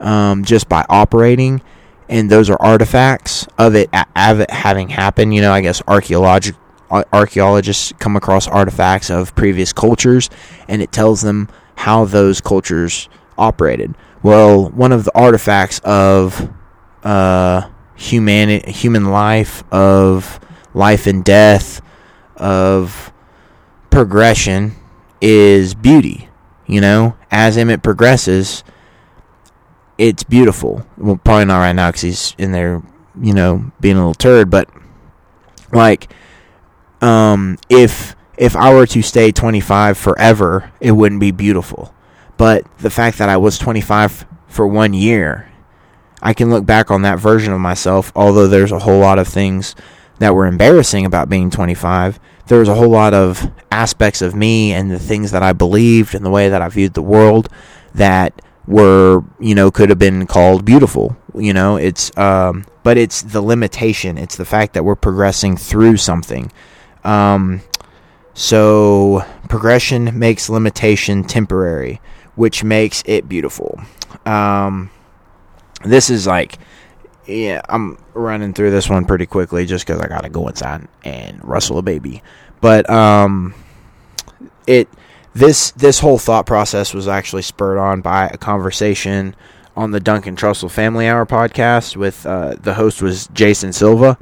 um, 0.00 0.44
just 0.44 0.68
by 0.68 0.84
operating, 0.88 1.62
and 2.08 2.30
those 2.30 2.50
are 2.50 2.60
artifacts 2.60 3.46
of 3.58 3.74
it, 3.74 3.88
of 4.14 4.40
it 4.40 4.50
having 4.50 4.90
happened. 4.90 5.34
You 5.34 5.40
know, 5.40 5.52
I 5.52 5.60
guess 5.60 5.82
archaeological 5.88 6.60
archaeologists 7.12 7.92
come 7.98 8.14
across 8.14 8.46
artifacts 8.46 9.10
of 9.10 9.34
previous 9.34 9.72
cultures, 9.72 10.30
and 10.68 10.82
it 10.82 10.92
tells 10.92 11.22
them 11.22 11.48
how 11.76 12.04
those 12.04 12.40
cultures 12.40 13.08
operated. 13.38 13.94
Well, 14.22 14.70
one 14.70 14.92
of 14.92 15.04
the 15.04 15.12
artifacts 15.14 15.80
of 15.84 16.50
uh, 17.02 17.68
human 17.96 18.60
human 18.68 19.06
life, 19.06 19.62
of 19.72 20.40
life 20.72 21.06
and 21.06 21.24
death, 21.24 21.80
of 22.36 23.12
progression 23.90 24.74
is 25.20 25.74
beauty. 25.74 26.28
You 26.66 26.80
know, 26.80 27.16
as 27.30 27.58
Emmett 27.58 27.82
progresses, 27.82 28.64
it's 29.98 30.22
beautiful. 30.22 30.86
Well, 30.96 31.16
probably 31.22 31.44
not 31.44 31.58
right 31.58 31.72
now 31.72 31.88
because 31.90 32.00
he's 32.00 32.34
in 32.38 32.52
there, 32.52 32.82
you 33.20 33.34
know, 33.34 33.70
being 33.80 33.96
a 33.96 34.00
little 34.00 34.14
turd. 34.14 34.50
But 34.50 34.70
like, 35.72 36.10
um, 37.00 37.58
if 37.68 38.16
if 38.36 38.56
I 38.56 38.72
were 38.74 38.86
to 38.86 39.02
stay 39.02 39.30
25 39.30 39.96
forever, 39.96 40.72
it 40.80 40.92
wouldn't 40.92 41.20
be 41.20 41.30
beautiful. 41.30 41.93
But 42.36 42.66
the 42.78 42.90
fact 42.90 43.18
that 43.18 43.28
I 43.28 43.36
was 43.36 43.58
25 43.58 44.26
for 44.48 44.66
one 44.66 44.94
year, 44.94 45.50
I 46.22 46.34
can 46.34 46.50
look 46.50 46.66
back 46.66 46.90
on 46.90 47.02
that 47.02 47.18
version 47.18 47.52
of 47.52 47.60
myself. 47.60 48.12
Although 48.16 48.48
there's 48.48 48.72
a 48.72 48.80
whole 48.80 48.98
lot 48.98 49.18
of 49.18 49.28
things 49.28 49.74
that 50.18 50.34
were 50.34 50.46
embarrassing 50.46 51.04
about 51.04 51.28
being 51.28 51.50
25, 51.50 52.18
there 52.46 52.58
was 52.58 52.68
a 52.68 52.74
whole 52.74 52.90
lot 52.90 53.14
of 53.14 53.50
aspects 53.70 54.22
of 54.22 54.34
me 54.34 54.72
and 54.72 54.90
the 54.90 54.98
things 54.98 55.30
that 55.30 55.42
I 55.42 55.52
believed 55.52 56.14
and 56.14 56.24
the 56.24 56.30
way 56.30 56.48
that 56.48 56.62
I 56.62 56.68
viewed 56.68 56.94
the 56.94 57.02
world 57.02 57.48
that 57.94 58.40
were 58.66 59.22
you 59.38 59.54
know 59.54 59.70
could 59.70 59.90
have 59.90 59.98
been 59.98 60.26
called 60.26 60.64
beautiful 60.64 61.16
you 61.34 61.52
know? 61.52 61.76
It's 61.76 62.16
um, 62.16 62.64
but 62.82 62.96
it's 62.96 63.22
the 63.22 63.42
limitation. 63.42 64.18
It's 64.18 64.36
the 64.36 64.44
fact 64.44 64.74
that 64.74 64.84
we're 64.84 64.94
progressing 64.94 65.56
through 65.56 65.96
something. 65.96 66.52
Um, 67.02 67.62
so 68.34 69.24
progression 69.48 70.18
makes 70.18 70.48
limitation 70.48 71.24
temporary 71.24 72.00
which 72.36 72.64
makes 72.64 73.02
it 73.06 73.28
beautiful 73.28 73.80
um, 74.26 74.90
this 75.84 76.10
is 76.10 76.26
like 76.26 76.58
yeah 77.26 77.62
i'm 77.70 77.96
running 78.12 78.52
through 78.52 78.70
this 78.70 78.88
one 78.88 79.06
pretty 79.06 79.24
quickly 79.24 79.64
just 79.64 79.86
because 79.86 80.00
i 80.00 80.06
gotta 80.06 80.28
go 80.28 80.46
inside 80.46 80.86
and 81.04 81.42
rustle 81.42 81.78
a 81.78 81.82
baby 81.82 82.22
but 82.60 82.88
um 82.90 83.54
it 84.66 84.88
this 85.34 85.70
this 85.72 85.98
whole 86.00 86.18
thought 86.18 86.46
process 86.46 86.94
was 86.94 87.08
actually 87.08 87.42
spurred 87.42 87.78
on 87.78 88.00
by 88.00 88.26
a 88.28 88.36
conversation 88.36 89.34
on 89.76 89.90
the 89.90 90.00
Duncan 90.00 90.36
Trussell 90.36 90.70
Family 90.70 91.08
Hour 91.08 91.26
podcast 91.26 91.96
with 91.96 92.24
uh, 92.24 92.54
the 92.60 92.74
host 92.74 93.02
was 93.02 93.26
Jason 93.28 93.72
Silva, 93.72 94.16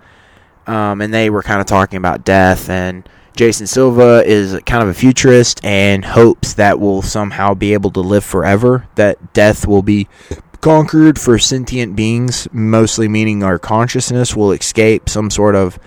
um, 0.67 1.03
and 1.03 1.13
they 1.13 1.29
were 1.29 1.43
kind 1.43 1.61
of 1.61 1.67
talking 1.67 1.99
about 1.99 2.25
death. 2.25 2.71
And 2.71 3.07
Jason 3.35 3.67
Silva 3.67 4.23
is 4.27 4.61
kind 4.67 4.83
of 4.83 4.89
a 4.89 4.95
futurist 4.95 5.65
and 5.65 6.05
hopes 6.05 6.55
that 6.55 6.79
we'll 6.79 7.03
somehow 7.03 7.55
be 7.55 7.73
able 7.73 7.91
to 7.91 8.01
live 8.01 8.25
forever. 8.25 8.87
That 8.97 9.33
death 9.33 9.67
will 9.67 9.83
be 9.83 10.09
conquered 10.61 11.19
for 11.19 11.39
sentient 11.39 11.97
beings, 11.97 12.47
mostly 12.53 13.09
meaning 13.09 13.43
our 13.43 13.59
consciousness 13.59 14.37
will 14.37 14.53
escape 14.53 15.09
some 15.09 15.31
sort 15.31 15.55
of 15.55 15.79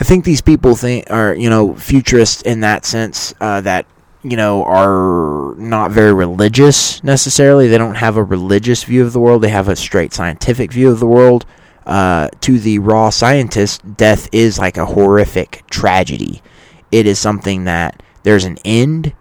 I 0.00 0.04
think 0.04 0.24
these 0.24 0.40
people 0.40 0.74
think 0.74 1.10
are 1.10 1.34
you 1.34 1.50
know 1.50 1.74
futurists 1.74 2.42
in 2.42 2.60
that 2.60 2.84
sense 2.84 3.34
uh, 3.40 3.60
that 3.60 3.86
you 4.22 4.36
know, 4.36 4.64
are 4.64 5.54
not 5.56 5.90
very 5.90 6.12
religious 6.12 7.02
necessarily. 7.02 7.68
They 7.68 7.78
don't 7.78 7.96
have 7.96 8.16
a 8.16 8.22
religious 8.22 8.84
view 8.84 9.04
of 9.04 9.12
the 9.12 9.20
world. 9.20 9.42
They 9.42 9.48
have 9.48 9.68
a 9.68 9.76
straight 9.76 10.12
scientific 10.12 10.72
view 10.72 10.90
of 10.90 11.00
the 11.00 11.06
world. 11.06 11.44
Uh, 11.84 12.28
to 12.40 12.58
the 12.58 12.78
raw 12.78 13.10
scientist, 13.10 13.96
death 13.96 14.28
is 14.32 14.58
like 14.58 14.76
a 14.76 14.86
horrific 14.86 15.64
tragedy. 15.68 16.42
It 16.90 17.06
is 17.06 17.18
something 17.18 17.64
that 17.64 18.02
there's 18.22 18.44
an 18.44 18.58
end, 18.64 19.14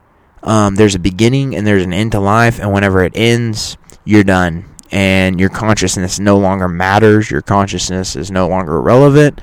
um, 0.43 0.75
there's 0.75 0.95
a 0.95 0.99
beginning, 0.99 1.55
and 1.55 1.65
there's 1.65 1.83
an 1.83 1.93
end 1.93 2.11
to 2.11 2.19
life. 2.19 2.59
And 2.59 2.71
whenever 2.71 3.03
it 3.03 3.13
ends, 3.15 3.77
you're 4.05 4.23
done. 4.23 4.65
And 4.91 5.39
your 5.39 5.49
consciousness 5.49 6.19
no 6.19 6.37
longer 6.37 6.67
matters. 6.67 7.31
Your 7.31 7.41
consciousness 7.41 8.15
is 8.15 8.29
no 8.29 8.47
longer 8.47 8.79
relevant. 8.81 9.39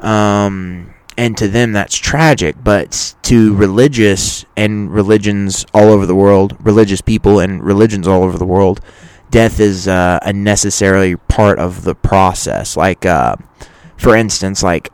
Um, 0.00 0.92
and 1.16 1.36
to 1.36 1.48
them 1.48 1.72
that's 1.72 1.96
tragic 1.96 2.56
but 2.62 3.14
to 3.22 3.54
religious 3.54 4.44
and 4.56 4.92
religions 4.92 5.66
all 5.74 5.90
over 5.90 6.06
the 6.06 6.14
world 6.14 6.56
religious 6.60 7.00
people 7.00 7.38
and 7.38 7.62
religions 7.62 8.08
all 8.08 8.22
over 8.22 8.38
the 8.38 8.46
world 8.46 8.80
death 9.32 9.58
is 9.58 9.88
uh, 9.88 10.20
a 10.22 10.32
necessary 10.32 11.16
part 11.16 11.58
of 11.58 11.82
the 11.82 11.96
process. 11.96 12.76
Like 12.76 13.04
uh, 13.04 13.34
for 13.96 14.14
instance 14.14 14.62
like 14.62 14.92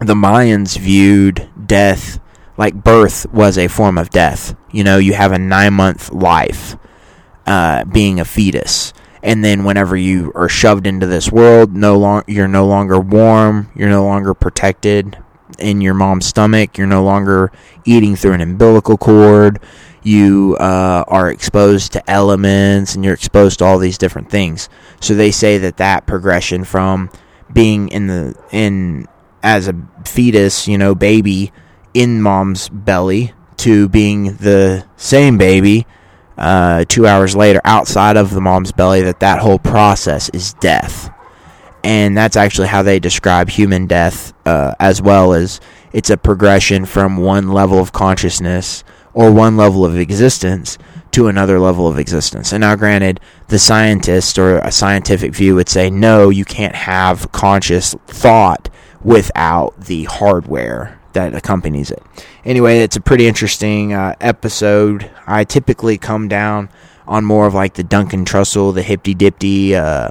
the 0.00 0.14
mayans 0.14 0.76
viewed 0.76 1.48
death 1.66 2.20
like 2.58 2.74
birth 2.74 3.24
was 3.32 3.56
a 3.56 3.68
form 3.68 3.96
of 3.96 4.10
death. 4.10 4.54
You 4.70 4.84
know 4.84 4.98
you 4.98 5.14
have 5.14 5.32
a 5.32 5.38
nine 5.38 5.72
month 5.72 6.12
life 6.12 6.76
uh, 7.46 7.84
being 7.84 8.20
a 8.20 8.26
fetus. 8.26 8.92
And 9.22 9.42
then 9.42 9.64
whenever 9.64 9.96
you 9.96 10.30
are 10.34 10.48
shoved 10.48 10.86
into 10.86 11.06
this 11.06 11.32
world 11.32 11.74
no 11.74 11.96
long 11.96 12.22
you're 12.26 12.46
no 12.48 12.66
longer 12.66 13.00
warm 13.00 13.70
you're 13.74 13.88
no 13.88 14.04
longer 14.04 14.34
protected 14.34 15.18
in 15.58 15.80
your 15.80 15.94
mom's 15.94 16.26
stomach 16.26 16.76
you're 16.76 16.86
no 16.86 17.02
longer 17.02 17.50
eating 17.84 18.14
through 18.14 18.34
an 18.34 18.40
umbilical 18.40 18.96
cord 18.96 19.60
you 20.06 20.56
uh, 20.60 21.04
are 21.08 21.30
exposed 21.30 21.92
to 21.92 22.10
elements 22.10 22.94
and 22.94 23.04
you're 23.04 23.14
exposed 23.14 23.58
to 23.58 23.64
all 23.64 23.78
these 23.78 23.98
different 23.98 24.30
things. 24.30 24.68
So 25.00 25.14
they 25.14 25.32
say 25.32 25.58
that 25.58 25.78
that 25.78 26.06
progression 26.06 26.62
from 26.62 27.10
being 27.52 27.88
in 27.88 28.06
the 28.06 28.34
in 28.52 29.08
as 29.42 29.68
a 29.68 29.74
fetus 30.04 30.66
you 30.66 30.78
know 30.78 30.94
baby 30.94 31.52
in 31.94 32.20
mom's 32.20 32.68
belly 32.68 33.32
to 33.56 33.88
being 33.88 34.36
the 34.36 34.84
same 34.96 35.38
baby 35.38 35.86
uh, 36.36 36.84
two 36.88 37.06
hours 37.06 37.34
later 37.34 37.60
outside 37.64 38.16
of 38.16 38.30
the 38.30 38.40
mom's 38.40 38.72
belly 38.72 39.02
that 39.02 39.20
that 39.20 39.40
whole 39.40 39.58
process 39.58 40.28
is 40.30 40.54
death. 40.54 41.10
And 41.82 42.16
that's 42.16 42.36
actually 42.36 42.68
how 42.68 42.82
they 42.82 42.98
describe 42.98 43.48
human 43.48 43.86
death 43.86 44.34
uh, 44.44 44.74
as 44.78 45.00
well 45.00 45.32
as 45.32 45.60
it's 45.92 46.10
a 46.10 46.16
progression 46.16 46.84
from 46.84 47.16
one 47.16 47.48
level 47.48 47.78
of 47.78 47.92
consciousness 47.92 48.84
or 49.16 49.32
one 49.32 49.56
level 49.56 49.84
of 49.84 49.96
existence 49.96 50.76
to 51.10 51.26
another 51.26 51.58
level 51.58 51.88
of 51.88 51.98
existence 51.98 52.52
and 52.52 52.60
now 52.60 52.76
granted 52.76 53.18
the 53.48 53.58
scientist 53.58 54.38
or 54.38 54.58
a 54.58 54.70
scientific 54.70 55.32
view 55.32 55.54
would 55.54 55.68
say 55.68 55.88
no 55.88 56.28
you 56.28 56.44
can't 56.44 56.74
have 56.74 57.32
conscious 57.32 57.94
thought 58.06 58.68
without 59.02 59.80
the 59.80 60.04
hardware 60.04 60.98
that 61.16 61.34
accompanies 61.34 61.90
it. 61.90 62.02
Anyway, 62.44 62.80
it's 62.80 62.96
a 62.96 63.00
pretty 63.00 63.26
interesting 63.26 63.94
uh, 63.94 64.14
episode. 64.20 65.10
I 65.26 65.44
typically 65.44 65.96
come 65.96 66.28
down 66.28 66.68
on 67.06 67.24
more 67.24 67.46
of 67.46 67.54
like 67.54 67.74
the 67.74 67.82
Duncan 67.82 68.26
Trussell, 68.26 68.74
the 68.74 68.82
Hippy 68.82 69.14
Dipty, 69.14 69.72
uh, 69.72 70.10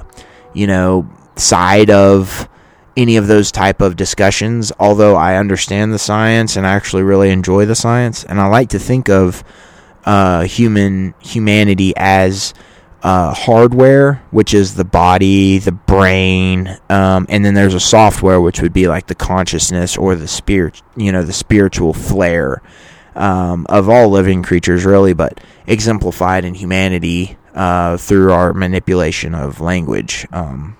you 0.52 0.66
know, 0.66 1.08
side 1.36 1.90
of 1.90 2.48
any 2.96 3.16
of 3.16 3.26
those 3.26 3.52
type 3.52 3.80
of 3.80 3.96
discussions. 3.96 4.72
Although 4.78 5.16
I 5.16 5.36
understand 5.36 5.92
the 5.92 5.98
science 5.98 6.56
and 6.56 6.66
I 6.66 6.72
actually 6.72 7.02
really 7.02 7.30
enjoy 7.30 7.66
the 7.66 7.74
science, 7.74 8.24
and 8.24 8.40
I 8.40 8.46
like 8.46 8.70
to 8.70 8.78
think 8.78 9.08
of 9.08 9.44
uh, 10.04 10.42
human 10.42 11.14
humanity 11.20 11.92
as 11.96 12.54
uh, 13.02 13.32
hardware, 13.34 14.22
which 14.30 14.54
is 14.54 14.74
the 14.74 14.84
body, 14.84 15.58
the 15.58 15.72
brain, 15.72 16.76
um, 16.88 17.26
and 17.28 17.44
then 17.44 17.54
there's 17.54 17.74
a 17.74 17.80
software, 17.80 18.40
which 18.40 18.60
would 18.60 18.72
be 18.72 18.88
like 18.88 19.06
the 19.06 19.14
consciousness 19.14 19.96
or 19.96 20.16
the 20.16 20.26
spirit, 20.26 20.82
you 20.96 21.12
know, 21.12 21.22
the 21.22 21.32
spiritual 21.32 21.92
flair 21.92 22.62
um, 23.14 23.66
of 23.68 23.88
all 23.88 24.08
living 24.08 24.42
creatures, 24.42 24.84
really, 24.84 25.12
but 25.12 25.40
exemplified 25.66 26.44
in 26.44 26.54
humanity 26.54 27.36
uh, 27.54 27.96
through 27.96 28.32
our 28.32 28.52
manipulation 28.52 29.34
of 29.34 29.60
language 29.60 30.26
um, 30.32 30.76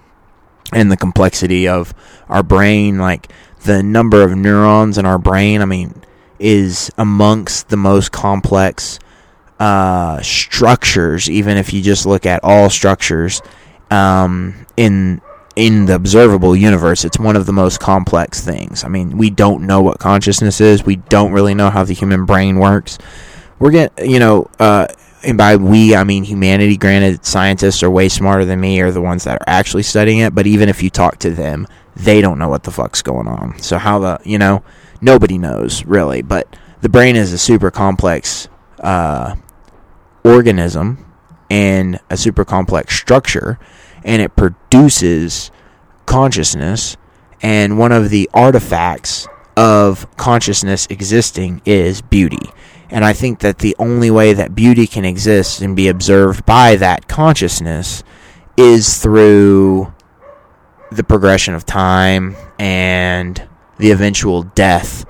and 0.72 0.90
the 0.90 0.96
complexity 0.96 1.68
of 1.68 1.94
our 2.28 2.42
brain. 2.42 2.98
Like 2.98 3.30
the 3.64 3.82
number 3.82 4.22
of 4.22 4.36
neurons 4.36 4.98
in 4.98 5.06
our 5.06 5.18
brain, 5.18 5.60
I 5.60 5.64
mean, 5.64 6.02
is 6.38 6.90
amongst 6.98 7.68
the 7.68 7.76
most 7.76 8.12
complex 8.12 8.98
uh, 9.58 10.20
structures, 10.22 11.30
even 11.30 11.56
if 11.56 11.72
you 11.72 11.82
just 11.82 12.06
look 12.06 12.26
at 12.26 12.40
all 12.42 12.68
structures 12.68 13.40
um, 13.90 14.66
in 14.76 15.20
in 15.54 15.86
the 15.86 15.94
observable 15.94 16.54
universe, 16.54 17.02
it's 17.02 17.18
one 17.18 17.34
of 17.34 17.46
the 17.46 17.52
most 17.52 17.80
complex 17.80 18.44
things. 18.44 18.84
I 18.84 18.88
mean, 18.88 19.16
we 19.16 19.30
don't 19.30 19.66
know 19.66 19.80
what 19.80 19.98
consciousness 19.98 20.60
is. 20.60 20.84
We 20.84 20.96
don't 20.96 21.32
really 21.32 21.54
know 21.54 21.70
how 21.70 21.82
the 21.82 21.94
human 21.94 22.26
brain 22.26 22.58
works. 22.58 22.98
We're 23.58 23.70
getting, 23.70 24.10
you 24.10 24.18
know, 24.18 24.50
uh, 24.60 24.88
and 25.26 25.36
by 25.36 25.56
we, 25.56 25.94
I 25.94 26.04
mean 26.04 26.24
humanity. 26.24 26.76
Granted, 26.76 27.24
scientists 27.24 27.82
are 27.82 27.90
way 27.90 28.08
smarter 28.08 28.44
than 28.44 28.60
me, 28.60 28.80
are 28.80 28.92
the 28.92 29.02
ones 29.02 29.24
that 29.24 29.40
are 29.40 29.48
actually 29.48 29.82
studying 29.82 30.20
it. 30.20 30.34
But 30.34 30.46
even 30.46 30.68
if 30.68 30.82
you 30.82 30.88
talk 30.88 31.18
to 31.18 31.30
them, 31.30 31.66
they 31.96 32.20
don't 32.20 32.38
know 32.38 32.48
what 32.48 32.62
the 32.62 32.70
fuck's 32.70 33.02
going 33.02 33.26
on. 33.26 33.58
So 33.58 33.76
how 33.76 33.98
the, 33.98 34.20
you 34.24 34.38
know, 34.38 34.62
nobody 35.00 35.36
knows 35.36 35.84
really. 35.84 36.22
But 36.22 36.56
the 36.80 36.88
brain 36.88 37.16
is 37.16 37.32
a 37.32 37.38
super 37.38 37.70
complex 37.70 38.48
uh, 38.80 39.34
organism 40.24 41.04
and 41.50 41.98
a 42.10 42.16
super 42.16 42.44
complex 42.44 42.94
structure 42.94 43.58
and 44.04 44.22
it 44.22 44.36
produces 44.36 45.50
consciousness 46.06 46.96
and 47.42 47.78
one 47.78 47.92
of 47.92 48.10
the 48.10 48.28
artifacts 48.34 49.26
of 49.56 50.06
consciousness 50.16 50.86
existing 50.90 51.62
is 51.64 52.02
beauty 52.02 52.50
and 52.90 53.04
i 53.04 53.12
think 53.12 53.40
that 53.40 53.58
the 53.58 53.74
only 53.78 54.10
way 54.10 54.32
that 54.32 54.54
beauty 54.54 54.86
can 54.86 55.04
exist 55.04 55.60
and 55.60 55.76
be 55.76 55.88
observed 55.88 56.44
by 56.46 56.76
that 56.76 57.08
consciousness 57.08 58.02
is 58.56 58.98
through 58.98 59.92
the 60.92 61.04
progression 61.04 61.54
of 61.54 61.66
time 61.66 62.36
and 62.58 63.46
the 63.78 63.90
eventual 63.90 64.42
death 64.42 65.04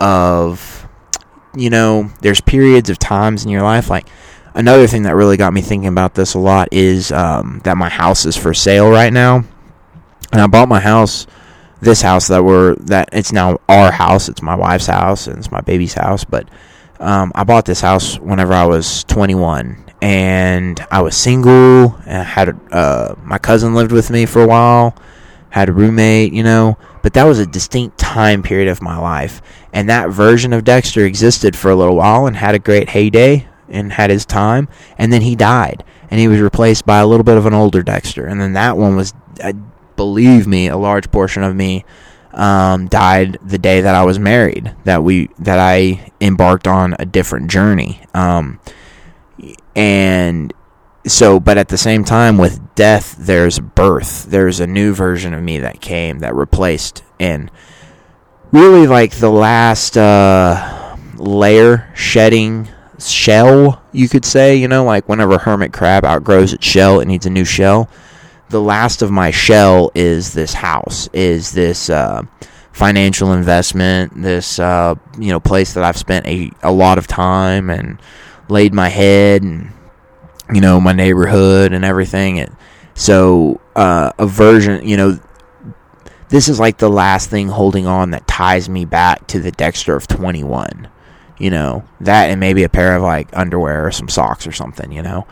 of 0.00 0.86
you 1.54 1.70
know 1.70 2.10
there's 2.20 2.40
periods 2.40 2.90
of 2.90 2.98
times 2.98 3.44
in 3.44 3.50
your 3.50 3.62
life 3.62 3.90
like 3.90 4.08
another 4.54 4.86
thing 4.86 5.04
that 5.04 5.14
really 5.14 5.36
got 5.36 5.52
me 5.52 5.60
thinking 5.60 5.88
about 5.88 6.14
this 6.14 6.34
a 6.34 6.38
lot 6.38 6.68
is 6.72 7.12
um, 7.12 7.60
that 7.64 7.76
my 7.76 7.88
house 7.88 8.24
is 8.24 8.36
for 8.36 8.54
sale 8.54 8.90
right 8.90 9.12
now, 9.12 9.44
and 10.32 10.40
I 10.40 10.46
bought 10.46 10.68
my 10.68 10.80
house, 10.80 11.26
this 11.80 12.02
house 12.02 12.28
that 12.28 12.44
we're 12.44 12.74
that 12.76 13.10
it's 13.12 13.32
now 13.32 13.58
our 13.68 13.90
house. 13.90 14.28
It's 14.28 14.42
my 14.42 14.54
wife's 14.54 14.86
house 14.86 15.26
and 15.26 15.38
it's 15.38 15.50
my 15.50 15.60
baby's 15.60 15.94
house, 15.94 16.24
but 16.24 16.48
um, 17.02 17.32
I 17.34 17.44
bought 17.44 17.64
this 17.64 17.80
house 17.80 18.18
whenever 18.18 18.52
I 18.52 18.64
was 18.64 19.04
21, 19.04 19.84
and 20.00 20.80
I 20.90 21.02
was 21.02 21.16
single. 21.16 21.96
And 22.06 22.18
I 22.18 22.22
had 22.22 22.58
uh, 22.70 23.16
my 23.22 23.38
cousin 23.38 23.74
lived 23.74 23.92
with 23.92 24.10
me 24.10 24.24
for 24.24 24.42
a 24.42 24.46
while, 24.46 24.96
had 25.50 25.68
a 25.68 25.72
roommate, 25.72 26.32
you 26.32 26.42
know. 26.42 26.78
But 27.02 27.14
that 27.14 27.24
was 27.24 27.40
a 27.40 27.46
distinct 27.46 27.98
time 27.98 28.42
period 28.42 28.68
of 28.68 28.80
my 28.80 28.96
life, 28.96 29.42
and 29.72 29.88
that 29.88 30.10
version 30.10 30.52
of 30.52 30.64
Dexter 30.64 31.04
existed 31.04 31.56
for 31.56 31.70
a 31.70 31.76
little 31.76 31.96
while 31.96 32.26
and 32.26 32.36
had 32.36 32.54
a 32.54 32.60
great 32.60 32.90
heyday 32.90 33.48
and 33.68 33.92
had 33.92 34.10
his 34.10 34.24
time, 34.24 34.68
and 34.96 35.12
then 35.12 35.22
he 35.22 35.34
died, 35.34 35.82
and 36.10 36.20
he 36.20 36.28
was 36.28 36.40
replaced 36.40 36.86
by 36.86 36.98
a 37.00 37.06
little 37.06 37.24
bit 37.24 37.36
of 37.36 37.46
an 37.46 37.54
older 37.54 37.82
Dexter, 37.82 38.26
and 38.26 38.40
then 38.40 38.52
that 38.52 38.76
one 38.76 38.94
was, 38.94 39.14
believe 39.96 40.46
me, 40.46 40.68
a 40.68 40.76
large 40.76 41.10
portion 41.10 41.42
of 41.42 41.56
me 41.56 41.84
um, 42.32 42.88
died 42.88 43.38
the 43.44 43.58
day 43.58 43.80
that 43.80 43.94
I 43.94 44.04
was 44.04 44.18
married. 44.18 44.74
That 44.84 45.02
we 45.02 45.30
that 45.38 45.58
I 45.58 46.12
embarked 46.20 46.66
on 46.66 46.96
a 46.98 47.06
different 47.06 47.50
journey, 47.50 48.02
um, 48.14 48.60
and 49.74 50.52
so 51.06 51.40
but 51.40 51.58
at 51.58 51.68
the 51.68 51.78
same 51.78 52.04
time 52.04 52.38
with 52.38 52.76
death 52.76 53.16
there's 53.18 53.58
birth 53.58 54.26
there's 54.26 54.60
a 54.60 54.66
new 54.68 54.94
version 54.94 55.34
of 55.34 55.42
me 55.42 55.58
that 55.58 55.80
came 55.80 56.20
that 56.20 56.32
replaced 56.32 57.02
and 57.18 57.50
really 58.52 58.86
like 58.86 59.16
the 59.16 59.30
last 59.30 59.96
uh, 59.96 60.96
layer 61.16 61.90
shedding 61.94 62.68
shell, 62.98 63.82
you 63.92 64.08
could 64.08 64.24
say, 64.24 64.56
you 64.56 64.68
know, 64.68 64.84
like 64.84 65.08
whenever 65.08 65.34
a 65.34 65.38
hermit 65.38 65.72
crab 65.72 66.04
outgrows 66.04 66.52
its 66.52 66.64
shell, 66.64 67.00
it 67.00 67.06
needs 67.06 67.26
a 67.26 67.30
new 67.30 67.44
shell. 67.44 67.88
The 68.52 68.60
last 68.60 69.00
of 69.00 69.10
my 69.10 69.30
shell 69.30 69.90
is 69.94 70.34
this 70.34 70.52
house, 70.52 71.08
is 71.14 71.52
this 71.52 71.88
uh, 71.88 72.22
financial 72.70 73.32
investment, 73.32 74.12
this, 74.14 74.58
uh, 74.58 74.94
you 75.18 75.28
know, 75.28 75.40
place 75.40 75.72
that 75.72 75.84
I've 75.84 75.96
spent 75.96 76.26
a, 76.26 76.50
a 76.62 76.70
lot 76.70 76.98
of 76.98 77.06
time 77.06 77.70
and 77.70 77.98
laid 78.50 78.74
my 78.74 78.90
head 78.90 79.42
and, 79.42 79.72
you 80.52 80.60
know, 80.60 80.82
my 80.82 80.92
neighborhood 80.92 81.72
and 81.72 81.82
everything. 81.82 82.40
And 82.40 82.54
so, 82.92 83.58
uh, 83.74 84.12
a 84.18 84.26
version, 84.26 84.86
you 84.86 84.98
know, 84.98 85.18
this 86.28 86.50
is 86.50 86.60
like 86.60 86.76
the 86.76 86.90
last 86.90 87.30
thing 87.30 87.48
holding 87.48 87.86
on 87.86 88.10
that 88.10 88.26
ties 88.26 88.68
me 88.68 88.84
back 88.84 89.26
to 89.28 89.40
the 89.40 89.50
Dexter 89.50 89.96
of 89.96 90.06
21 90.08 90.88
you 91.38 91.50
know 91.50 91.82
that 92.00 92.30
and 92.30 92.38
maybe 92.38 92.62
a 92.62 92.68
pair 92.68 92.94
of 92.94 93.02
like 93.02 93.28
underwear 93.32 93.86
or 93.86 93.90
some 93.90 94.08
socks 94.08 94.46
or 94.46 94.52
something 94.52 94.92
you 94.92 95.02
know 95.02 95.26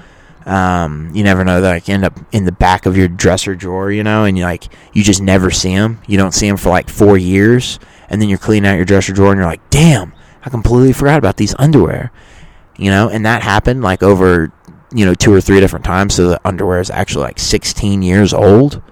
um, 0.46 1.10
you 1.14 1.22
never 1.22 1.44
know 1.44 1.60
that 1.60 1.70
like 1.70 1.88
end 1.88 2.04
up 2.04 2.18
in 2.32 2.44
the 2.44 2.52
back 2.52 2.86
of 2.86 2.96
your 2.96 3.08
dresser 3.08 3.54
drawer 3.54 3.90
you 3.90 4.02
know 4.02 4.24
and 4.24 4.38
you 4.38 4.44
like 4.44 4.64
you 4.92 5.02
just 5.02 5.22
never 5.22 5.50
see 5.50 5.74
them 5.74 6.00
you 6.06 6.16
don't 6.16 6.32
see 6.32 6.48
them 6.48 6.56
for 6.56 6.70
like 6.70 6.88
four 6.88 7.18
years 7.18 7.78
and 8.08 8.20
then 8.20 8.28
you're 8.28 8.38
cleaning 8.38 8.68
out 8.70 8.76
your 8.76 8.84
dresser 8.84 9.12
drawer 9.12 9.32
and 9.32 9.38
you're 9.38 9.48
like 9.48 9.68
damn 9.70 10.12
i 10.44 10.50
completely 10.50 10.92
forgot 10.92 11.18
about 11.18 11.36
these 11.36 11.54
underwear 11.58 12.10
you 12.78 12.90
know 12.90 13.08
and 13.08 13.26
that 13.26 13.42
happened 13.42 13.82
like 13.82 14.02
over 14.02 14.52
you 14.94 15.04
know 15.04 15.14
two 15.14 15.32
or 15.32 15.40
three 15.40 15.60
different 15.60 15.84
times 15.84 16.14
so 16.14 16.28
the 16.28 16.40
underwear 16.46 16.80
is 16.80 16.90
actually 16.90 17.24
like 17.24 17.38
16 17.38 18.02
years 18.02 18.32
old 18.32 18.82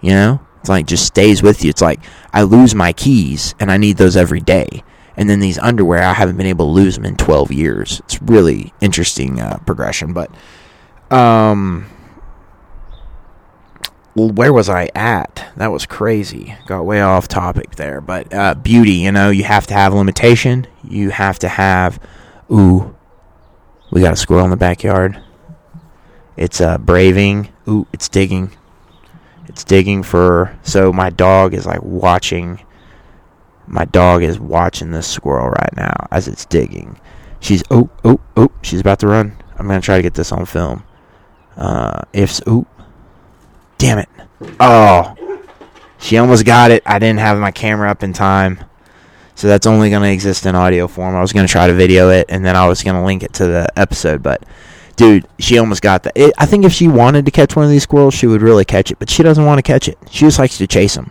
you 0.00 0.10
know 0.10 0.40
It's 0.62 0.68
like 0.68 0.86
just 0.86 1.06
stays 1.06 1.42
with 1.42 1.64
you. 1.64 1.70
It's 1.70 1.82
like 1.82 1.98
I 2.32 2.42
lose 2.42 2.72
my 2.72 2.92
keys 2.92 3.52
and 3.58 3.68
I 3.68 3.78
need 3.78 3.96
those 3.96 4.16
every 4.16 4.38
day. 4.38 4.84
And 5.16 5.28
then 5.28 5.40
these 5.40 5.58
underwear, 5.58 6.04
I 6.04 6.12
haven't 6.12 6.36
been 6.36 6.46
able 6.46 6.66
to 6.66 6.72
lose 6.72 6.94
them 6.94 7.04
in 7.04 7.16
12 7.16 7.50
years. 7.50 8.00
It's 8.04 8.22
really 8.22 8.72
interesting 8.80 9.40
uh, 9.40 9.58
progression. 9.66 10.12
But 10.12 10.30
um, 11.12 11.86
where 14.14 14.52
was 14.52 14.68
I 14.68 14.90
at? 14.94 15.46
That 15.56 15.72
was 15.72 15.86
crazy. 15.86 16.56
Got 16.66 16.84
way 16.84 17.00
off 17.00 17.28
topic 17.28 17.76
there. 17.76 18.00
But 18.00 18.32
uh, 18.32 18.54
beauty, 18.54 18.92
you 18.92 19.12
know, 19.12 19.30
you 19.30 19.44
have 19.44 19.66
to 19.68 19.74
have 19.74 19.94
limitation. 19.94 20.66
You 20.82 21.10
have 21.10 21.38
to 21.40 21.48
have. 21.48 22.00
Ooh, 22.50 22.94
we 23.90 24.00
got 24.00 24.12
a 24.12 24.16
squirrel 24.16 24.44
in 24.44 24.50
the 24.50 24.56
backyard. 24.56 25.22
It's 26.36 26.60
uh, 26.60 26.78
braving. 26.78 27.48
Ooh, 27.68 27.86
it's 27.92 28.08
digging. 28.08 28.50
It's 29.48 29.64
digging 29.64 30.02
for. 30.02 30.58
So 30.62 30.92
my 30.92 31.10
dog 31.10 31.54
is 31.54 31.66
like 31.66 31.82
watching. 31.82 32.60
My 33.66 33.84
dog 33.86 34.22
is 34.22 34.38
watching 34.38 34.90
this 34.90 35.06
squirrel 35.06 35.48
right 35.48 35.74
now 35.76 36.08
as 36.10 36.28
it's 36.28 36.44
digging. 36.44 37.00
She's 37.40 37.62
oh 37.70 37.88
oh 38.04 38.20
oh. 38.36 38.50
She's 38.62 38.80
about 38.80 38.98
to 39.00 39.06
run. 39.06 39.36
I'm 39.56 39.66
gonna 39.66 39.80
try 39.80 39.96
to 39.96 40.02
get 40.02 40.14
this 40.14 40.32
on 40.32 40.44
film. 40.44 40.84
Uh, 41.56 42.02
if 42.12 42.40
ooh, 42.48 42.66
damn 43.78 43.98
it. 43.98 44.08
Oh, 44.58 45.16
she 45.98 46.18
almost 46.18 46.44
got 46.44 46.70
it. 46.70 46.82
I 46.86 46.98
didn't 46.98 47.20
have 47.20 47.38
my 47.38 47.50
camera 47.50 47.90
up 47.90 48.02
in 48.02 48.12
time. 48.12 48.64
So 49.34 49.48
that's 49.48 49.66
only 49.66 49.90
going 49.90 50.02
to 50.02 50.12
exist 50.12 50.46
in 50.46 50.54
audio 50.54 50.86
form. 50.86 51.16
I 51.16 51.20
was 51.20 51.32
going 51.32 51.46
to 51.46 51.50
try 51.50 51.66
to 51.66 51.72
video 51.72 52.10
it 52.10 52.26
and 52.28 52.44
then 52.44 52.54
I 52.54 52.68
was 52.68 52.82
going 52.82 52.96
to 52.96 53.02
link 53.02 53.22
it 53.22 53.32
to 53.34 53.46
the 53.46 53.66
episode. 53.76 54.22
But, 54.22 54.44
dude, 54.96 55.26
she 55.38 55.58
almost 55.58 55.82
got 55.82 56.02
that. 56.04 56.12
It, 56.14 56.34
I 56.38 56.46
think 56.46 56.64
if 56.64 56.72
she 56.72 56.86
wanted 56.86 57.24
to 57.24 57.30
catch 57.30 57.56
one 57.56 57.64
of 57.64 57.70
these 57.70 57.82
squirrels, 57.82 58.14
she 58.14 58.26
would 58.26 58.42
really 58.42 58.64
catch 58.64 58.90
it. 58.90 58.98
But 58.98 59.10
she 59.10 59.24
doesn't 59.24 59.44
want 59.44 59.58
to 59.58 59.62
catch 59.62 59.88
it. 59.88 59.98
She 60.10 60.20
just 60.20 60.38
likes 60.38 60.58
to 60.58 60.66
chase 60.66 60.94
them 60.94 61.10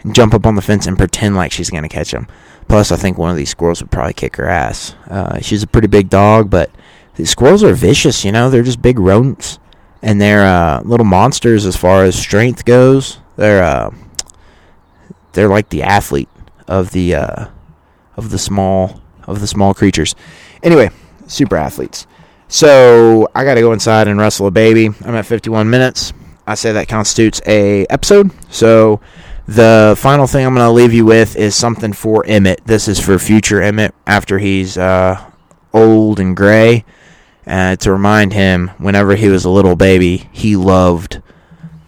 and 0.00 0.14
jump 0.14 0.34
up 0.34 0.46
on 0.46 0.54
the 0.54 0.62
fence 0.62 0.86
and 0.86 0.96
pretend 0.96 1.36
like 1.36 1.52
she's 1.52 1.70
going 1.70 1.82
to 1.82 1.88
catch 1.88 2.10
them. 2.10 2.26
Plus, 2.66 2.90
I 2.90 2.96
think 2.96 3.18
one 3.18 3.30
of 3.30 3.36
these 3.36 3.50
squirrels 3.50 3.82
would 3.82 3.90
probably 3.92 4.14
kick 4.14 4.36
her 4.36 4.46
ass. 4.46 4.94
Uh, 5.08 5.38
she's 5.40 5.62
a 5.62 5.68
pretty 5.68 5.88
big 5.88 6.08
dog, 6.08 6.50
but 6.50 6.70
these 7.16 7.30
squirrels 7.30 7.62
are 7.62 7.74
vicious, 7.74 8.24
you 8.24 8.32
know? 8.32 8.50
They're 8.50 8.62
just 8.62 8.82
big 8.82 8.98
rodents. 8.98 9.59
And 10.02 10.20
they're 10.20 10.46
uh, 10.46 10.80
little 10.82 11.06
monsters 11.06 11.66
as 11.66 11.76
far 11.76 12.04
as 12.04 12.16
strength 12.18 12.64
goes. 12.64 13.18
They're. 13.36 13.62
Uh, 13.62 13.90
they're 15.32 15.48
like 15.48 15.68
the 15.68 15.82
athlete 15.82 16.28
of 16.66 16.90
the 16.92 17.14
uh, 17.14 17.46
of 18.16 18.30
the 18.30 18.38
small 18.38 19.00
of 19.26 19.40
the 19.40 19.46
small 19.46 19.74
creatures. 19.74 20.14
Anyway, 20.62 20.90
super 21.26 21.56
athletes. 21.56 22.06
So 22.48 23.28
I 23.34 23.44
got 23.44 23.54
to 23.54 23.60
go 23.60 23.72
inside 23.72 24.08
and 24.08 24.18
wrestle 24.18 24.48
a 24.48 24.50
baby. 24.50 24.86
I'm 24.86 25.14
at 25.14 25.26
51 25.26 25.70
minutes. 25.70 26.12
I 26.46 26.54
say 26.54 26.72
that 26.72 26.88
constitutes 26.88 27.40
a 27.46 27.86
episode. 27.86 28.32
So 28.52 29.00
the 29.46 29.94
final 29.96 30.26
thing 30.26 30.44
I'm 30.44 30.54
going 30.54 30.66
to 30.66 30.72
leave 30.72 30.92
you 30.92 31.04
with 31.04 31.36
is 31.36 31.54
something 31.54 31.92
for 31.92 32.26
Emmett. 32.26 32.62
This 32.64 32.88
is 32.88 32.98
for 32.98 33.18
future 33.20 33.62
Emmett 33.62 33.94
after 34.04 34.38
he's 34.38 34.76
uh, 34.76 35.30
old 35.72 36.18
and 36.18 36.36
gray. 36.36 36.84
Uh, 37.50 37.74
to 37.74 37.90
remind 37.90 38.32
him, 38.32 38.68
whenever 38.78 39.16
he 39.16 39.28
was 39.28 39.44
a 39.44 39.50
little 39.50 39.74
baby, 39.74 40.28
he 40.30 40.54
loved 40.54 41.20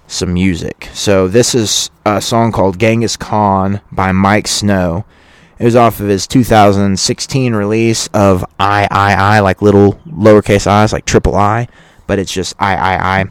some 0.08 0.34
music. 0.34 0.88
So 0.92 1.28
this 1.28 1.54
is 1.54 1.88
a 2.04 2.20
song 2.20 2.50
called 2.50 2.80
Genghis 2.80 3.16
Khan 3.16 3.80
by 3.92 4.10
Mike 4.10 4.48
Snow. 4.48 5.04
It 5.60 5.64
was 5.64 5.76
off 5.76 6.00
of 6.00 6.08
his 6.08 6.26
2016 6.26 7.54
release 7.54 8.08
of 8.08 8.44
I 8.58 8.88
I 8.90 9.14
I, 9.14 9.38
like 9.38 9.62
little 9.62 9.92
lowercase 10.08 10.66
i's, 10.66 10.92
like 10.92 11.04
triple 11.04 11.36
I, 11.36 11.68
but 12.08 12.18
it's 12.18 12.32
just 12.32 12.56
I 12.58 12.74
I 12.74 13.20
I. 13.20 13.24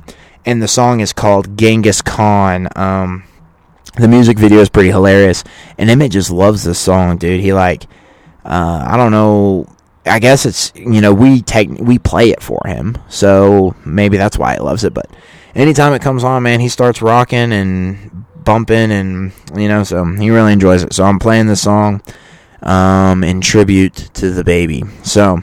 And 0.45 0.61
the 0.61 0.69
song 0.69 1.01
is 1.01 1.11
called 1.11 1.57
Genghis 1.57 2.01
Khan. 2.01 2.69
Um, 2.77 3.25
the 3.97 4.07
music 4.07 4.39
video 4.39 4.59
is 4.59 4.69
pretty 4.69 4.89
hilarious, 4.89 5.43
and 5.77 5.89
Emmett 5.89 6.13
just 6.13 6.31
loves 6.31 6.63
this 6.63 6.79
song, 6.79 7.17
dude. 7.17 7.41
He 7.41 7.51
like, 7.51 7.83
uh, 8.45 8.85
I 8.87 8.95
don't 8.95 9.11
know. 9.11 9.67
I 10.05 10.19
guess 10.19 10.45
it's 10.45 10.71
you 10.75 11.01
know 11.01 11.13
we 11.13 11.41
take 11.41 11.69
we 11.69 11.99
play 11.99 12.29
it 12.31 12.41
for 12.41 12.59
him, 12.65 12.97
so 13.09 13.75
maybe 13.85 14.17
that's 14.17 14.37
why 14.37 14.55
he 14.55 14.59
loves 14.59 14.83
it. 14.83 14.93
But 14.93 15.09
anytime 15.55 15.93
it 15.93 16.01
comes 16.01 16.23
on, 16.23 16.43
man, 16.43 16.59
he 16.59 16.69
starts 16.69 17.01
rocking 17.01 17.51
and 17.51 18.25
bumping, 18.43 18.91
and 18.91 19.31
you 19.55 19.67
know, 19.67 19.83
so 19.83 20.03
he 20.05 20.29
really 20.29 20.53
enjoys 20.53 20.83
it. 20.83 20.93
So 20.93 21.03
I'm 21.03 21.19
playing 21.19 21.47
this 21.47 21.61
song 21.61 22.01
um, 22.63 23.23
in 23.23 23.41
tribute 23.41 23.95
to 24.15 24.31
the 24.31 24.43
baby. 24.43 24.83
So. 25.03 25.41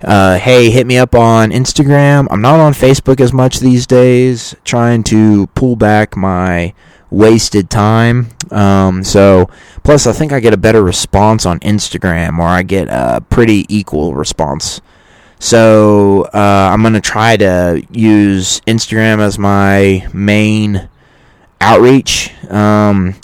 Uh, 0.00 0.38
hey, 0.38 0.70
hit 0.70 0.86
me 0.86 0.96
up 0.96 1.12
on 1.12 1.50
Instagram. 1.50 2.28
I'm 2.30 2.40
not 2.40 2.60
on 2.60 2.72
Facebook 2.72 3.20
as 3.20 3.32
much 3.32 3.58
these 3.58 3.84
days, 3.84 4.54
trying 4.62 5.02
to 5.02 5.48
pull 5.56 5.74
back 5.74 6.16
my 6.16 6.72
wasted 7.10 7.70
time. 7.70 8.28
Um, 8.50 9.04
so, 9.04 9.48
plus, 9.82 10.06
I 10.06 10.12
think 10.12 10.32
I 10.32 10.40
get 10.40 10.54
a 10.54 10.58
better 10.58 10.82
response 10.82 11.46
on 11.46 11.60
Instagram, 11.60 12.38
or 12.38 12.46
I 12.46 12.62
get 12.62 12.88
a 12.88 13.22
pretty 13.28 13.66
equal 13.68 14.14
response. 14.14 14.80
So, 15.38 16.24
uh, 16.34 16.70
I'm 16.72 16.82
going 16.82 16.94
to 16.94 17.00
try 17.00 17.36
to 17.36 17.82
use 17.90 18.60
Instagram 18.66 19.20
as 19.20 19.38
my 19.38 20.06
main 20.12 20.88
outreach. 21.60 22.32
Um, 22.50 23.14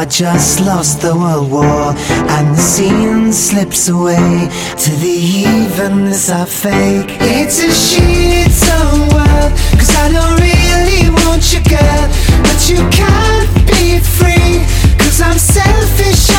I 0.03 0.05
just 0.05 0.59
lost 0.59 0.99
the 0.99 1.15
world 1.15 1.49
war 1.49 1.95
and 2.35 2.53
the 2.53 2.59
scene 2.59 3.31
slips 3.31 3.87
away 3.87 4.49
to 4.83 4.91
the 4.99 5.15
evenness 5.47 6.29
I 6.29 6.43
fake. 6.43 7.07
It's 7.21 7.63
a 7.63 7.71
shit-on 7.71 8.99
world 9.15 9.51
cause 9.79 9.95
I 9.95 10.11
don't 10.11 10.41
really 10.43 11.07
want 11.23 11.53
you 11.53 11.63
girl 11.63 12.05
but 12.43 12.59
you 12.67 12.83
can't 12.91 13.47
be 13.65 13.99
free 13.99 14.67
cause 14.99 15.21
I'm 15.21 15.39
selfish 15.39 16.33